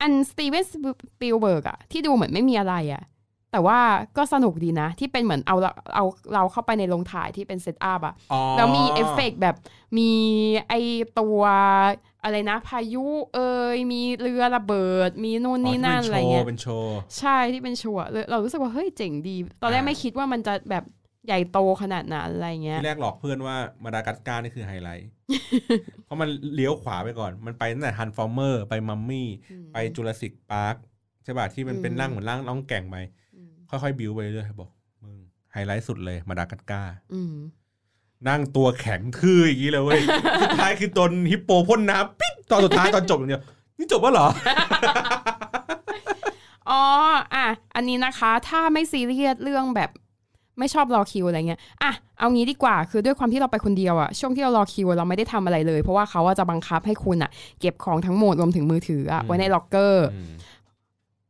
[0.00, 3.04] อัน Steven Spielberg อะที่ดูเหมือนไม่มีอะไรอะ
[3.52, 3.80] แต่ว่า
[4.16, 9.56] ก็สนุกดีนะ ที่เป็นเหมือนเอาเราเอาเราเข้าไปในโรงถ่ายที่เป็น set up อะอ๋อแล้วมีเอฟเฟกต์แบบ
[9.98, 10.10] มี
[10.68, 10.74] ไอ
[11.20, 11.40] ตัว
[12.22, 13.38] อะไรนะ พายุเอ
[13.74, 20.84] ยมีเรือระเบิด มีนู่นนี่นั่นอะไรเงี้ยเป็นโชว์ ใช่ที่เป็นโชว์เลยเรารู้สึกว่า เฮ้ยเจ๋งดี ตอนแรกอ่าไม่คิดว่ามันจะแบบ
[21.26, 25.10] ใหญ่โตขนาดนั้นอะไรเงี้ย ที่แรกหลอกเพื่อนว่า Madagascar นี่คือไฮไลท์
[26.04, 29.28] เพราะมันเลี้ยวขวาไปก่อน มันไปตั้งแต่ Transformers ไปมัมมี่
[29.72, 30.74] ไป Jurassic Park
[31.24, 32.96] ใช่ป่ะที่มันเป็นอืมร่างเหมือนร่างน้องแก่งไป
[33.36, 34.70] อืมค่อยๆบิวไปเรื่อยๆบอก
[35.02, 35.16] มึง
[35.52, 37.34] ไฮไลท์สุดเลย Madagascar อืม
[38.28, 40.00] นั่งตัวแข็งทื่ออย่างนี้เลยเว้ย
[40.42, 43.42] สุดท้ายคือตัวฮิปโปพ่นน้ำปิ๊ดตอนสุดท้ายตอนจบอย่างเดียว
[43.78, 44.26] นี่จบแล้วเหรอ
[46.70, 46.82] อ๋อ
[47.34, 49.90] อะอันนี้นะคะ ถ้าไม่ซีเรียสเรื่องแบบ
[50.58, 57.30] ไม่ชอบรอคิวอะไรเงี้ยอะเอางี้ดีกว่าคือด้วยความที่เราไปคนเดียวอะช่วงที่เรารอคิวเราไม่ได้ทำอะไรเลย เพราะว่าเขาอะจะบังคับให้คุณอะ
[57.60, 60.34] เก็บของทั้งหมดรวมถึงมือถืออะไว้ในล็อกเกอร์อืม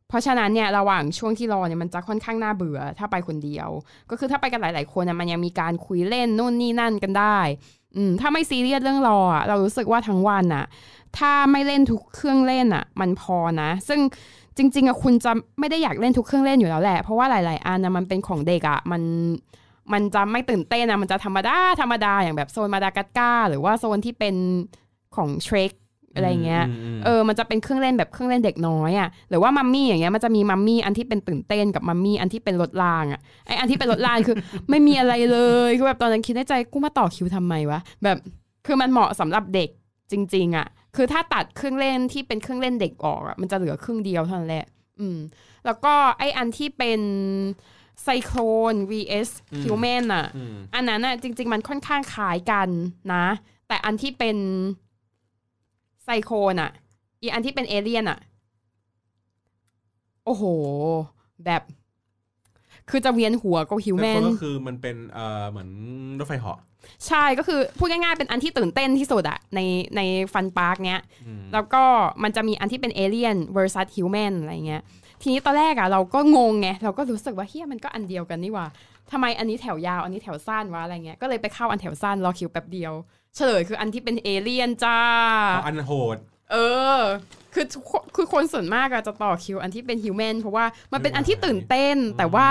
[0.09, 3.69] เพราะฉะนั้นเนี่ยระหว่างช่วงที่รอเนี่ยมันจะค่อนข้างน่าเบื่อ ถ้าไปคนเดียว
[4.11, 7.39] ก็คือถ้าไปกันหลาย ๆ คนน่ะมันยังมีการคุยเล่นนู่นนี่นั่นกันได้
[7.97, 10.65] อืมถ้าไม่ซีเรียสเรื่องรออะเรารู้สึกว่าทั้งวันอะ
[11.19, 14.01] ถ้าไม่เล่นทุกเครื่องเล่นอะมันพอนะ ซึ่ง
[14.57, 19.03] จริงๆอะคุณจะไม่ได้อยากเล่นทุกเครื่องเล่นอยู่แล้วแหละ เพราะว่าหลาย ๆ อันนะมันเป็นของเด็กอะมัน
[19.93, 24.35] มันจะไม่ตื่นเต้นนะมันจะธรรมดาธรรมดาอย่างแบบโซนมาดากัสการ์หรือว่าโซนที่เป็น
[25.17, 25.73] ของเทรค
[26.15, 34.37] อะไรเงี้ยมเออ มันจะเป็นเครื่องเล่นแบบเครื่องเล่นเด็กน้อยอะ หรือว่ามัมมี่อย่างเงี้ย มันจะมีมัมมี่อันที่เป็นตื่นเต้นกับมัมมี่อันที่เป็นรถรางอะ ไออันที่เป็นรถรางคือ
[34.71, 35.39] ไม่มีอะไรเล
[35.69, 38.17] ย คือแบบตอนนั้นคิดในใจกูมาต่อคิวทำไมวะ แบบ
[38.67, 39.69] คือมันเหมาะสำหรับเด็ก
[40.11, 40.67] จริง ๆอะ
[40.97, 44.67] คือถ้าตัดเครื่องเล่นที่เป็นเครื่องเล่นเด็กออกอะมันจะเหลือครึ่งเดียวเท่านั้นแหละ
[45.01, 45.19] อืม
[45.67, 47.01] แล้วก็ไออันที่เป็น
[48.03, 48.39] ไซโคร
[48.73, 49.31] น vs
[49.63, 52.69] human อะอืมอันนั้นน่ะจริง ๆ มันค่อนข้างคล้ายกัน
[53.13, 53.27] นะ
[53.69, 54.37] แต่อันที่เป็น
[56.05, 56.71] ไซโคนอะ
[57.23, 58.19] อีอันที่เป็นเอเลี่ยนอะ
[60.25, 60.45] โอ้โห
[61.45, 61.63] แบบ
[62.91, 65.71] คือจะเวียนหัวกับ human แต่ก็คือมันเป็นเอ่อเหมือน
[66.19, 66.59] รถไฟเหาะ
[67.07, 69.61] ใช่ก็คือพูดง่ายๆเป็นอันที่ตื่นเต้นที่สุดอะใน
[69.97, 70.01] ใน
[70.33, 71.83] fun park เนี้ยอืมแล้วก็
[72.23, 74.83] มันจะมีอันที่เป็นเอเลี่ยน versus human อะไรเงี้ย
[75.23, 78.67] ทีนี้ตอนแรกอะเราก็งงไงเราก็รู้สึกว่าเฮ้ยมันก็อันเดียวกันนี่หว่า
[79.13, 82.93] ทำไมอันนี้แถวยาวอันนี้แถวสั้นวะอะไรเงี้ยก็เลยไปเข้าอันแถวสั้นรอคิวแป๊บเดียว
[83.37, 84.99] เฉลยคืออันที่เป็นเอเลี่ยนจ้า
[85.55, 86.19] เอาอันโหด
[86.53, 86.57] เอ
[86.99, 87.01] อ
[87.55, 92.49] คือทุกคนคือคนส่วนมากอะจะต่อคิวอันที่เป็นฮิวแมนเพราะว่ามันเป็นอันที่ตื่นเต้นแต่ว่า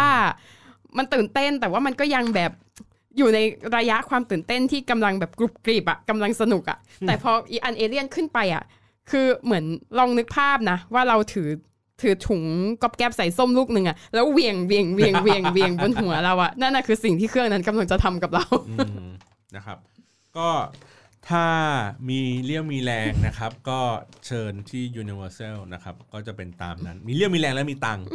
[0.98, 2.52] มันตื่นเต้นแต่ว่ามันก็ยังแบบ
[3.18, 3.40] อยู่ใน
[3.78, 8.64] ระยะความตื่นเต้นที่กำลังแบบกรุบกริบอะกำลังสนุกอะแต่พออีอันเอเลี่ยนขึ้นไปอะ
[9.12, 9.64] คือเหมือน
[9.98, 11.50] ลองนึกภาพนะ ว่าเราถือ
[12.02, 12.42] ถือถุง
[12.82, 18.76] ก๊อบแก๊บใส่ส้มลูกหนึ่งอะแล้วเหวียงเหวียงเหวียงเหวียงเหวียงบนหัวเราอะนั่นน่ะคือสิ่งที่เครื่องนั้นกำลังจะทำกับเราอื
[19.08, 19.12] ม
[19.56, 19.78] นะครับ
[20.38, 20.50] ก็
[21.30, 21.48] ถ้า
[22.10, 23.80] มีเลี้ยวมีแรงนะครับ ก็
[24.26, 28.06] เชิญที่ Universal นะครับ ก็จะเป็นตามนั้น มีเลี้ยวมีแรงและมีตังค์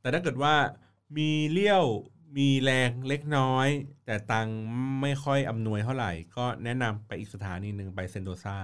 [0.00, 0.54] แต่ถ้าเกิดว่า
[1.16, 1.84] มีเลี้ยว
[2.36, 3.68] มีแรงเล็กน้อย
[4.06, 4.58] แต่ตังค์
[5.02, 8.56] ไม่ค่อยอำนวยเท่าไหร่ ก็แนะนำไปอีกสถานีหนึ่งไปเซนโดซา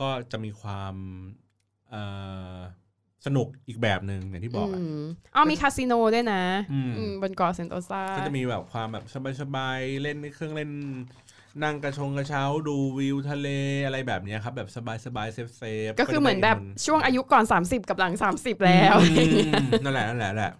[0.00, 0.94] ก็จะมีความ
[1.90, 2.02] เอ่
[2.54, 2.56] อ
[3.26, 5.02] สนุกอีกแบบหนึ่งอย่างที่บอกอะอืม
[5.34, 6.42] อ๋อมีคาสิโนด้วยนะ
[6.72, 9.04] อืมอืมบนเกาะเซนโตซาก็จะมีแบบความแบบ
[9.40, 10.70] สบายๆเล่นเครื่องเล่น
[11.62, 13.48] นั่งกระชงกระเช้าดูวิวทะเล
[13.84, 19.24] อะไรแบบเนี้ยครับ แบบสบายๆ safe ๆก็คือเหมือนแบบก็จะได้ช่วงอายุก่อน 30 กับหลัง 30 แล้วอื
[19.64, 20.52] มนั่นแหละนั่นแหละนั่นแหละ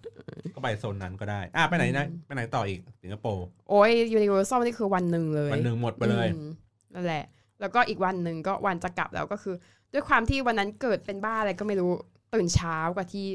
[0.55, 6.49] ก็ไปโซนนั้นก็ได้ อะไปไหนนะไปไหนต่ออีกสิงคโปร์โอ้ย Universal นี่คือวันหนึ่งเลยวันหนึ่งหมดไปเลยอืม
[6.95, 7.25] นั่นแหละ
[7.61, 9.55] แล้วก็อีกวันหนึ่งก็วันจะกลับแล้วก็คือ
[9.93, 11.93] ด้วยความที่วันนั้นเกิดเป็นบ้าอะไรก็ไม่รู้
[12.35, 13.27] ตื่นเช้ากว่าที่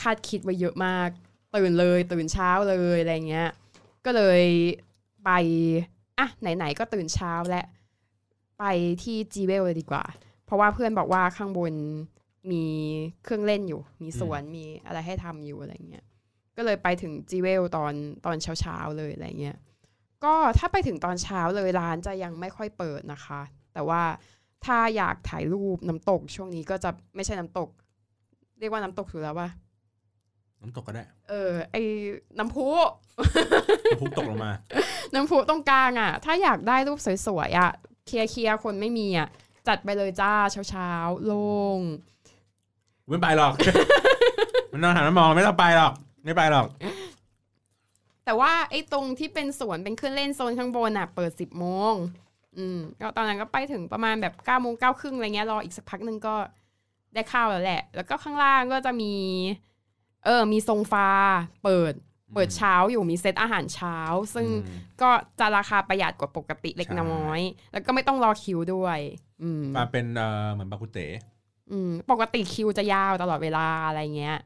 [0.00, 1.10] คาดคิดไว้เยอะมาก
[1.56, 3.48] ตื่นเลยตื่นเช้าเลยอะไรเงี้ย
[4.04, 4.42] ก็เลย
[5.24, 5.30] ไป
[6.18, 7.64] อะไหนๆก็ตื่นเช้าและ
[8.58, 8.64] ไป
[9.02, 10.04] ที่จีเวลเลยดีกว่า
[10.44, 11.72] เพราะว่าเพื่อนบอกว่าข้างบน
[12.52, 12.64] มี
[13.24, 16.04] เครื่องเล่นอยู่ มีสวนมีอะไรให้ทำอยู่อะไรเงี้ย
[16.56, 17.92] ก็เลยไปถึงจีเวลตอน
[18.26, 19.58] ตอนเช้าๆเลยอะไรเงี้ย
[20.24, 23.40] ก็ถ้าไปถึงตอนเช้าเลยร้านจะยังไม่ค่อยเปิดนะคะ
[23.74, 24.02] แต่ว่า
[24.64, 27.68] ถ้าอยากถ่ายรูปน้ำตกช่วงนี้ก็จะไม่ใช่น้ำตก
[28.58, 29.48] เรียกว่าน้ำตกถูกแล้วว่า
[30.62, 31.82] น้ำตกก็ได้ เออ ไอ้
[32.38, 32.66] น้ำพุ
[33.92, 34.52] น้ำพุตกลงมา
[35.14, 37.70] น้ำพุตรงกลางอะ ถ้าอยากได้รูปสวยๆอะ
[38.06, 39.28] เคลียร์เคลียร์คนไม่มีอะ
[39.68, 40.32] จัดไปเลยจ้า
[40.70, 41.46] เช้าๆ โล่
[41.78, 41.80] ง
[43.08, 43.52] ไม่ไปหรอก
[44.72, 45.92] มันนอนหันมามองไม่ต้องไปหรอก
[46.24, 46.68] ไม่ไปหรอก
[48.24, 51.94] แต่ว่าไอ้ตรงที่เป็นสวนเป็นเครื่องเล่นโซนข้างบนอะ เปิดสิบโมง
[52.58, 56.34] อืมก็ตอนนั้นก็ไปถึงประมาณแบบเก้าโมงเก้าครึ่งอะไรเงี้ยรออีกสักพักหนึ่งก็
[57.14, 59.12] ได้ข้าวแล้วแหละ แล้วก็ข้างล่างก็จะมี
[60.24, 61.08] เออ มีทรงฟ้า
[61.64, 61.94] เปิด
[62.34, 63.98] เปิดเช้าอยู่มีเซตอาหารเช้า
[64.34, 65.10] ซึ่งอืมก็
[65.40, 67.40] จะราคาประหยัดกว่าปกติเล็กใช่น้อย
[67.72, 68.98] แล้วก็ไม่ต้องรอคิวด้วย
[69.42, 71.06] อืมมาเป็นเอ่อเหมือนบาคุเต๋
[71.70, 74.38] อืมปกติคิวจะยาวตลอดเวลาอะไรเงี้ย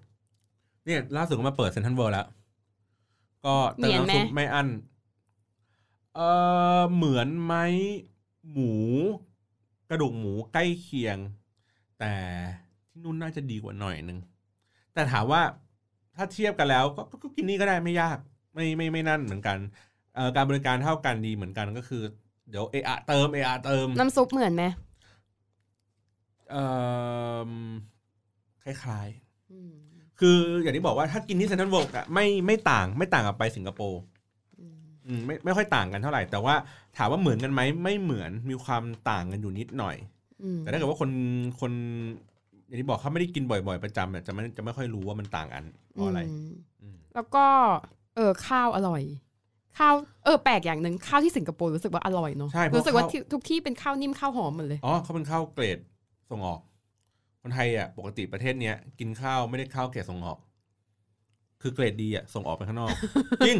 [0.86, 2.26] เนี่ยล่าสุดก็มาเปิดเซนทรัลเวิลด์แล้ว
[3.46, 4.68] ก็เติมเหมือนไหมน้ำซุปไม่อั้น
[6.14, 6.20] เอ
[6.78, 7.54] อเหมือนไหม
[8.52, 8.72] หมู
[9.90, 11.18] กระดูกหมูใกล้เคียง
[11.98, 12.12] แต่
[12.88, 14.18] ที่นู่นน่าจะดีกว่าหน่อยนึง
[14.94, 15.42] แต่ถามว่า
[16.16, 18.18] ถ้าเทียบกันแล้วก็ก็ก็กินนี่ก็ได้ไม่ยาก
[18.54, 19.58] ไม่ไม่ไม่นั่นเหมือนกัน
[20.14, 22.02] เอ่อการบริการเท่ากันดีเหมือนกันก็คือ
[22.50, 24.64] เดี๋ยวเออะเติมเออะเติมน้ำซุปเหมือนไหม
[26.50, 26.64] เอ่
[27.48, 27.50] อ
[28.62, 29.25] คล้ายๆอืม
[30.20, 34.00] คืออย่างที่บอกว่าถ้ากินที่เซนทรัลเวิลด์อะไม่ไม่ต่างไม่ต่างกับไปสิงคโปร์
[34.60, 36.54] อืมอืมไม่ไม่ค่อยต่างกันเท่าไหร่ แต่ว่า
[36.96, 39.96] ถามว่าเหมือนกันไหมไม่เหมือนมีความต่างกันอยู่นิดหน่อย
[40.42, 41.10] อืมแต่ถ้าเกิดว่าคน
[41.60, 41.72] คน
[42.66, 46.52] อย่างที่บอกเขาไม่ได้กินบ่อยๆ ประจำเนี่ยจะไม่จะไม่ค่อยรู้ว่ามันต่างกันเพราะอะไรม
[46.82, 47.44] อืมแล้วก็
[48.16, 49.02] เออข้าวอร่อย
[49.78, 49.94] ข้าว
[50.24, 55.78] เออแปลกอย่างหนึ่งข้าวที่สิงคโปร์รู้สึกว่าอร่อยเนาะใช่เพราะรู้สึกว่าข้าวที่ทุกที่เป็นข้าวนิ่มข้าวหอมหมดเลยอ๋อเขาเป็นข้าวเกรด
[56.30, 56.60] ส่งออก
[57.46, 60.38] คนไทยอะปกติประเทศเนี้ยกินข้าวไม่ได้ข้าวเกรดส่งออก
[61.62, 62.94] คือเกรดดีอะส่งออกไปข้างนอก
[63.46, 63.58] จริง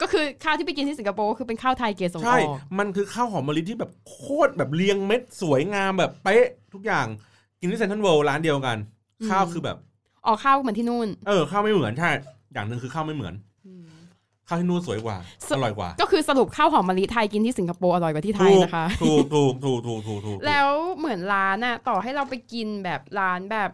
[0.00, 2.48] ก็คือข้าวที่ไปกินที่สิงคโปร์ก็คือเป็นข้าวไทยเกรดส่งออกใช่
[2.78, 7.06] มันคือข้าวหอมมะลิที่แบบโคตรแบบเรียงเม็ดสวยงามแบบเป๊ะทุกอย่าง
[7.60, 8.78] กินที่เซนทรัลเวิลด์ร้านเดียวกัน
[9.30, 9.76] ข้าวคือแบบ
[10.26, 12.10] ออกข้าวเหมือนที่นู่น เออข้าวไม่เหมือนใช่
[12.52, 13.34] อย่างหนึ่งคือข้าวไม่เหมือน
[14.48, 15.16] ข้าวที่นู่นสวยกว่า
[15.48, 23.70] สอร่อยกว่า ก็คือสรุปข้าวหอมมะลิไทยกินที่สิงคโปร์อร่อยกว่าที่ไทยนะคะถูกถูกถูกถูกถูกถูกแล้วเหมือนร้านน่ะต่อให้เราไปกินแบบร้านแบบ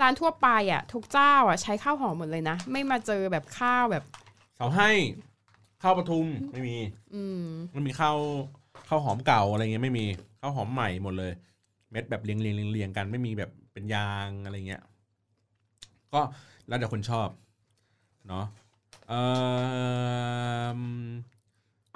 [0.00, 4.04] ร้านทั่วไปอะทุกเจ้าอะใช้ข้าวหอมหมดเลยนะ ไม่มาเจอแบบข้าวแบบ
[4.56, 4.90] เสาให้
[5.82, 6.76] ข้าวปทุมไม่มี
[7.14, 7.42] อืม
[7.74, 8.16] มันมีข้าว
[8.88, 10.04] ข้าวหอมเก่าอะไรเงี้ยไม่มี
[10.40, 11.32] ข้าวหอมใหม่หมดเลย
[11.90, 14.82] เม็ดแบบเรียงเรียงเรียงเรียงกันไม่มีแบบเป็นยางอะไรเงี้ย
[16.12, 16.20] ก็
[16.68, 17.28] แล้วแต่คนชอบ
[18.28, 18.44] เนาะ
[19.10, 19.14] เอ
[20.76, 20.80] อ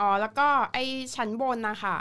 [0.00, 0.78] อ๋อแล้วก็ไอ
[1.14, 1.96] ชั้นบนนะคะ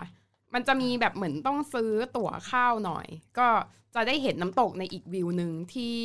[0.53, 3.07] มันจะมีแบบเหมือนต้องซื้อตั๋วข้าวหน่อย
[3.37, 3.47] ก็
[3.95, 5.97] จะได้เห็นน้ำตกในอีกวิวหนึ่งที่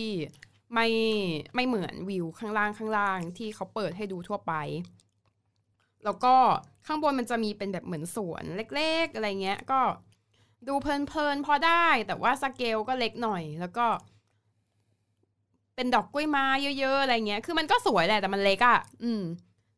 [0.74, 0.86] ไม่
[1.54, 4.52] ไม่เหมือนวิวข้างล่างข้างล่างที่เขาเปิดให้ดูทั่วไป
[6.04, 6.34] แล้วก็
[6.86, 9.80] ข้างบนมันจะมีเป็นแบบเหมือนสวนเล็กๆ อะไรเงี้ย ก็
[10.68, 13.86] ดูเพลินๆพอได้ แต่ว่าสเกลก็เล็กหน่อย แล้วก็
[15.78, 16.46] เป็นดอกกล้วยไม้
[16.78, 19.22] เยอะๆอะไรเงี้ย คือมันก็สวยแหละแต่มันเล็กอะ่ะ อืม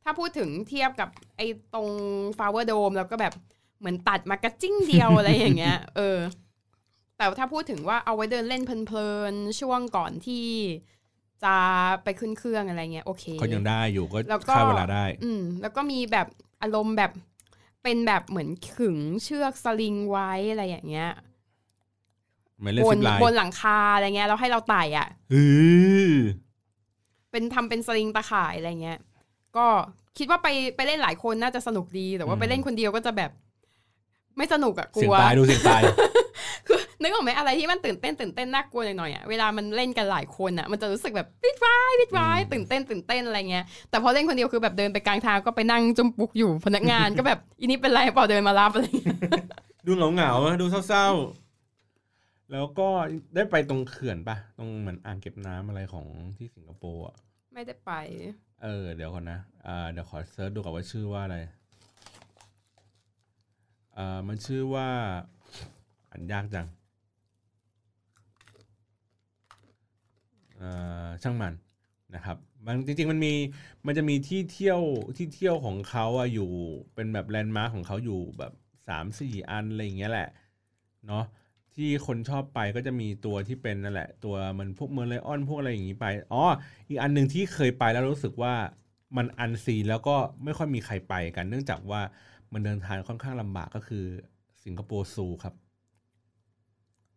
[0.04, 1.88] ถ้าพูดถึงเทียบกับไอ้ตรง
[2.38, 3.34] Flower Dome แล้วก็แบบ
[3.80, 6.18] เหมือนตัดมากระจึ๋งเดียวอะไรอย่างเงี้ย เออ
[7.16, 10.46] แต่ถ้าพูดถึงว่าเอาไว้เดินเล่นเพลินๆช่วงก่อนที่
[11.44, 11.56] จะ
[12.04, 16.26] ไปขึ้นเครื่องอะไรเงี้ยโอเคก็ยังได้อยู่ก็แล้วก็ค่าเวลาได้ อืม แล้วก็มีแบบ
[16.62, 17.12] อารมณ์แบบ
[17.82, 21.29] เป็นแบบเหมือนขึงเชือกสลิงไว้อะไรอย่างเงี้ยหมายเลข
[22.84, 25.42] บสินบลายบนหลังคาอะไรเงี้ยแล้วให้เราไต่อะอื
[26.12, 26.14] อ
[27.30, 28.98] เป็นทำเป็นสลิงตะข่ายอะไรเงี้ย
[29.56, 29.66] ก็
[30.18, 33.30] คิดว่าไปไปเล่นหลายคนน่าจะสนุกดีแต่ว่าไปเล่นคนเดียวก็จะแบบ
[34.36, 35.80] ไม่สนุกอะกเสียลังวตายดูเสียงตาย
[36.66, 49.16] คือนึกออกไหมอะไรที่มันตื่นเต้นตื่นเต้นน่ากลัวหน่อยๆอะเวลามันเล่นกันหลายคนอะมันจะรู้สึกแบบวิดวายวิดวายอืมตื่นเต้นตื่นเต้นอะไรเงี้ยแต่พอเล่นคนเดียวคือแบบเดินไปกลางทางก็ไปนั่งจุ่มปุกอยู่พนักงานก็แบบอีนี่เป็นไรเปล่าเดินมารับอะไรเงี้ย
[49.86, 51.49] ดูเหงาเหงาๆอะดูเศร้าๆ
[52.52, 52.88] แล้วก็
[53.34, 57.16] ได้ไปตรงเขื่อนปะตรงเหมือนอ่างเก็บน้ำอะไรของที่สิงคโปร์อะ
[57.54, 57.92] ไม่ได้ไป
[58.62, 61.38] เออ เดี๋ยวก่อนนะอ่าเดี๋ยวขอเซิร์ชดูก่อนว่าชื่อว่าอะไร
[63.96, 64.88] อ่ามันชื่อว่า
[66.10, 66.66] อ่านยากจัง
[70.56, 70.68] เอ่
[71.06, 71.54] อช่างมัน
[72.14, 72.36] นะครับ
[72.66, 73.32] มันจริง ๆ มันมี
[73.86, 74.80] มันจะมีที่เที่ยว
[75.16, 76.50] ที่เที่ยวของเขาอะอยู่
[76.94, 78.52] เป็นแบบ landmark ของเขาอยู่แบบ
[78.88, 80.28] สามสี่อันอะไรอย่างเงี้ยแหละ
[81.06, 81.24] เนาะ
[81.80, 86.42] ที่คนชอบไปก็จะมีตัวที่เป็นนั่นแหละ ตัวมันพวก Merlion พวกอะไรอย่างงี้ไปอ๋อ
[86.88, 88.54] อีกอันหนึ่งที่เคยไปแล้วรู้สึกว่า
[89.16, 92.00] มันอันซีนแล้วก็ไม่ค่อยมีใครไปกัน เนื่องจากว่า
[92.52, 94.04] มันเดินทางค่อนข้างลำบากก็คือ
[94.64, 95.54] สิงคโปร์ซูครับ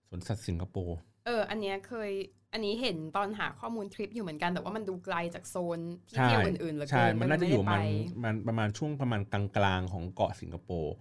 [0.08, 2.12] สวนสัตว์สิงคโปร์เออ อันเนี้ยเคย
[2.54, 10.94] อันนี้เห็นตอนหาข้อมูลทริปอยู่เหมือนกัน แต่ว่ามันดูไกลจากโซนที่ใช่เที่ยวอื่นๆเหลือใช่เกินมันน่าจะอยู่ประไได้มันไปมันประมาณช่วงประมาณกลางๆของเกาะสิงคโปร์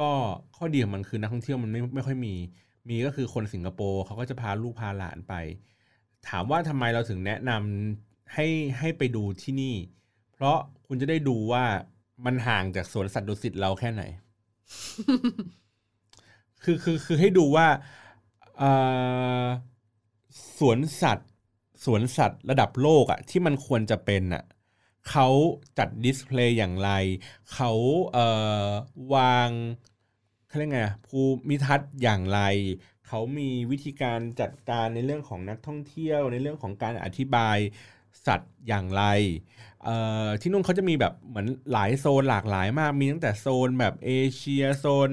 [0.00, 0.10] ก็
[0.56, 2.34] ข้อดีของมันคือนักท่องเที่ยวมันไม่ไม่ค่อยมี
[2.88, 5.34] มีก็คือคนสิงคโปร์เขาก็จะพาลูกพาหลานไป
[6.28, 8.46] ถามว่าทำไมเราถึงแนะนำให้
[8.78, 9.74] ให้ไปดูที่นี่
[10.32, 11.64] เพราะคุณจะได้ดูว่า
[12.24, 14.02] มันห่างจากสวนสัตว์ดุสิตเราแค่ไหน
[16.62, 17.66] คือคือคือให้ดูว่า
[20.58, 21.28] สวนสัตว์
[21.84, 24.44] สวนสัตว์ระดับโลกอะที่มันควรจะเป็นอะ
[25.10, 25.28] เขา
[25.78, 26.90] จัดดิสเพลย์อย่างไร
[27.52, 27.72] เขา
[28.12, 28.28] เอ่
[28.64, 28.66] อ
[29.14, 29.50] วาง
[30.48, 32.40] เขาเรียกไงภูมิทัศน์อย่างไร
[33.06, 37.58] เขามีวิธีการจัดการในเรื่องของนักท่องเที่ยว ในเรื่องของการอธิบาย
[38.26, 39.02] สัตว์อย่างไร
[40.40, 45.10] ที่นู่นเขาจะมีแบบเหมือนหลายโซนหลากหลายมาก มีตั้งแต่โซนแบบเอเชียโซน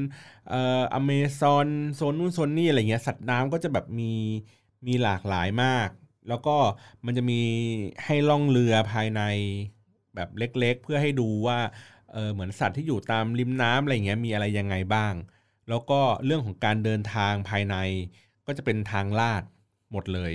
[0.49, 4.13] เอ่ออเมซอนโซนนู่นโซนนี่อะไรเงี้ยสัตว์น้ำก็จะแบบมี
[4.87, 5.89] มีหลากหลายมาก
[6.27, 6.57] แล้วก็
[7.05, 7.41] มันจะมี
[8.05, 9.21] ให้ล่องเรือภายใน
[10.15, 11.59] แบบเล็กๆ เพื่อให้ดูว่า
[12.15, 15.13] เออเหมือนสัตว์ที่อยู่ตามริมน้ำอะไรเงี้ยมีอะไรยังไงบ้าง
[15.69, 17.75] แล้วก็เรื่องของการเดินทางภายใน
[18.45, 19.43] ก็จะเป็นทางลาด
[19.91, 20.33] หมดเลย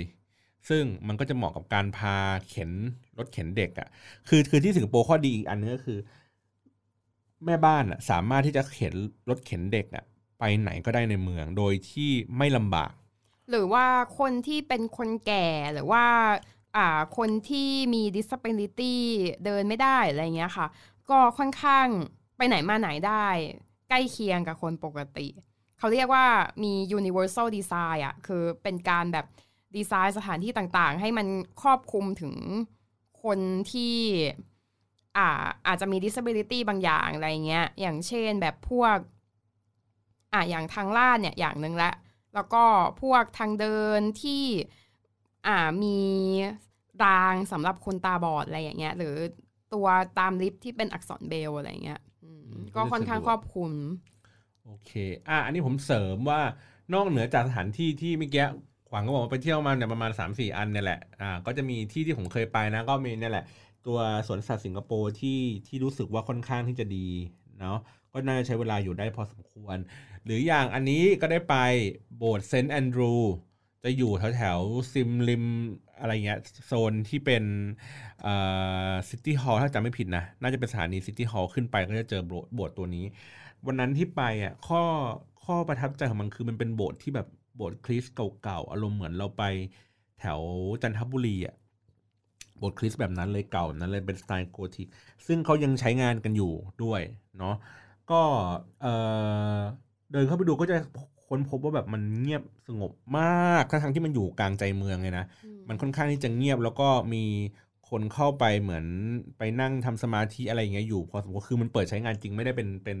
[0.69, 2.15] ซึ่งมันก็จะเหมาะกับการพา
[2.49, 2.71] เข็น
[3.17, 3.87] รถเข็นเด็กอะ่ะ
[4.27, 5.99] คือคือที่สิงคโปร์ข้อดีอีกอันนึงก็คือ
[7.45, 8.93] แม่บ้านอะสามารถที่จะเข็น
[9.29, 10.03] รถเข็นเด็กอะ
[10.39, 12.91] ไปไหนก็ได้ในเมืองโดยที่ไม่ลำบาก
[13.49, 13.85] หรือว่า
[14.19, 16.05] คนที่เป็นคนแก่หรือว่า
[16.77, 16.87] อ่า
[17.17, 18.95] คนที่มี disability
[19.45, 20.67] เดินไม่ได้อะไรเงี้ยค่ะ
[21.11, 21.87] ก็ค่อนข้าง
[22.37, 23.27] ไปไหนมาไหนได้
[23.89, 25.27] ใกล้เคียงกับคนปกติ
[25.79, 26.25] เขาเรียกว่า
[26.63, 29.25] มี universal design อะคือเป็นการแบบ
[29.75, 31.27] ดีไซน์สถานที่ต่างๆ ให้มัน
[31.61, 32.35] ครอบคลุมถึง
[33.23, 33.39] คน
[33.71, 33.97] ที่
[35.17, 35.27] อ่า
[35.67, 38.97] อาจจะมี disability บางอย่างอะไรเงี้ย อย่างเช่นแบบพวก
[40.33, 41.91] อ่าอย่างทางลาดเนี่ยอย่างหนึ่งละ
[42.33, 42.63] แล้วก็
[43.01, 44.43] พวกทางเดินที่
[45.47, 45.99] อ่ามี
[47.03, 49.15] รางสำหรับคนตาบอดอะไรอย่างเงี้ย หรือ
[49.73, 49.87] ตัว
[50.19, 53.71] ตามลิฟต์ที่เป็นอักษรเบลอะไรเงี้ยอืมอืมก็ค่อนข้างครอบคลุม
[54.65, 54.91] โอเค
[55.27, 56.41] อะอันนี้ผมเสริมว่า
[56.93, 58.45] นอกเหนือจากสถานที่ที่เมื่อกี้
[58.89, 63.45] ขวัญก็บอกว่าไปเที่ยวมาเนี่ยประมาณ 3 4 อันเนี่ยแหละ อ่า ก็จะมีที่ที่ผมเคยไปนะ ก็มีเนี่ยแหละ
[63.87, 67.07] ตัวสวนสัตว์สิงคโปร์ที่ที่รู้สึกว่าค่อนข้างที่จะดี
[67.59, 67.77] เนาะ
[68.13, 69.77] ก็น่าจะใช้เวลาอยู่ได้พอสมควร
[70.25, 71.55] หรืออย่างอันนี้ก็ได้ไป
[72.17, 73.13] โบสถ์ St Andrew
[73.83, 75.45] จะอยู่แถวแถวๆซิมริม
[76.01, 77.43] อะไรเงี้ยโซนที่เป็น
[78.21, 78.33] เอ่
[78.91, 83.05] อ City Hall ถ้าจำไม่ผิดนะ น่าจะเป็นสถานี City Hall ขึ้นไปก็จะเจอโบสถ์บสตัวนี้
[83.65, 84.81] วันนั้นที่ไปอะข้อ
[85.45, 88.13] ข้อประทับใจของมันคือมันเป็นโบสถ์ที่แบบโบสถ์คริสต์
[88.43, 89.43] เก่าๆอารมณ์เหมือนเราไป
[90.19, 90.39] แถว
[90.81, 91.55] จันทบุรีอะ
[92.57, 94.87] โบสถ์คริสต์แบบนั้นเลยเก่าแบบนั้นเลยเป็นสไตล์โกธิก
[95.27, 96.53] ซึ่งเขายังใช้งานกันอยู่
[96.83, 97.01] ด้วย
[97.37, 97.55] เนาะ
[98.11, 98.21] ก็
[98.81, 98.87] เอ
[99.57, 99.59] อ
[100.11, 100.77] เดินเข้าไปดูก็จะ
[101.31, 105.25] ค้นพบว่าแบบมันเงียบสงบมากทั้งๆที่มันอยู่กลางใจเมืองเลยนะ
[105.67, 107.23] มันค่อนข้างที่จะเงียบแล้วก็มี
[107.89, 108.85] คนเข้าไปเหมือน
[109.37, 112.99] ไปนั่งทำสมาธิอะไรอย่างเงี้ยอยู่พอสมควรคือมันเปิดใช้งานจริงไม่ได้เป็นเป็น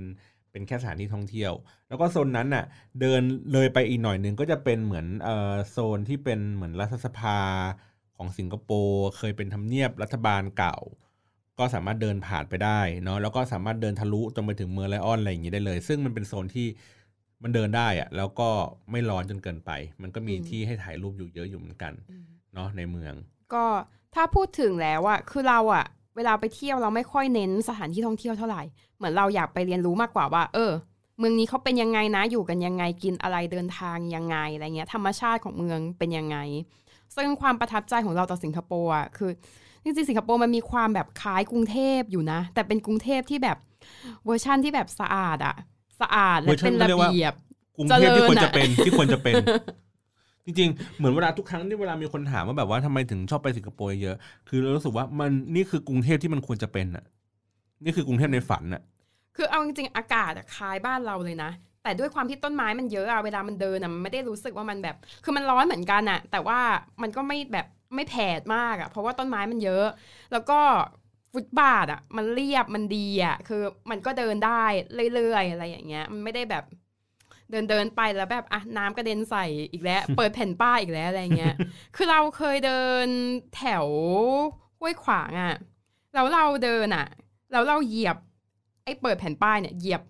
[0.51, 1.53] เป็นแค่สถานที่ท่องเที่ยว
[1.87, 2.65] แล้วก็โซนนั้นน่ะ
[2.99, 3.21] เดิน
[3.53, 7.39] เลยไปอีกหน่อยหนึงก็จะเป็นเหมือนเอ่อโซนที่เป็นเหมือนรัฐสภา
[8.15, 10.77] ของสิงคโปร์เคยเป็นทำเนียบรัฐบาลเก่า
[11.59, 16.67] ก็สามารถเดินผ่านไปได้เนาะแล้วก็สามารถเดินทะลุจนไปถึงเมืองไลออนอะไรอย่างงี้ได้เลย ซึ่งมันเป็นโซนที่
[17.43, 18.49] มันเดินได้อะแล้วก็
[18.91, 23.13] ไม่ร้อนจนเกินไป มันก็มีอืมที่ให้ถ่ายรูปอยู่เยอะอยู่เหมือนกันอืมเนาะในเมือง
[23.53, 23.65] ก็
[24.15, 25.85] ถ้าพูดถึงแล้วอะคือเราอะ
[26.15, 28.63] เวลาไปเที่ยวเราไม่ค่อยเน้นสถานที่ท่องเที่ยวเท่าไหร่
[28.97, 30.71] เหมือนเราอยากไปเรียนรู้มากกว่าว่า เออ
[31.19, 36.37] เมืองนี้เขาเป็นยังไงนะ อยู่กันยังไง กินอะไร เดินทางยังไง อะไรเงี้ย ธรรมชาติของเมืองเป็นยังไง
[37.15, 39.31] ซึ่งความประทับใจของเราต่อสิงคโปร์อะคือ
[39.83, 43.57] จริงๆ สิงคโปร์มันมีความแบบคล้ายกรุงเทพอยู่นะ แต่เป็นกรุงเทพที่แบบ
[44.25, 45.55] เวอร์ชั่นที่แบบสะอาดอะ
[46.01, 47.33] สะอาดและเวอร์ชันเป็นเขาเรียกว่าระเบียบ
[47.77, 49.35] กรุงเทพที่ควรจะเป็นเจริญอะที่ควรจะเป็น
[50.45, 54.15] จริงๆ เหมือนเวลาทุกครั้งที่เวลามีคนถามว่าแบบว่าทำไมถึงชอบไปสิงคโปร์เยอะ
[54.49, 57.05] คือเรารู้สึกว่ามันนี่คือกรุงเทพที่มันควรจะเป็นอะ
[57.83, 58.81] นี่คือกรุงเทพในฝันอะ
[59.35, 61.51] คือเอาจริงๆอากาศอะคล้ายบ้านเราเลยนะ
[61.83, 66.59] แต่ด้วยความที่ต้นไม้มันเยอะอะเวลามันเดินอะมันไม่ได้รู้สึกว่ามันแบบ คือมันร้อนเหมือนกันอะแต่ว่า
[67.01, 69.85] มันก็ไม่แบบไม่แผดมากอะเพราะว่าต้นไม้มันเยอะ
[70.31, 70.59] แล้วก็
[71.33, 74.63] ฟุตบาทอะมันเรียบมันดีอะคือมันก็เดินได้
[75.13, 76.63] เรื่อยๆอะไรอย่างเงี้ย มันไม่ได้แบบ
[77.51, 81.55] เดินเดินไปแล้วแบบอะน้ำกระเด็นใส่อีกแล้ว เปิดแผ่นป้ายอีกแล้วอะไรเงี้ย
[81.95, 83.07] คือเราเคยเดิน
[83.55, 83.87] แถว
[84.79, 85.55] ห้วยขวางอะ
[86.13, 87.07] แล้วเราเดินอะ
[87.51, 88.17] แล้วเราเหยียบ
[88.83, 90.01] ไอ้เปิดแผ่นป้ายเนี่ยเหยียบ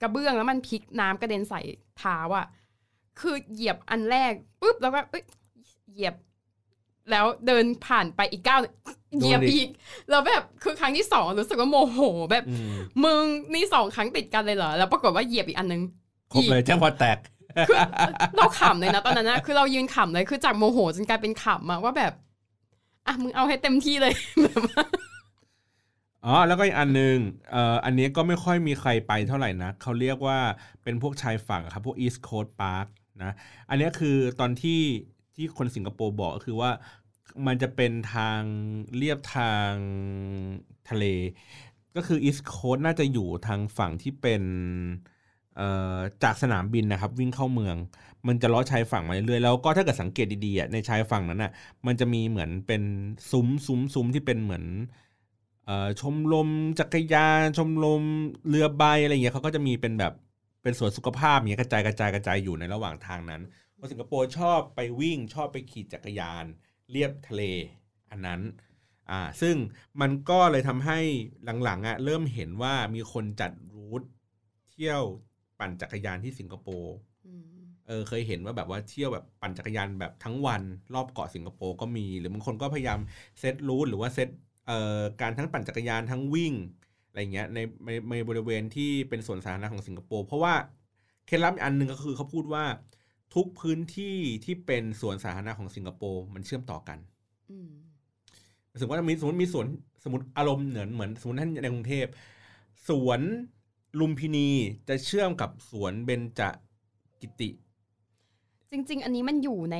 [0.00, 1.60] กระเบื้องแล้วมันพลิกน้ำกระเด็นใส่
[1.98, 2.46] เท้าอะ
[3.20, 5.24] คือเหยียบอันแรกปุ๊บแล้วก็เอ้ย
[5.92, 6.14] เหยียบ
[7.10, 8.74] แล้วเดินผ่านไปอีกก้าวหนึ่ง
[9.18, 9.70] เหยียบโดนอีกอีก
[10.10, 11.98] แล้วแบบคือครั้งที่สองรู้สึกว่าโมโห
[12.30, 12.74] แบบอืม
[13.04, 13.24] มึง
[13.54, 15.82] นี่สองครั้งติดกันเลยเหรอแล้วปรากฏว่าเหยียบอีกอันนึง
[16.32, 17.18] ครบเลยแจ้งพอแตก
[17.68, 17.76] คือ
[18.36, 22.12] เราขำเลยนะตอนนั้นนะคือเรายืนขำเลยคือจากโมโหจนกลายเป็นขำอะว่าแบบ
[23.06, 24.12] อะมึงเอาให้เต็มที่เลย
[24.42, 24.84] แบบว่า
[26.24, 27.16] อ๋อแล้วก็อีกอันหนึ่ง
[27.50, 30.38] เอ่ออันนี้ก็ไม่ค่อยมีใครไปเท่าไหร่นะเขาเรียกว่า
[30.82, 32.86] เป็นพวกชายฝั่งครับพวก East Coast Park
[33.22, 33.32] นะ
[33.68, 34.80] อันนี้คือตอนที่
[35.36, 36.70] ที่คนสิงคโปร์บอกก็คือว่า
[37.46, 38.40] มันจะเป็นทาง
[38.96, 39.72] เรียบทาง
[40.88, 41.04] ทะเล
[41.96, 44.42] ก็คือ East Coast น่าจะอยู่ทางฝั่งที่เป็น
[46.22, 47.76] จากสนามบินนะครับ วิ่งเข้าเมือง
[48.26, 51.52] มันจะล้อชายฝั่งมาเรื่อยๆแล้วก็ถ้าเกิดสังเกตดีๆในชายฝั่งนั้นอะ
[51.86, 52.82] มันจะมีเหมือนเป็น
[53.30, 54.64] ซุ้มซุ้มซุ้มที่เป็นเหมือน
[55.68, 56.48] ออชมรม
[56.78, 58.02] จักรยาน ชมรม
[58.48, 60.12] เรือใบอะไรเงี้ยเขาก็จะมีเป็นแบบ
[60.62, 63.42] เป็นสวนสุขภาพเงี้ยกระจายกระจายกระจายอยู่ในระหว่างทางนั้น
[63.84, 66.44] คนสิงคโปร์ชอบไปวิ่งชอบไปขี่จักรยาน
[66.90, 67.42] เรียบทะเล
[68.10, 68.40] อันนั้น
[69.10, 69.56] อ่าซึ่ง
[70.00, 70.98] มันก็เลยทำให้
[71.64, 74.02] หลังๆอะเริ่มเห็นว่ามีคนจัดรูท
[74.70, 75.02] เที่ยว
[75.58, 76.94] ปั่นจักรยานที่สิงคโปร์
[77.86, 80.62] เออเคยเห็นว่าแบบว่าเที่ยวแบบปั่นจักรยานแบบทั้งวัน
[80.94, 83.00] รอบเกาะสิงคโปร์ก็มี หรือบางคนก็พยายาม
[83.38, 84.28] เซตรูทหรือว่าเซต
[84.66, 86.54] เอ่อการทั้งปั่นจักรยานทั้งวิ่ง
[87.08, 90.54] อะไรเงี้ยในในในบริเวณที่เป็นสวนสาธารณะของสิงคโปร์เพราะว่า
[91.26, 92.64] เคล็ดลับอีกอันหนึ่งก็คือเขาพูดว่า
[93.34, 96.98] ทุกพื้นที่ที่เป็นสวนสาธารณะของสิงคโปร์มันเชื่อมต่อกัน
[97.50, 97.70] อืม
[98.80, 99.66] สมมติว่ามีสมมติมีสวน
[100.04, 102.06] สมมติอารมณ์เหมือนเหมือนสมมติท่านในกรุงเทพ
[102.88, 103.20] สวน
[104.00, 104.48] ลุมพินี
[104.88, 106.40] จะเชื่อมกับสวนเบญจ
[107.20, 107.50] กิติ
[108.70, 109.76] จริง ๆ อันนี้มันอยู่ใน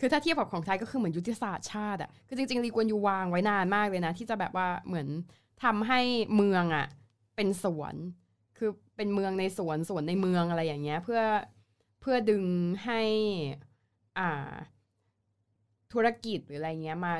[0.00, 5.06] คือถ้าเทียบกับของไทยก็คือเหมือนยุทธศาสตร์ชาติอะคือจริงๆรีกวนยูวางไว้นานมากเลยนะ ที่จะแบบว่าเหมือน
[5.64, 6.00] ทำให้
[6.36, 6.86] เมืองอะ
[7.36, 7.94] เป็นสวน
[8.58, 11.20] คือเป็นเมืองในสวนสวนในเมืองอะไรอย่างเงี้ย เพื่อ
[11.54, 12.44] เพื่อดึง
[12.84, 13.02] ให้
[14.18, 14.30] อ่า
[15.92, 17.14] ธุรกิจหรืออะไรเงี้ยมา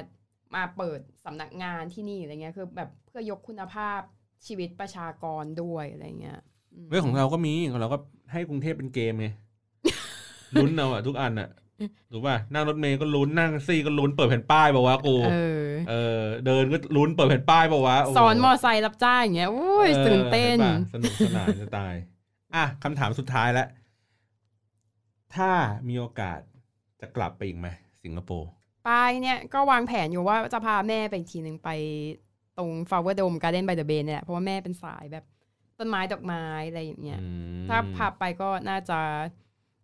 [0.55, 4.01] มาเปิดสำนักงานที่นี่อะไรเงี้ยคือแบบเพื่อยกคุณภาพ
[4.47, 6.39] ชีวิตประชากรด้วยอะไรเงี้ย
[6.85, 7.99] มเรื่องของเราก็มีของเราก็
[8.33, 9.29] ให้กรุงเทพเป็นเกมไง
[10.55, 11.49] ลุ้นเอาอะทุกอันอะ
[12.13, 21.95] ถูกป่ะนั่งรถเมย์ก็ลุ้นนั่งแท็กซี่ก็ลุ้นเปิดแผ่นป้ายบอกว่าวะกูเออเออเดินก็ลุ้นเปิดแผ่นป้ายบอกว่าวะโโหสอนมอไซค์รับจ้างอย่างเงี้ยโอ้ยออตื่นเต้นห็ปะสนุกสนานจะตาย
[22.55, 23.69] อะคำถามสุดท้ายแล้ว
[25.35, 25.51] ถ้า
[25.89, 26.41] มีโอกาส
[27.01, 27.69] จะกลับไปอีกไหม
[28.05, 28.49] สิงคโปร์
[28.87, 31.71] ปายเนี่ยก็วางแผนอยู่ว่าจะพาแม่ไปอีกทีหนึ่งไป
[32.59, 35.25] ตรง Flower Dome Garden by the Bay เนี่ยแหละเพราะว่าแม่เป็นสายแบบ
[35.79, 37.29] ต้นไม้ดอกไม้อะไรอย่างเงี้ยอื
[37.63, 38.99] มถ้าพาไปก็น่าจะ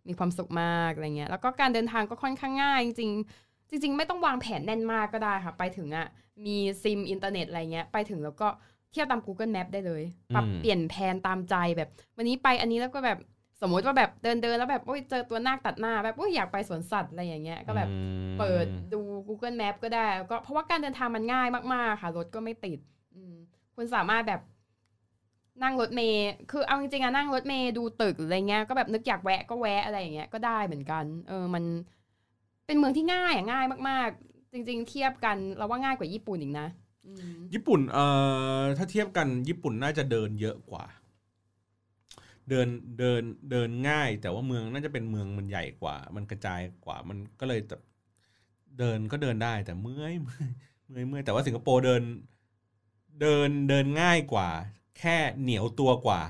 [0.07, 6.07] มีความสุขมากอะไรเงี้ยแล้วก็การเดินทางก็ค่อนข้างง่าย จริงๆจริง ๆ ไม่ต้องวางแผนแน่นมากก็ได้ค่ะ ไปถึงอะ
[6.45, 8.47] มีซิมอินเทอร์เน็ตอะไรเงี้ยไปถึงแล้วก็
[8.91, 10.03] เที่ยวตาม Google Map ได้เลย
[10.35, 13.19] ปรับเปลี่ยนแผนตามใจแบบ วันนี้ไปอันนี้แล้วก็แบบ
[13.63, 17.95] สมมติว่าแบบเดินเดินๆแล้วแบบโอ้ยเจอตัวนาคตัดหน้าแบบโอ้ยอยากไปสวนสัตว์อะไรอย่างเงี้ยก็แบบอื
[18.33, 22.79] มเปิดดู Google Map ก็ได้แล้วก็เพราะว่าการเดินทางมันง่ายมากๆ ค่ะ รถก็ไม่ติด
[23.15, 23.35] อืม
[23.75, 24.41] คุณสามารถแบบ
[25.63, 31.63] นั่งรถเมย์คือเอาจริงๆอะนั่งรถเมย์ดูตึกอะไรเงี้ยก็แบบนึกอยากแวะก็แวะอะไรอย่างเงี้ยก็ได้เหมือนกัน เออมัน
[32.65, 36.67] เป็นเมืองที่ง่ายอะง่ายมากๆ จริง ๆ เทียบกันเราว่าง่ายกว่าญี่ปุ่นอีกนะ
[37.05, 38.05] อืมญี่ปุ่นเอ่
[38.59, 40.83] อถ้าเทียบกันญี่ปุ่นน่าจะเดินเยอะกว่า
[42.49, 42.67] เดิน
[42.99, 43.21] เดิน
[43.51, 47.81] เดินง่าย แต่ว่าเมืองน่าจะเป็นเมืองมันใหญ่กว่า มันกระจายกว่ามันก็เลยแบบ
[48.79, 50.49] เดินก็เดินได้ แต่เมื่อยเมื่อย
[50.89, 52.03] เมื่อยเมื่อยแต่ว่าสิงคโปร์เดิน
[53.21, 54.49] เดินเดินง่ายกว่า
[54.99, 56.21] แค่เหนียวตัวกว่า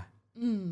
[0.41, 0.65] อืม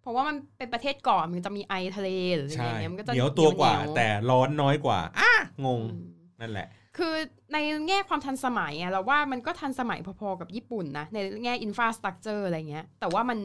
[0.00, 5.32] เพราะว่ามันเป็นประเทศเกาะมันจะมีไอทะเลหรืออะไรใช่อย่างเงี้ยมันก็จะเหนียวตัวกว่าเหนียแต่ร้อนน้อยกว่าอะ
[5.66, 6.06] งงอืม
[6.40, 7.14] นั่นแหละ คือ
[7.52, 7.56] ใน
[7.88, 13.38] แง่ความทันสมัยอะเราว่ามันก็ทันสมัยพอๆกับญี่ปุ่นนะในแง่อินฟราสตรักเจอร์อะไรเงี้ย แต่ว่ามัน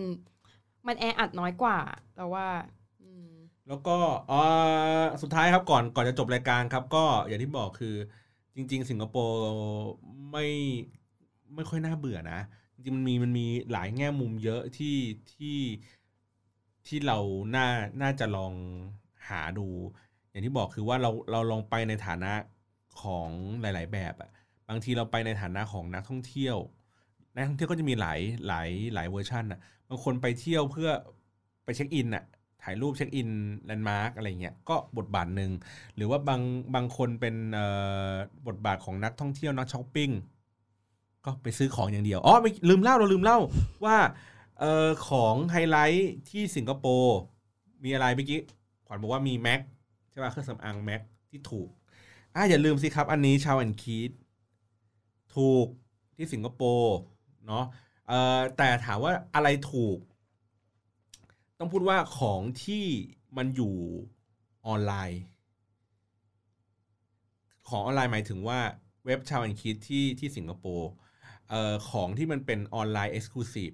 [0.87, 1.79] มันแออัดน้อยกว่า
[2.15, 2.47] เราว่า
[3.67, 3.97] แล้วก็
[4.31, 7.95] อ่อสุดท้ายครับก่อนก่อนจะจบรายการครับ ก็อย่างที่บอกคือ
[8.55, 9.41] จริง ๆ สิงคโปร์
[10.31, 10.45] ไม่
[11.55, 12.39] ไม่ค่อยน่าเบื่อนะ
[12.73, 14.97] จริงมันมีมันมีหลายแง่มุมเยอะที่
[15.33, 15.57] ที่
[16.87, 17.17] ที่เรา
[17.55, 17.67] น่า
[18.01, 18.53] น่าจะลอง
[19.29, 19.67] หาดู
[20.29, 22.33] อย่างที่บอกคือว่าเราเราลองไปในฐานะ
[23.01, 23.29] ของ
[23.61, 24.31] หลาย ๆ แบบอะ
[24.69, 26.57] บางทีเราไปในฐานะของนักท่องเที่ยว
[27.33, 29.59] นักท่องเที่ยวก็จะมีหลายหลายหลายเวอร์ชันอะ
[29.89, 30.89] บางคนไปเที่ยวเพื่อ
[31.65, 32.23] ไป check in อะ
[32.63, 33.29] ถ่ายรูป check in
[33.65, 35.51] landmark อะไรเงี้ยก็บทบาทหนึ่ง
[35.95, 36.41] หรือว่าบาง
[36.75, 37.35] บางคนเป็น
[38.47, 40.09] บทบาทของนักท่องเที่ยวนักช้อปปิ้ง
[41.25, 43.37] ก็ไปซื้อของอย่างเดียวอ๋อไม่ลืมเล่าเราลืมเล่า
[43.85, 43.97] ว่า
[44.59, 47.17] เออของไฮไลท์ที่สิงคโปร์
[47.83, 48.39] มีอะไรเมื่อกี้
[48.87, 49.61] ขวัญบอกว่ามีแม็ก
[50.09, 51.69] ใช่ป่ะเครื่องสำอางแม็กที่ถูก
[52.35, 54.11] อะอย่าลืมสิครับ อันนี้ชาวแอนคีด
[55.35, 55.67] ถูก
[56.15, 56.95] ที่สิงคโปร์
[57.47, 57.65] เนาะ
[58.57, 59.97] แต่ถามว่าอะไรถูก
[61.59, 62.85] ต้องพูดว่าของที่
[63.37, 63.75] มันอยู่
[64.67, 65.21] ออนไลน์
[67.69, 68.59] ของออนไลน์หมายถึงว่า
[69.05, 70.91] เว็บ Charles & Keith ที่ที่สิงคโปร์
[71.89, 73.71] ของที่มันเป็น online exclusive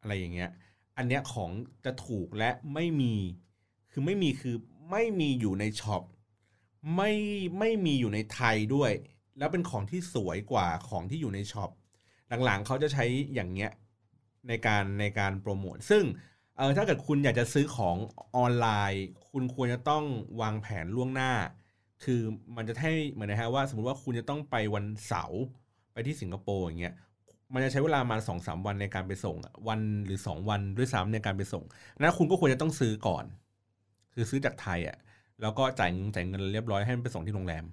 [0.00, 0.50] อะไรอย่างเงี้ย
[0.96, 1.50] อันเนี้ยของ
[1.84, 3.14] จะถูกและไม่มี
[3.90, 4.56] คือไม่มีคือ
[4.90, 6.02] ไม่มีอยู่ใน shop
[6.96, 7.12] ไม่
[7.58, 8.92] ไม่มีอยู่ในไทยด้วย
[9.38, 11.70] แล้วเป็นของที่สวยกว่าของที่อยู่ใน shop
[12.44, 13.04] หลังๆเขาจะใช้
[13.34, 13.72] อย่างเงี้ย
[14.48, 16.04] ในการในการโปรโมทซึ่ง
[16.56, 17.96] เออถ้าเกิดคุณอยากจะซื้อของ
[18.36, 20.04] ออนไลน์ คุณควรจะต้อง
[20.40, 21.32] วางแผนล่วงหน้า
[22.04, 22.20] คือ
[22.56, 25.40] มันจะให้เหมือนนะฮะว่าสมมติว่าคุณจะต้องไปวันเสาร์
[25.92, 26.94] ไปที่สิงคโปร์อย่างเงี้ย
[27.52, 29.36] มันจะใช้เวลามาสองสามวันในการไปส่ง
[29.68, 31.64] วันหรือสองวันด้วยซ้ำในการไปส่ง
[31.98, 33.24] นั้นคุณก็ควรจะต้องซื้อก่อน
[34.14, 34.96] คือซื้อจากไทยอะ
[35.42, 37.64] แล้วก็จ่ายเงินจ่ายเงินเรียบร้อยให้มันไปส่งที่โรงแรม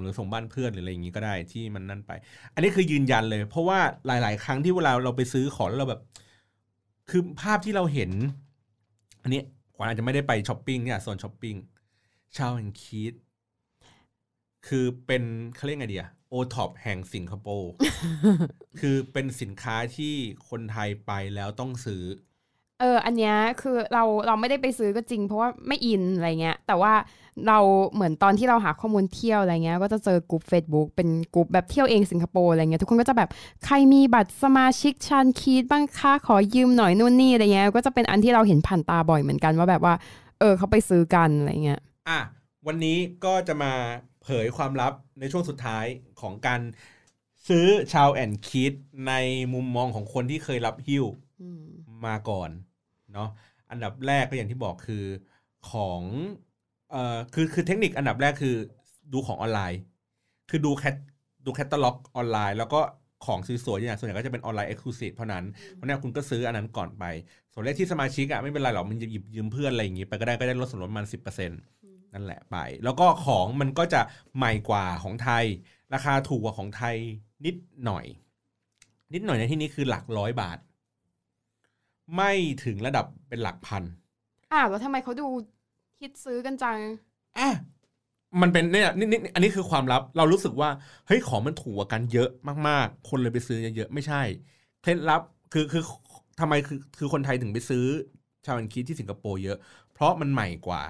[0.00, 2.12] หรือส่งบ้านเพื่อนหรืออะไรอย่างงี้ก็ได้ที่มันนั่นไป
[2.54, 6.00] อันนี้คือยืนยันเลย เพราะว่าหลาย ๆ ครั้งที่เวลาเราไปซื้อของแล้วเราแบบ
[7.10, 8.10] คือภาพที่เราเห็น
[9.22, 9.42] อันนี้
[9.74, 13.14] ขวัญอาจจะไม่ได้ไปช้อปปิ้งเนี่ยโซน Charles & Keith
[14.66, 15.22] คือเป็น
[15.56, 17.72] เขาเรียกไงเดียโอท็อปแห่งสิงคโปร์
[18.80, 20.14] คือเป็นสินค้าที่
[20.50, 22.02] คนไทยไปแล้วต้องซื้อ
[22.80, 26.92] เออ อันเนี้ยคือเราเราไม่ได้ไปซื้อก็จริง เพราะว่าไม่อินอะไรเงี้ย แต่ว่า
[27.48, 27.58] เรา
[27.94, 33.30] เหมือนตอนที่เราหาข้อมูลเที่ยวอะไรเงี้ย ก็จะเจอกลุ่ม Facebook เป็นกลุ่มแบบเที่ยวเองสิงคโปร์อะไรเงี้ยทุกคนก็จะแบบ
[33.64, 39.94] ใครมีบัตรสมาชิกชันคีดบ้างคะขอยืมหน่อยนู่นนี่อะไรเงี้ยก็จะเป็นอันที่เราเห็นผ่านตาบ่อยเหมือนกันว่าแบบว่า
[40.40, 42.20] เออเขาไปซื้อกันอะไรเงี้ยอะ
[42.66, 43.72] วันนี้ก็จะมา
[44.22, 45.84] เผยความลับในช่วงสุดท้าย
[46.20, 46.60] ของการ
[47.48, 48.72] ซื้อชาวแอนคิด
[49.08, 49.12] ใน
[49.54, 51.04] มุมมองของคนที่เคยรับฮิ้ว
[51.42, 51.48] อื
[52.06, 52.50] มาก่อน
[53.12, 53.28] เนาะ
[53.70, 55.04] อันดับแรกก็อย่างที่บอกคือ
[55.70, 56.02] ของ
[56.90, 58.56] เอ่อคือคือเทคนิคอันดับแรกคือ
[59.12, 59.80] ดูของออนไลน์
[60.50, 60.94] คือดูแคท
[61.46, 62.80] ดูแคตตาล็อกออนไลน์ แล้วก็
[63.26, 67.04] ของสวยๆอย่างส่วนใหญ่ก็จะเป็น online exclusive เท่านั้นเพราะนั้นคุณก็ซื้ออันนั้นก่อนไป
[67.52, 71.60] ส่วนเลขที่สมาชิกอะไม่เป็นไรหรอกมันจะหยิบยืมเพื่อนอะไรอย่างงี้ไปก็ได้ก็ได้ลดส่วนลดมาณสิบเปอร์เซ็นต์
[72.14, 74.00] นั่นแหละไป แล้วก็ของมันก็จะ
[74.36, 75.44] ใหม่กว่าของไทย
[75.94, 76.96] ราคาถูกกว่าของไทย
[77.46, 78.04] นิดหน่อย
[79.12, 80.58] นิดหน่อยในที่นี้คือหลักร้อยบาท
[82.16, 82.32] ไม่
[82.64, 83.82] ถึงระดับเป็นหลักพัน
[84.52, 85.26] อ้าวแล้วทำไมเขาดู
[86.00, 86.78] ฮิตซื้อกันจัง
[87.38, 87.48] อะ
[88.42, 90.70] มันเป็นเนี่ยนี่นี่อันนี้คือความลับ เรารู้สึกว่า
[91.06, 92.30] เฮ้ยของมันถูกกว่ากันเยอะ
[92.68, 94.22] มากๆ คนเลยไปซื้อเยอะๆไม่ใช่
[94.82, 95.22] เคล็ดลับ
[95.52, 95.82] คือคือ
[96.40, 97.84] ทำไมคือคือคนไทยถึงไปซื้อ
[98.46, 99.58] ชาวอันคิดที่สิงคโปร์เยอะ
[99.92, 100.82] เพราะมันใหม่กว่า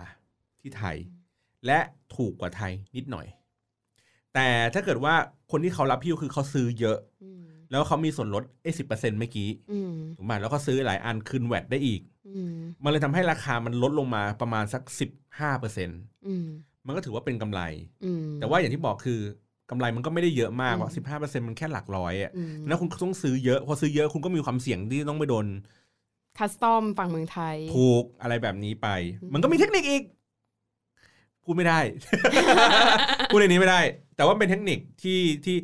[0.61, 0.97] ที่ไทย
[1.67, 1.79] และ
[2.17, 3.27] ถูกกว่าไทยนิดหน่อย
[4.35, 5.15] แต่ถ้าเกิดว่า
[5.51, 7.45] คนที่เขารับพิ้วคือเขาซื้อเยอะอืม
[7.75, 16.47] แล้วเขามีส่วนลดเอสิบเปอร์เซ็นต์เมื่อกี้อืมถูกไหมแล้วก็ซื้อหลายอันคืนแวดได้อีกอืมมันเลยทำให้ราคามันลดลงมาประมาณสักสิบห้าเปอร์เซ็นต์อืม
[16.87, 17.61] มันก็ถือว่าเป็นกำไร
[18.05, 19.21] อืมแต่ว่าอย่างที่บอกคือ
[19.71, 25.47] กำไรมันก็ไม่ได้เยอะมากอืมว่าสิบห้าเปอร์เซ็นมันแค่หลักร้อยอะอืมแล้วคุณต้องซื้อเยอะ พอซื้อเยอะคุณก็มีความเสี่ยงที่ต้องไปโดน
[26.39, 28.89] คัสตอมฝั่งเมืองไทย ถูกอะไรแบบนี้ไป
[29.23, 30.03] อืมมันก็มีเทคนิคอีก
[31.45, 31.81] พูดไม่ได้
[33.33, 33.81] พูดในนี้ไม่ได้
[34.17, 35.57] แต่ว่าเป็นเทคนิคที่ที่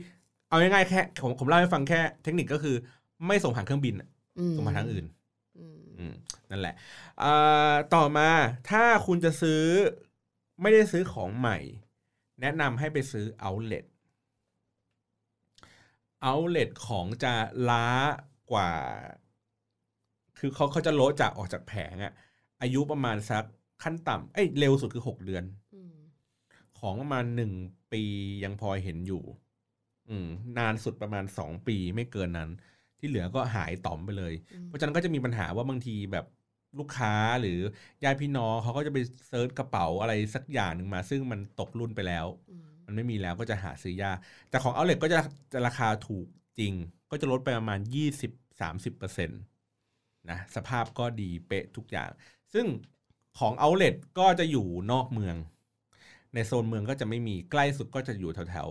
[0.51, 2.77] เอาง่ายๆแค่ผมผมเล่าให้ฟังแค่เทคนิคก็คือ
[3.27, 4.09] ไม่ส่งผ่านเครื่องบินอะ
[4.39, 5.07] อืมส่งผ่านทางอื่น
[5.59, 6.15] อืมอืม
[6.51, 6.75] นั่นแหละ
[7.23, 8.29] อ่าต่อมา
[8.71, 9.63] ถ้าคุณจะซื้อ
[10.61, 11.59] ไม่ได้ซื้อของใหม่
[12.41, 13.85] แนะนำให้ไปซื้อ outlet
[16.29, 17.35] outlet ของจะ
[17.71, 17.89] ล้า
[18.53, 18.71] กว่า
[20.39, 22.13] คือเขาเขาจะโละจากออกจากแผงอะ
[22.63, 23.45] อายุประมาณสัก
[23.83, 25.45] ขั้นต่ำเอ้ยเร็วสุดคือหกเดือน
[25.75, 25.97] อืม
[26.79, 27.53] ของประมาณหนึ่ง
[27.93, 28.03] ปี
[28.45, 29.23] ยังพอเห็นอยู่
[30.11, 30.29] อืม
[30.59, 32.51] นานสุดประมาณสองปีไม่เกินนั้น
[32.99, 36.27] ที่เหลือก็หายต่อมไปเลยอืมเพราะฉะนั้นก็จะมีปัญหาว่าบางทีแบบ
[36.79, 37.59] ลูกค้าหรือ
[38.05, 44.19] ญาติพี่น้องเขาก็จะไปเซิร์ชกระเป๋าอะไรสักอย่างหนึ่งมา ซึ่งมันตกรุ่นไปแล้วอืมมันไม่มีแล้วก็จะหาซื้อยาก
[44.51, 45.19] แต่ของเอาเล t ก็จะ
[45.53, 46.27] จะราคาถูก
[46.59, 46.73] จริง
[47.11, 47.81] ก็จะลดไปประมาณ
[48.21, 49.41] 20-30%เปอร์เซ็นต์
[50.31, 52.11] นะสภาพก็ดีเป๊ะทุกอย่าง
[52.53, 52.67] ซึ่ง
[53.39, 55.37] ของเอาเล t ก็จะอยู่นอกเมือง
[56.35, 58.71] ในโซนเมืองก็จะไม่มีใกล้สุดก็จะอยู่แถวแถว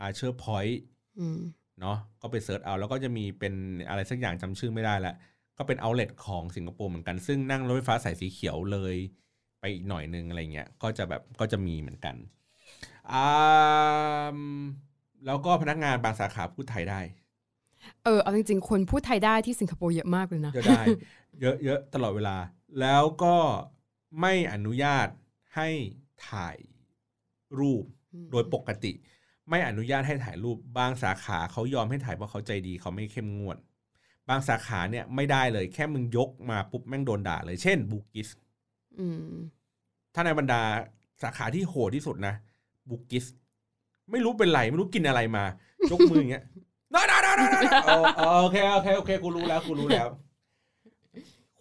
[0.00, 0.80] Anchorpoint
[1.18, 1.40] อืม
[1.80, 3.54] เนาะก็ไป search เอา แล้วก็จะมีเป็น
[3.88, 5.14] อะไรสักอย่างจำชื่อไม่ได้ละ
[5.58, 8.96] ก็เป็นเอาเล t ของสิงคโปร์เหมือนกัน ซึ่งนั่งรถไฟฟ้าสายสีเขียวเลย
[9.60, 12.16] ไปอีกหน่อยนึงอะไรเงี้ยก็จะแบบก็จะมีเหมือนกัน
[13.12, 14.36] อ่า
[15.26, 17.00] แล้วก็พนักงานบางสาขาพูดไทยได้
[18.04, 20.82] เออเอาจริงๆ คนพูดไทยได้ที่สิงคโปร์เยอะมากเลยนะเยอะได้
[21.40, 22.36] เยอะเยอะตลอดเวลา
[22.80, 23.36] แล้วก็
[24.20, 25.08] ไม่อนุญาต
[25.56, 25.68] ให้
[26.28, 26.56] ถ่าย
[27.58, 28.92] รูปอืมโดยปกติ
[29.50, 33.58] ไม่อนุญาตให้ถ่ายรูป บางสาขาเขายอมให้ถ่ายเพราะเขาใจดีเขาไม่เข้มงวด
[34.28, 38.28] บางสาขาเนี่ยไม่ได้เลย แค่มึงยกมาปุ๊บแม่งโดนด่าเลย เช่นบูกิส
[38.98, 39.32] อืม
[40.14, 40.62] ถ้าในบรรดา
[41.22, 42.34] สาขาที่โหดที่สุดนะ
[42.88, 43.24] บูกิส
[44.10, 45.44] ไม่รู้เป็นไรไม่รู้กินอะไรมา
[45.92, 46.44] ยกมืออย่างเงี้ย
[46.94, 47.38] นอนนอนนอน
[48.42, 50.08] โอเคโอเคโอเคกูรู้แล้วกูรู้แล้ว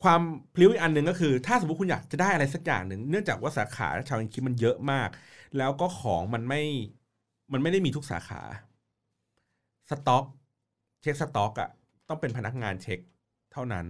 [0.03, 0.21] ความ
[0.55, 5.09] พลิ้วอีกอันหนึ่งก็คือ ถ้าสมมติคุณอยากจะได้อะไรสักอย่างหนึ่งเนื่องจากว่าสาขาชาวอังกฤษมันเยอะมาก
[5.57, 6.61] แล้วก็ของมันไม่
[7.53, 8.41] มันไม่ได้มีทุกสาขา
[9.89, 10.23] สต็อก
[11.01, 11.69] เช็คสต็อกอะ
[12.09, 12.99] ต้องเป็นพนักงานเช็ค
[13.53, 13.85] เท่านั้น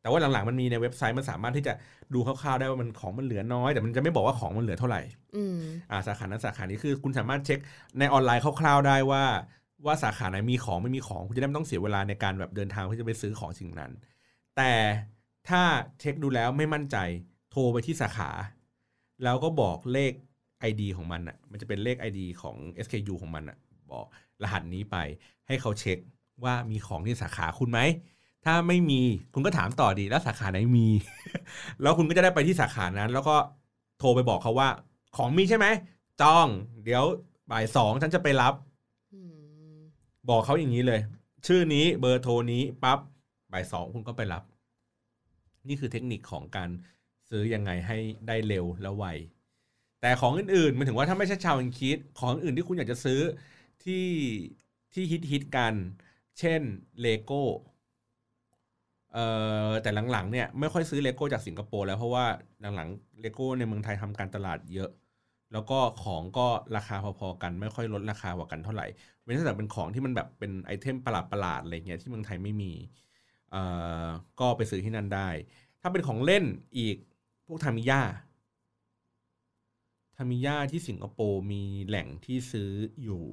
[0.00, 1.72] แต่ว่าหลังๆมันมีในเว็บไซต์มันสามารถที่จะ
[2.14, 5.00] ดูคร่าวๆได้ว่ามันของมันเหลือน้อย แต่มันจะไม่บอกว่าของมันเหลือเท่าไหร่
[5.36, 5.58] อืม
[5.90, 7.58] อ่าสาขานั้นสาขานี้คือ คุณสามารถเช็ค
[7.98, 9.24] ในออนไลน์คร่าวๆได้ว่า
[9.86, 13.90] ว่าสาขาไหนมีของไม่มีของคุณจะได้ไม่ต้องเสียเวลาในการแบบเดินทางเพื่อจะไปซื้อของสิ่งนั้น
[14.56, 14.70] แต่
[15.48, 15.62] ถ้า
[16.00, 16.96] เช็คดูแล้วไม่มั่นใจ
[17.50, 18.30] โทรไปที่สาขา
[19.24, 20.12] แล้วก็บอกเลข
[20.70, 23.58] ID ของมันอะมันจะเป็นเลข ID ของ SKU ของมันอะ
[23.92, 24.06] บอก
[24.42, 24.96] รหัสนี้ไป
[25.48, 25.98] ให้เขาเช็ค
[26.44, 27.80] ว่ามีของที่สาขาคุณไหม
[28.44, 29.00] ถ้าไม่มี
[29.34, 30.88] คุณก็ถามต่อดีแล้วสาขาไหนมี
[31.82, 33.36] แล้วคุณก็จะได้ไปที่สาขานั้น แล้วก็
[33.98, 34.68] โทรไปบอกเขาว่า
[35.16, 35.66] ของมีใช่ไหม
[36.20, 36.46] จอง
[36.84, 37.04] เดี๋ยว
[37.50, 38.54] บ่ายสองฉันจะไปรับ
[39.12, 39.20] อื
[39.74, 39.76] ม
[40.28, 41.00] บอกเขาอย่างนี้เลย
[41.46, 42.98] ชื่อนี้เบอร์โทรนี้ปั๊บ
[43.52, 44.42] บ่ายสองคุณก็ไปรับ
[45.68, 46.70] นี่คือเทคนิคของการ
[47.28, 49.04] ซื้อยังไงให้ได้เร็วและไว
[50.00, 53.20] แต่ของอื่นๆมันถึงว่าถ้าไม่ใช่ชาวอังกฤษของอื่นที่คุณอยากจะซื้อ
[53.84, 54.06] ที่
[54.92, 55.74] ที่ฮิตฮิตๆกัน
[56.38, 56.60] เช่น
[57.00, 57.42] เลโก้
[59.12, 59.24] เอ่
[59.68, 62.26] อแต่หลังๆเนี่ยไม่ค่อยซื้อเลโก้จากสิงคโปร์แล้วเพราะว่า
[62.76, 64.90] หลังๆเลโก้ในเมืองไทยทำการตลาดเยอะ
[65.52, 66.46] แล้วก็ของก็
[66.76, 68.86] ราคาพอๆกัน ไม่ค่อยลดราคากว่ากันเท่าไหร่
[69.22, 72.72] เว้นแต่เป็นของที่มันแบบเป็น item ประหลาดๆอะไรเงี้ยที่เมืองไทยไม่มี
[74.40, 75.28] ก็ไปซื้อที่นั่นได้
[75.80, 76.44] ถ้าเป็นของเล่น
[76.78, 76.96] อีก
[77.46, 78.02] พวกทามิยา
[80.16, 82.70] ทามิยาที่สิงคโปร์มีแหล่งที่ซื้อ
[83.02, 83.24] อยู่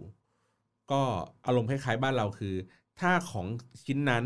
[0.92, 1.02] ก็
[1.46, 2.56] อารมณ์คล้ายๆบ้านเราคือ
[3.00, 3.46] ถ้าของ
[3.86, 4.24] ชิ้นนั้น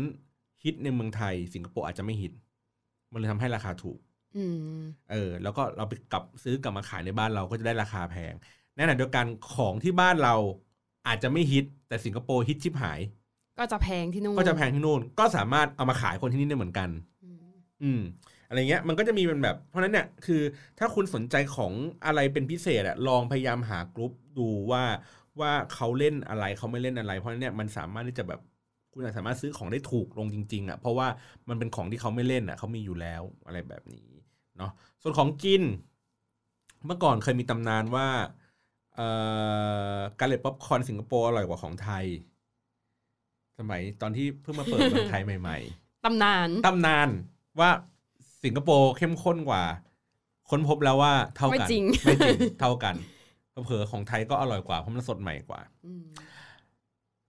[0.62, 2.32] ฮิตในเมืองไทย สิงคโปร์อาจจะไม่ฮิต
[3.12, 3.98] มันเลยทำให้ราคาถูก
[4.36, 4.44] อื
[4.78, 8.34] มเออ แล้วก็เราไปกลับซื้อกลับมาขายในบ้านเราก็จะได้ราคาแพง
[8.76, 10.34] แน่นอนเดียวกันของที่บ้านเรา
[11.06, 13.00] อาจจะไม่ฮิต แต่สิงคโปร์ฮิตชิบหาย
[13.58, 16.88] ก็จะแพงที่นู่นก็จะแพงที่นู่น ก็สามารถเอามาขายคนที่นี่ได้เหมือนกัน
[17.24, 17.38] อืม
[17.82, 18.00] อืม
[18.48, 20.42] อะไรเงี้ยมันก็จะมีเป็นแบบ เพราะฉะนั้นเนี่ยคือ
[20.78, 21.72] ถ้าคุณสนใจของ
[22.06, 24.84] อะไรเป็นพิเศษอะลองพยายามหากรุ๊ปดูว่า
[25.38, 28.40] กว่าเขาเล่นอะไรเขาไม่เล่นอะไร เพราะฉะนั้นเนี่ยมันสามารถที่จะแบบ
[28.92, 31.08] คุณอาจสามารถซื้อของได้ถูกลงจริงๆอะ่ะเพราะว่า
[31.48, 34.10] มันเป็นของที่เขาไม่เล่นอะ่ะเขามีอยู่แล้วอะไรแบบนี้
[34.58, 34.72] เนาะ
[35.02, 35.62] ส่วนของกิน
[36.86, 38.08] เมื่อก่อนเคยมีตำนานว่า
[38.94, 39.08] เอ่
[39.96, 42.04] อ Garrett popcorn สิงคโปร์อร่อยกว่าของไทย
[43.58, 47.08] สมัยตอนที่เพิ่งมาเปิดเมืองไทยใหม่ ๆตำนานตำนาน
[47.60, 47.70] ว่า
[48.44, 49.62] สิงคโปร์เข้มข้นกว่า
[50.50, 52.94] ค้นพบแล้วว่าเท่าไม่กันจริงไม่จริงเท่ากัน
[53.64, 56.04] เผลอๆของไทยก็อร่อยกว่าเพราะมันสดใหม่กว่าอืม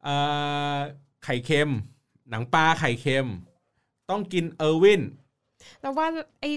[0.04, 0.16] เอ่
[0.76, 0.78] อ
[1.24, 1.70] ไข่เค็ม
[2.30, 3.28] หนังปลาไข่เค็ม
[4.10, 5.02] ต้องกินเออร์วิน
[5.82, 6.08] แล้วว่า
[6.40, 6.52] ไอ้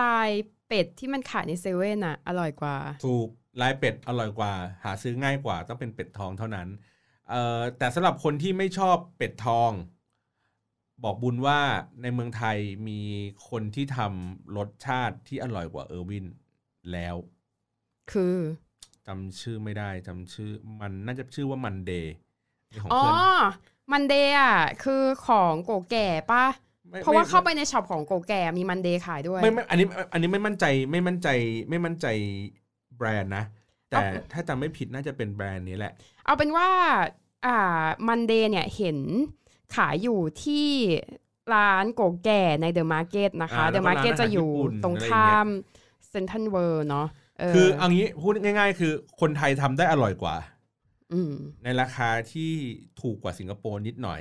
[0.00, 0.30] ลาย
[0.66, 2.76] เป็ดที่มันขายในเซเว่นอะอร่อยกว่า
[3.06, 3.28] ถูก
[3.62, 4.52] ลายเป็ดอร่อยกว่า
[4.84, 6.68] หาซื้อง่ายกว่า ต้องเป็นเป็ดทองเท่านั้น
[7.28, 9.72] เอ่อแต่สำหรับคนที่ไม่ชอบเป็ดทอง
[11.04, 11.60] บอกบุญว่า
[12.02, 13.00] ในเมืองไทยมี
[13.48, 16.26] คนที่ทำรสชาติที่อร่อยกว่าเออร์วิน
[16.92, 17.16] แล้ว
[18.12, 18.36] คือ
[19.06, 20.50] จำชื่อไม่ได้จำชื่อ
[20.80, 22.14] มันน่าจะชื่อว่ามันเดย์
[22.82, 23.14] ของอ๋อ เพื่อน
[23.92, 26.44] มันเดย์อะ คือของโกแก่ปะ
[26.88, 31.28] ไม่เพราะว่าม่ เข้าไปในช็อปของโกแก่มีมันเดย์ขายด้วย ไม่ไม่อันนี้อันนี้ไม่มั่นใจไม่มั่นใจ
[31.68, 32.06] ไม่มั่นใจ
[32.96, 33.44] แบรนด์นะ
[33.90, 35.92] แต่เอาถ้าจำไม่ผิดน่าจะเป็นแบรนด์นี้แหละ
[36.24, 36.68] เอาเป็นว่า
[37.46, 38.98] อ่ามันเดย์เนี่ยเห็น
[39.74, 40.66] ขายอยู่ที่
[41.54, 45.48] ร้านโกแก่ในเดอะมาร์เก็ตนะคะอ่าเดแล้วอะก็มาร์เก็ตร้านอาหารจะอยู่ญี่ปุ่นตรงอะไรอย่างเงี้ยข้าม
[46.08, 47.06] เซนทันเวิร์เนาะ
[47.38, 50.36] เคือเอางี้พูดง่าย ๆ คือคนไทยทำได้อร่อยกว่า
[51.12, 51.32] อืม
[51.64, 52.52] ในราคาที่
[53.00, 54.20] ถูกกว่าสิงคโปร์นิดหน่อย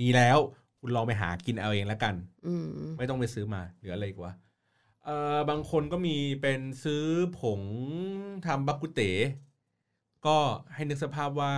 [0.00, 0.38] มีแล้ว
[0.80, 2.14] คุณลองไปหากินเอาเองแล้วกัน
[2.46, 2.66] อืม
[2.98, 4.32] ไม่ต้องไปซื้อมาหรืออะไรอีกวะ
[5.04, 7.04] เอ่อบางคนก็มีเป็นซื้อ
[7.38, 7.62] ผง
[8.46, 9.10] ทำบักกุเต๋
[10.26, 10.36] ก็
[10.74, 11.52] ให้นึกสภาพว่า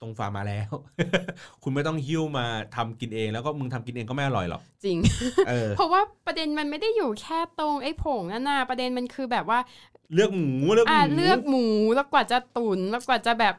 [0.00, 0.70] ตรงฟาร์มมาแล้ว
[1.62, 2.46] คุณไม่ต้องหิ้วมา
[2.76, 4.98] ทำกินเอง แล้วก็มึงทำกินเองก็ไม่อร่อยหรอก จริง
[5.48, 9.58] เออเพราะว่าประเด็นมันไม่ได้อยู่แค่ตรงไอ้ผงนั่นน่ะประเด็นมันคือแบบว่า
[10.14, 13.54] เลือกหมูเลือกหอ่ามูเลือกหมูแล้วกว่าจะตุนแล้วกว่าจะแบบ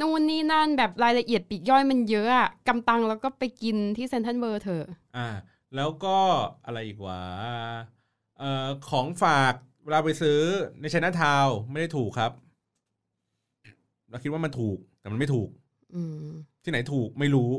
[0.00, 4.84] นู่นนี่นั่นแบบรายละเอียดปลีกย่อยมันเยอะอะกำตังแล้วก็ไปกินที่เซนทันเบอร์เถอะ
[5.16, 5.26] อ่า
[5.76, 6.16] แล้วก็
[6.64, 7.20] อะไรอีกวะ
[8.38, 9.54] เอ่อของฝาก
[9.84, 10.40] เวลาไปซื้อ
[10.80, 12.32] ในชนะทาวไม่ได้ถูกครับ
[14.10, 15.48] เราคิดว่ามันถูกแต่มันไม่ถูก
[15.94, 16.28] อืม
[16.62, 17.50] ที่ไหนถูกไม่รู้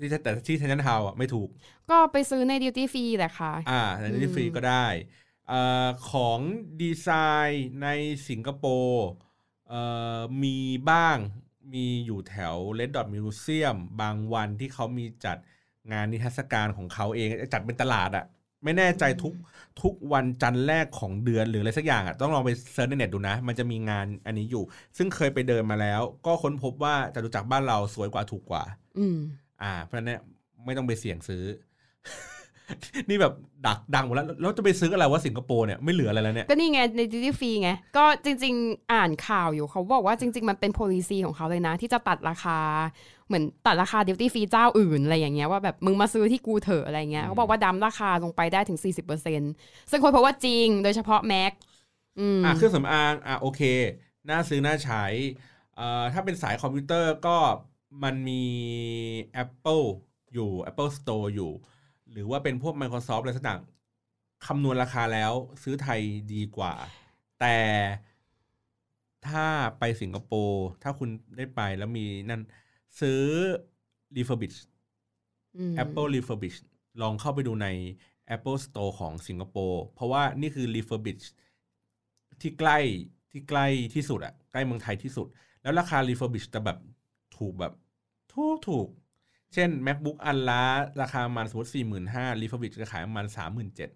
[0.00, 1.48] ที่แต่ที่ชนะทาวอะไม่ถูก
[1.90, 4.86] ก็ไปซื้อในดิวตี้ฟรีแหละค่ะ อ่าในดิอืมฟรีก็ได้
[5.48, 6.38] เอ่อของ
[6.80, 7.08] ดีไซ
[7.48, 7.88] น์ใน
[8.28, 9.06] สิงคโปร์
[9.68, 9.80] เอ่
[10.18, 10.58] อมี
[10.90, 11.18] บ้าง
[11.74, 15.36] มีอยู่แถว Red Dot Museum บางวันที่เขามีจัด
[15.92, 18.26] งานนิทรรศการของเขาเอง จัดเป็นตลาดอะ
[18.66, 19.34] ไม่แน่ใจทุก
[19.82, 24.64] ทุกวันจันทร์แรกของเดือนหรืออะไรสักอย่างอะต้องลองไป search ในเน็ตดูนะ มันจะมีงานอันนี้อยู่
[24.96, 28.62] ซึ่งเคยไปเดินมาแล้ว ก็ค้นพบว่าจตุจักรบ้านเราสวยกว่าถูกกว่า
[28.98, 29.18] อืม
[29.62, 30.20] อ่า เพราะฉะนั้นเนี่ย
[30.64, 31.44] ไม่ต้องไปเสี่ยงซื้อ
[33.08, 33.34] นี่แบบ
[33.66, 42.58] ดักดังหมดแล้วแล้วจะไปซื้ออะไรว่าสิงคโปร์เนี่ยไม่เหลืออะไรแล้วเนี่ย ก็นี่ไงใน duty free ไง ก็จริง ๆ อ่านข่าวอยู่เขาบอกว่าจริง ๆ มันเป็น policy ของเขาเลยนะ ที่จะตัดราคา
[43.26, 49.50] เหมือนตัดราคาดิวตี้ฟรีเจ้าอื่นอะไรอย่างเงี้ยว่าแบบมึงมาซื้อที่กูเถอะอะไรเงี้ยอืมเขาบอกว่าดัมราคาลงไปได้ถึง 40%
[49.90, 51.52] ซึ่งคนพบว่าจริงโดยเฉพาะแม็ก
[52.18, 53.60] อืมอะเครื่องสำอางอะโอเค
[54.30, 54.98] น่าซื้อน่าใช้
[55.72, 55.82] เอ่อ
[56.12, 57.30] ถ้าเป็นสายคอมพิวเตอร์ก็
[58.02, 58.32] มันมี
[59.42, 59.84] Apple
[60.32, 61.50] อยู่ Apple Store อยู่
[62.10, 63.60] หรือว่าเป็นพวก Microsoft อะไรสักอย่าง
[64.46, 65.32] คำนวณราคาแล้ว
[65.62, 66.00] ซื้อไทย
[66.32, 66.74] ดีกว่า
[67.40, 67.46] แต่
[69.22, 69.46] ถ้า
[69.78, 72.40] ไปสิงคโปร์ถ้าคุณได้ไปแล้วมีนั่น
[73.00, 73.22] ซื้อ
[74.16, 74.58] refurbish
[75.56, 76.58] อืม Apple refurbish
[77.02, 77.68] ลองเข้าไปดูใน
[78.34, 81.24] Apple Store ของสิงคโปร์เพราะว่านี่คือ refurbish
[82.40, 82.78] ที่ใกล้
[83.30, 85.26] ที่ใกล้ที่สุดอะใกล้เมืองไทยที่สุด
[85.62, 86.78] แล้วราคา refurbish จะแบบ
[87.36, 87.72] ถูกแบบ
[88.34, 88.88] ถูกถูก
[89.54, 90.62] เช่น MacBook อันละ
[91.00, 93.90] ราคาประมาณสมมติสี่หมื่นห้า refurbish จะขายประมาณสามหมื่นเจ็ด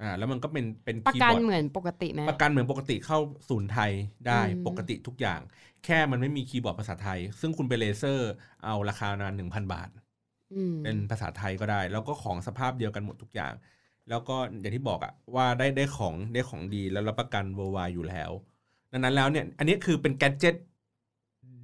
[0.00, 3.18] อืมอ่าแล้วมันก็เป็นเป็นประคีย์กับนอร์ดเหมือนปกติไหมประกันเหมือนปกติเข้า
[3.48, 3.92] ศูนย์ไทย
[4.28, 5.40] ได้อืมปกติทุกอย่าง
[5.84, 8.30] แค่มันไม่มีคีย์บอร์ดภาษาไทย ซึ่งคุณไปเลเซอร์
[8.64, 9.88] เอาราคานานหนึ่งพันบาท
[10.54, 13.52] อืมเป็นภาษาไทยก็ได้ แล้วก็ของสภาพเดียวกันหมดทุกอย่าง
[14.08, 18.30] แล้วก็อย่างที่บอกอะว่าได้ได้ของได้ของดีแล้วรับประกัน worldwide อยู่แล้ว
[18.92, 20.56] ดังนั้นแล้วเนี่ยอันนี้คือเป็น gadget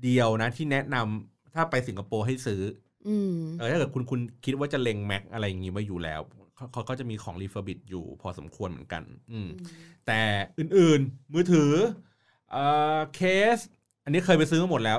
[0.02, 2.62] เดียวนะที่แนะนำถ้าไปสิงคโปร์ให้ซื้อ
[3.08, 6.20] อืมเออถ้าเกิดคุณคุณคิดว่าจะเล็ง Mac อะไรอย่างงี้ไว้อยู่แล้ว
[6.60, 9.48] เขาเขาก็จะมีของ refurbished อยู่พอสมควรเหมือนกัน อืม
[10.06, 10.20] แต่
[10.58, 11.72] อื่นๆ มือถือ
[12.50, 12.64] เอ่
[12.96, 13.20] อเค
[13.56, 13.58] ส
[14.04, 14.98] อันนี้เคยไปซื้อมาหมดแล้ว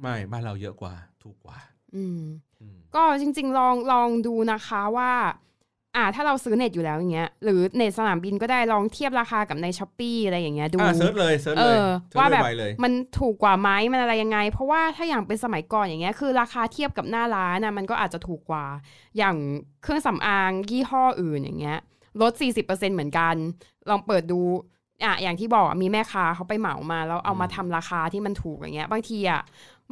[0.00, 1.58] ไม่บ้านเราเยอะกว่า ถูกกว่า
[1.94, 2.20] อืม
[2.60, 5.12] อืมก็จริง ๆ ลองลองดูนะคะว่า
[5.96, 18.66] อ่าถ้าเราซื้อเน็ตอยู่แล้วอย่างเงี้ยหรือเน็ตสนามบินก็ได้ลองเทียบราคากับใน Shopee อะไรอย่างเงี้ยดูอ่า search เลย search เอเลยอ search ว่าแบบไวๆเลยมันถูกกว่าไหมมันอะไรยังไง เพราะว่าถ้าอย่างเป็นสมัยก่อนอย่างเงี้ยคือราคาเทียบกับหน้าร้านนะมันก็อาจจะถูกกว่า
[19.18, 19.36] อย่าง
[19.82, 21.78] เครื่องสำอางยี่ห้ออื่นอย่างเงี้ย
[22.20, 23.34] ลด 40%เหมือนกัน
[23.90, 24.40] ลองเปิดดู
[25.04, 29.42] อะอย่างที่บอกอะมีแม่ค้าเขาไปเหมามา แล้วเอามาทำราคาที่มันถูกอย่างเงี้ย บางทีอะ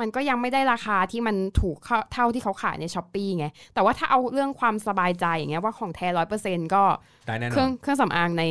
[0.00, 6.82] มันก็ยังไม่ได้ราคาที่มันถูกเข้าเท่าที่เขาขายในช้อปปีไง แต่ว่าถ้าเอาเรื่องความสบายใจอย่างเงี้ยว่าของแท้ร้อยเปอร์เซ็นก็
[7.26, 8.44] ได้แน่นเครื่อองนเครื่องสำอางใน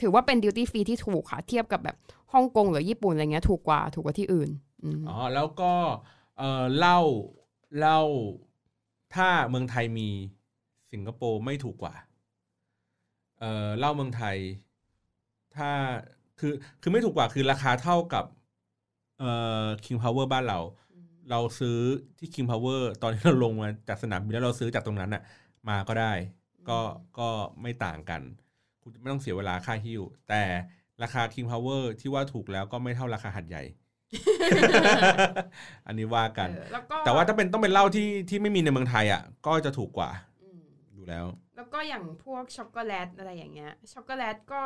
[0.00, 1.96] ถือว่าเป็นดิวตี้ฟรีที่ถูกค่ะ เทียบกับแบบ
[2.32, 4.50] ฮ่องกงหรือญี่ปุ่นอะไรเงี้ยถูกกว่าถูกกว่าที่อื่น
[4.84, 5.72] อืมอ๋อแล้วก็
[6.38, 6.98] เออเหล้า
[7.78, 8.00] เหล้า
[9.14, 10.08] ถ้าเมืองไทยมี
[10.92, 11.94] สิงคโปร์ไม่ถูกกว่า
[13.40, 14.36] เออเหล้าเมืองไทย
[15.56, 15.70] ถ้า
[16.38, 16.52] คือ
[16.82, 18.24] คือไม่ถูกกว่าคือราคาเท่ากับ
[19.20, 19.32] เอ่
[19.64, 20.60] อ King Power บ้านเรา
[21.30, 21.78] เราซื้อ
[22.18, 25.22] ที่ King Power ตอนที่เราลงมาจากสนามบินแล้วเราซื้อจากตรงนั้นน่ะ
[25.68, 26.12] มาก็ได้
[26.68, 26.80] ก็
[27.18, 27.28] ก็
[27.62, 28.22] ไม่ต่างกัน
[28.82, 30.42] คุณไม่ต้องเสียเวลาค่าหิ้ว แต่
[31.02, 33.62] ราคา King Power ที่ว่าถูกแล้วก็ไม่เท่าราคาหัดใหญ่
[35.86, 40.10] อันนี้ว่ากันเออแล้วก็แต่ว่าถ้าเป็นต้องเป็นเหล้าที่ที่ไม่มีในเมืองไทยอะก็จะถูกกว่า
[40.42, 40.62] อืม
[40.94, 41.26] อยู่แล้ว
[41.56, 44.62] แล้วก็อย่างพวกช็อกโกแลตอะไรอย่างเงี้ยช็อกโกแลตก็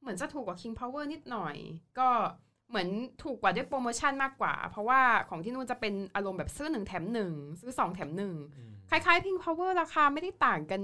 [0.00, 1.56] เหมือนจะถูกกว่า King Power นิดหน่อย
[1.98, 2.08] ก็
[2.68, 2.88] เหมือน
[3.22, 8.34] ถูกกว่าด้วยโปรโมชั่นมากกว่า เพราะว่าของที่นู่นจะเป็นอารมณ์แบบซื้อหนึ่งแถมหนึ่งซื้อสองแถมหนึ่ง
[8.90, 10.80] คล้ายๆ King Power ราคาไม่ได้ต่างกัน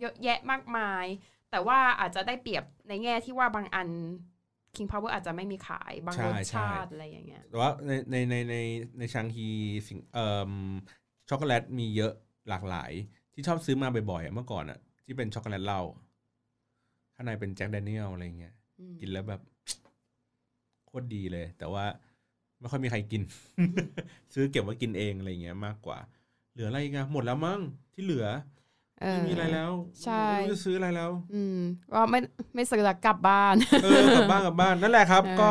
[0.00, 1.06] เยอะแยะมากมาย
[1.50, 3.88] แต่ว่าอาจจะได้เปรียบในแง่ที่ว่าบางอัน
[4.76, 8.56] King Power อาจจะไม่มีขายบางใช่รสใช่ชาติอะไรอย่างเงี้ยแต่ว่าในในในใน
[8.98, 9.48] ในชางฮี
[9.88, 10.52] สิ่งเอ่อ
[11.28, 12.12] ช็อกโกแลตมีเยอะ
[12.48, 12.92] หลากหลาย
[13.34, 15.80] ที่ชอบซื้อมาบ่อยๆอะเมื่อก่อนอะที่เป็นช็อกโกแลตเหล้า
[17.14, 19.40] ข้างในเป็นแจ็คแดเนียลอะไรเงี้ยอืมกินแล้วแบบ
[20.88, 21.84] โคตรดีเลย แต่ว่า
[22.60, 23.22] ไม่ค่อยมีใครกิน
[24.34, 25.98] ซื้อเก็บไว้กินเองอะไรเงี้ยมากกว่า
[26.52, 27.60] เหลืออะไรอีกันหมดแล้วมั้ง
[27.94, 28.26] ที่เหลือ
[29.02, 29.72] เออไม่มีอะไรแล้ว
[30.04, 31.58] ใช่ไม่รู้จะซื้ออะไรแล้ว อืม
[31.92, 32.20] ก็ไม่
[32.54, 35.50] ไม่ซื้อละกลับบ้านเออกลับบ้านกลับบ้านนั่นแหละครับเออก็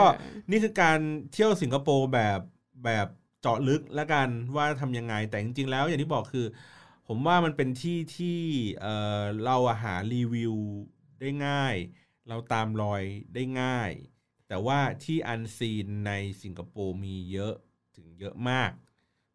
[0.52, 1.00] นี่คือการ
[1.32, 2.40] เที่ยวสิงคโปร์แบบ
[2.86, 3.08] แบบ
[3.42, 6.46] เจาะลึกแล้วกันว่าทำยังไงแต่จริงๆแล้ว อย่างที่บอกคือ
[7.08, 8.40] ผมว่ามันเป็นที่ที่
[8.82, 8.88] เอ
[9.20, 10.56] อเราอะหารีวิว
[11.20, 11.76] ได้ง่าย
[12.28, 13.04] เราตามรอย
[13.34, 13.92] ได้ง่าย
[14.48, 16.12] แต่ว่าที่อันซีนใน
[16.44, 17.54] สิงคโปร์มีเยอะ
[17.96, 18.72] ถึงเยอะมาก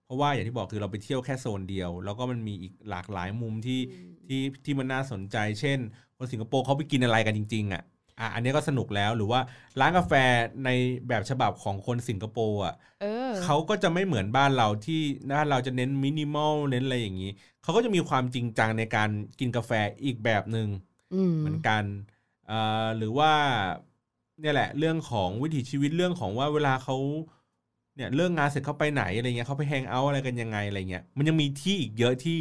[0.05, 3.81] เพราะว่าอย่างที่บอกคือเราไปเที่ยวแค่โซนเดียว แล้วก็มันมีอีกหลากหลายมุมที่
[4.27, 5.79] ที่ที่มันน่าสนใจ เช่น
[6.17, 7.83] คนสิงคโปร์เขาไปกินอะไรกันจริง ๆ อะ
[8.19, 9.41] อะอันนี้ก็สนุกแล้วหรือว่า
[9.81, 10.13] ร้านกาแฟ
[10.65, 10.69] ใน
[11.09, 15.01] แบบฉบับของคนสิงคโปร์อะเออเขาก็จะไม่เหมือนบ้านเราที่
[15.33, 17.31] บ้านเราจะเน้นมินิมอลเน้นอะไรอย่างนี้
[17.63, 19.11] เขาก็จะมีความจริงจังในการ
[19.41, 19.71] กินกาแฟ
[20.05, 20.69] อีกแบบหนึง่ง
[21.15, 21.85] อืมเหมือนกัน
[22.47, 23.33] เอ่อหรือว่า
[24.41, 26.97] เนี่ยแหละ เรื่องของวิถีชีวิตเรื่องของว่าเวลาเขา
[27.97, 32.41] เนี่ยเลิกงงานเสร็จเขาไปไหนอะไรเงี้ยเขาไปแฮงเอาท์อะไรกันยังไงอะไรเงี้ยมันยังมีที่อีกเยอะที่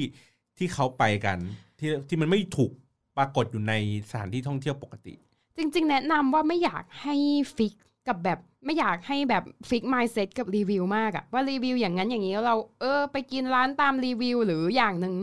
[0.57, 1.37] ที่เขาไปกัน
[1.79, 2.71] ที่ที่มันไม่ถูก
[3.17, 3.73] ปรากฏอยู่ใน
[4.09, 5.13] สถานที่ท่องเที่ยวปกติ
[5.57, 7.15] จริง ๆ แนะนำว่าไม่อยากให้
[7.55, 7.73] ฟิก
[8.07, 15.15] กับแบบไม่อยากให้แบบฟิก mindset กับรีวิวมากอะว่ารีวิวอย่างนั้นอย่างนี้แล้วเราเออไปกินร้านตามรีวิวหรืออย่างหนึ่ง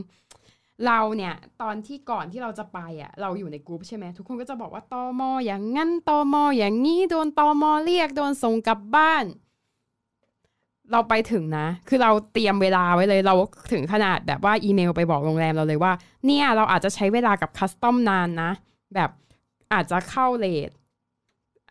[0.87, 9.25] เราเนี่ยตอนที่ก่อนที่เราจะไปอะเราอยู่ในกลุ่มใช่ไหมทุกคนก็จะบอกว่าตอมออย่างงั้นตอมออย่างนี้โดนตอมอเรียกโดนส่งกลับบ้าน
[10.93, 13.35] เราไปถึงนะ คือเราเตรียมเวลาไว้เลย เรา
[13.73, 15.93] ถึงขนาดแบบว่าอีเมลไปบอกโรงแรมเราเลยว่า
[16.27, 18.51] เนี่ยเราอาจจะใช้เวลากับ custom นานนะ
[18.95, 19.11] แบบ
[19.73, 20.71] อาจจะเข้า late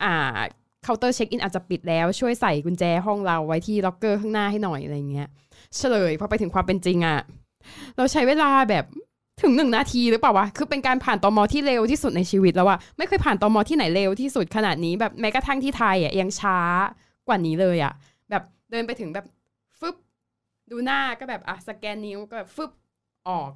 [0.04, 0.38] อ่า
[0.84, 5.28] เคาน์เตอร์ check in อาจจะปิดแล้วช่วยใส่กุญแจห้องเราไว้ที่ล็อกเกอร์ข้างหน้าให้หน่อยอะไรเงี้ย
[5.76, 7.20] เฉลยพอไปถึงความเป็นจริงอะ
[7.98, 8.86] เราใช้เวลาแบบ
[9.42, 16.58] ถึงหนึ่งนาทีหรือเปล่าวะ คือเป็นการผ่านตอมอที่เร็วที่สุดในชีวิตแล้วอะไม่เคยผ่านตอมอที่ไหนเร็วที่สุดขนาดนี้แบบแม้กระทั่งที่ไทยอะยังช้า
[17.28, 17.94] กว่านี้เลยอะ
[18.30, 19.26] แบบเดินไปถึงแบบ
[19.80, 19.96] ฟึบ
[20.72, 22.72] ดูหน้าก็แบบอะสแกนนิ้วก็แบบฟึบ
[23.28, 23.52] ออก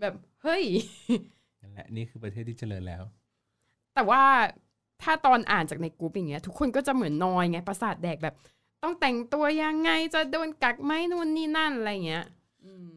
[0.00, 0.64] แบบเฮ้ย
[1.60, 3.02] นั่นแหละนี่คือประเทศที่เจริญแล้ว
[3.94, 4.22] แต่ว่า
[5.02, 8.34] ถ้าตอนอ่านจากในกรุ๊ปอย่างเงี้ยทุกคนก็จะเหมือนนอยไงประสาทแดกแบบ
[8.82, 12.39] ต้องแต่งตัวยังไงจะโดนกักไหมนู่นนี่นั่นอะไรเงี้ยอืม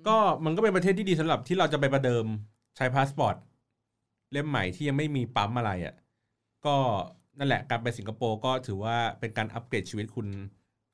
[0.08, 2.26] ก็มันก็เป็นประเทศที่ดีสำหรับที่เราจะไปประเดิม
[2.78, 3.36] ใช้พาสปอร์ต
[4.32, 5.96] เล่มใหม่ที่ยังไม่มีปั๊มอะไรอะ่ะ
[6.66, 6.76] ก็
[7.40, 10.28] นั่นแหละการไปสิงคโปร์ก็ถือว่าเป็นการอัปเกรดชีวิตคุณ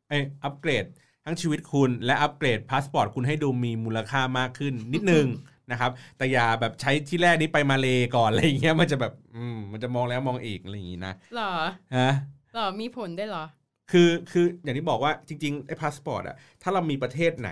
[0.10, 0.86] เอ้ยอัปเกรด
[1.26, 5.28] ทั้งชีวิตคุณและอัปเกรดพาสปอร์ตคุณให้ดูมีมูลค่ามากขึ้นนิดนึง
[5.72, 11.54] นะครับ แต่อย่าแบบใช้ที่แรกนี้ไปมาเลย์ก่อนอะไรอย่างเงี้ยมันจะแบบ อืมมันจะมองแล้วมองอีกอะไรอย่างงี้นะเหรอ
[11.98, 12.12] ฮะ
[12.54, 13.46] เหรอมีผลได้เหรอ
[13.92, 17.50] คือคืออย่างที่บอกว่าจริงๆไอ้พาสปอร์ตอะถ้าเรามีประเทศไหน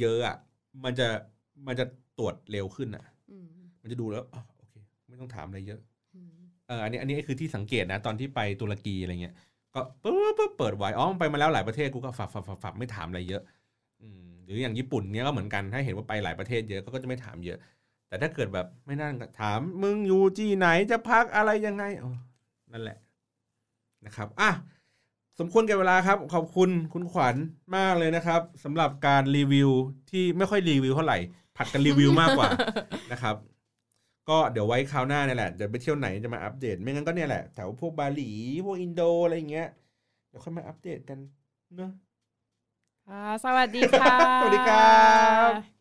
[0.00, 0.36] เยอะๆอะ
[0.84, 1.08] มันจะ
[1.66, 1.84] มันจะ
[2.18, 3.46] ตรวจเร็วขึ้นอะอืม
[3.82, 4.74] มันจะดูแล้วอ๋อโอเค
[5.08, 5.80] ไม่ต้องถามอะไรเยอะ
[6.14, 6.30] อืม
[6.66, 9.34] เอออันนี้อันนี้คือที่สังเกตนะ ตอนที่ไปตุรกีอะไรเงี้ย
[9.74, 13.42] ก็ปุ๊บปุ๊บเปิดไว้อ๋อไปมาแล้วหลายประเทศกูก็ฝับฝับฝับฝับไม่ถามอะไรเยอะ
[14.02, 17.58] อืมหรืออย่างญี่ปุ่นเนี้ยก็เหมือนกันถ้าเห็นว่าไปหลายประเทศเยอะเขาก็จะไม่ถามเยอะ
[18.08, 22.12] แต่ถ้าเกิดแบบไม่นั่นก็ถามมึงอยู่ที่ไหนจะพักอะไรยังไงอ๋อ
[22.72, 22.98] นั่นแหละ
[24.04, 24.50] นะครับอะ
[25.40, 27.36] สมควรแก่เวลาครับ ขอบคุณคุณขวัญ
[27.76, 29.70] มากเลยนะครับสำหรับการรีวิว
[30.10, 31.18] ที่ไม่ค่อยรีวิวเท่าไหร่
[31.56, 32.48] ผัดกันรีวิวมากกว่า
[33.12, 33.36] นะครับ
[34.28, 38.30] ก็เดี๋ยวไว้คราวหน้าเนี่ยแหละเดี๋ยวไปเที่ยวไหนจะมาอัปเดต ไม่งั้นก็เนี่ยแหละแถวพวกบาหลี
[38.64, 39.68] พวกอินโดอะไรอย่างเงี้ย
[40.28, 41.18] เดี๋ยวค่อยมาอัปเดตกัน
[41.76, 41.90] เนอะ
[43.08, 44.94] ค่ะสวัสดีค่ะ สวัสดีครั
[45.50, 45.79] บ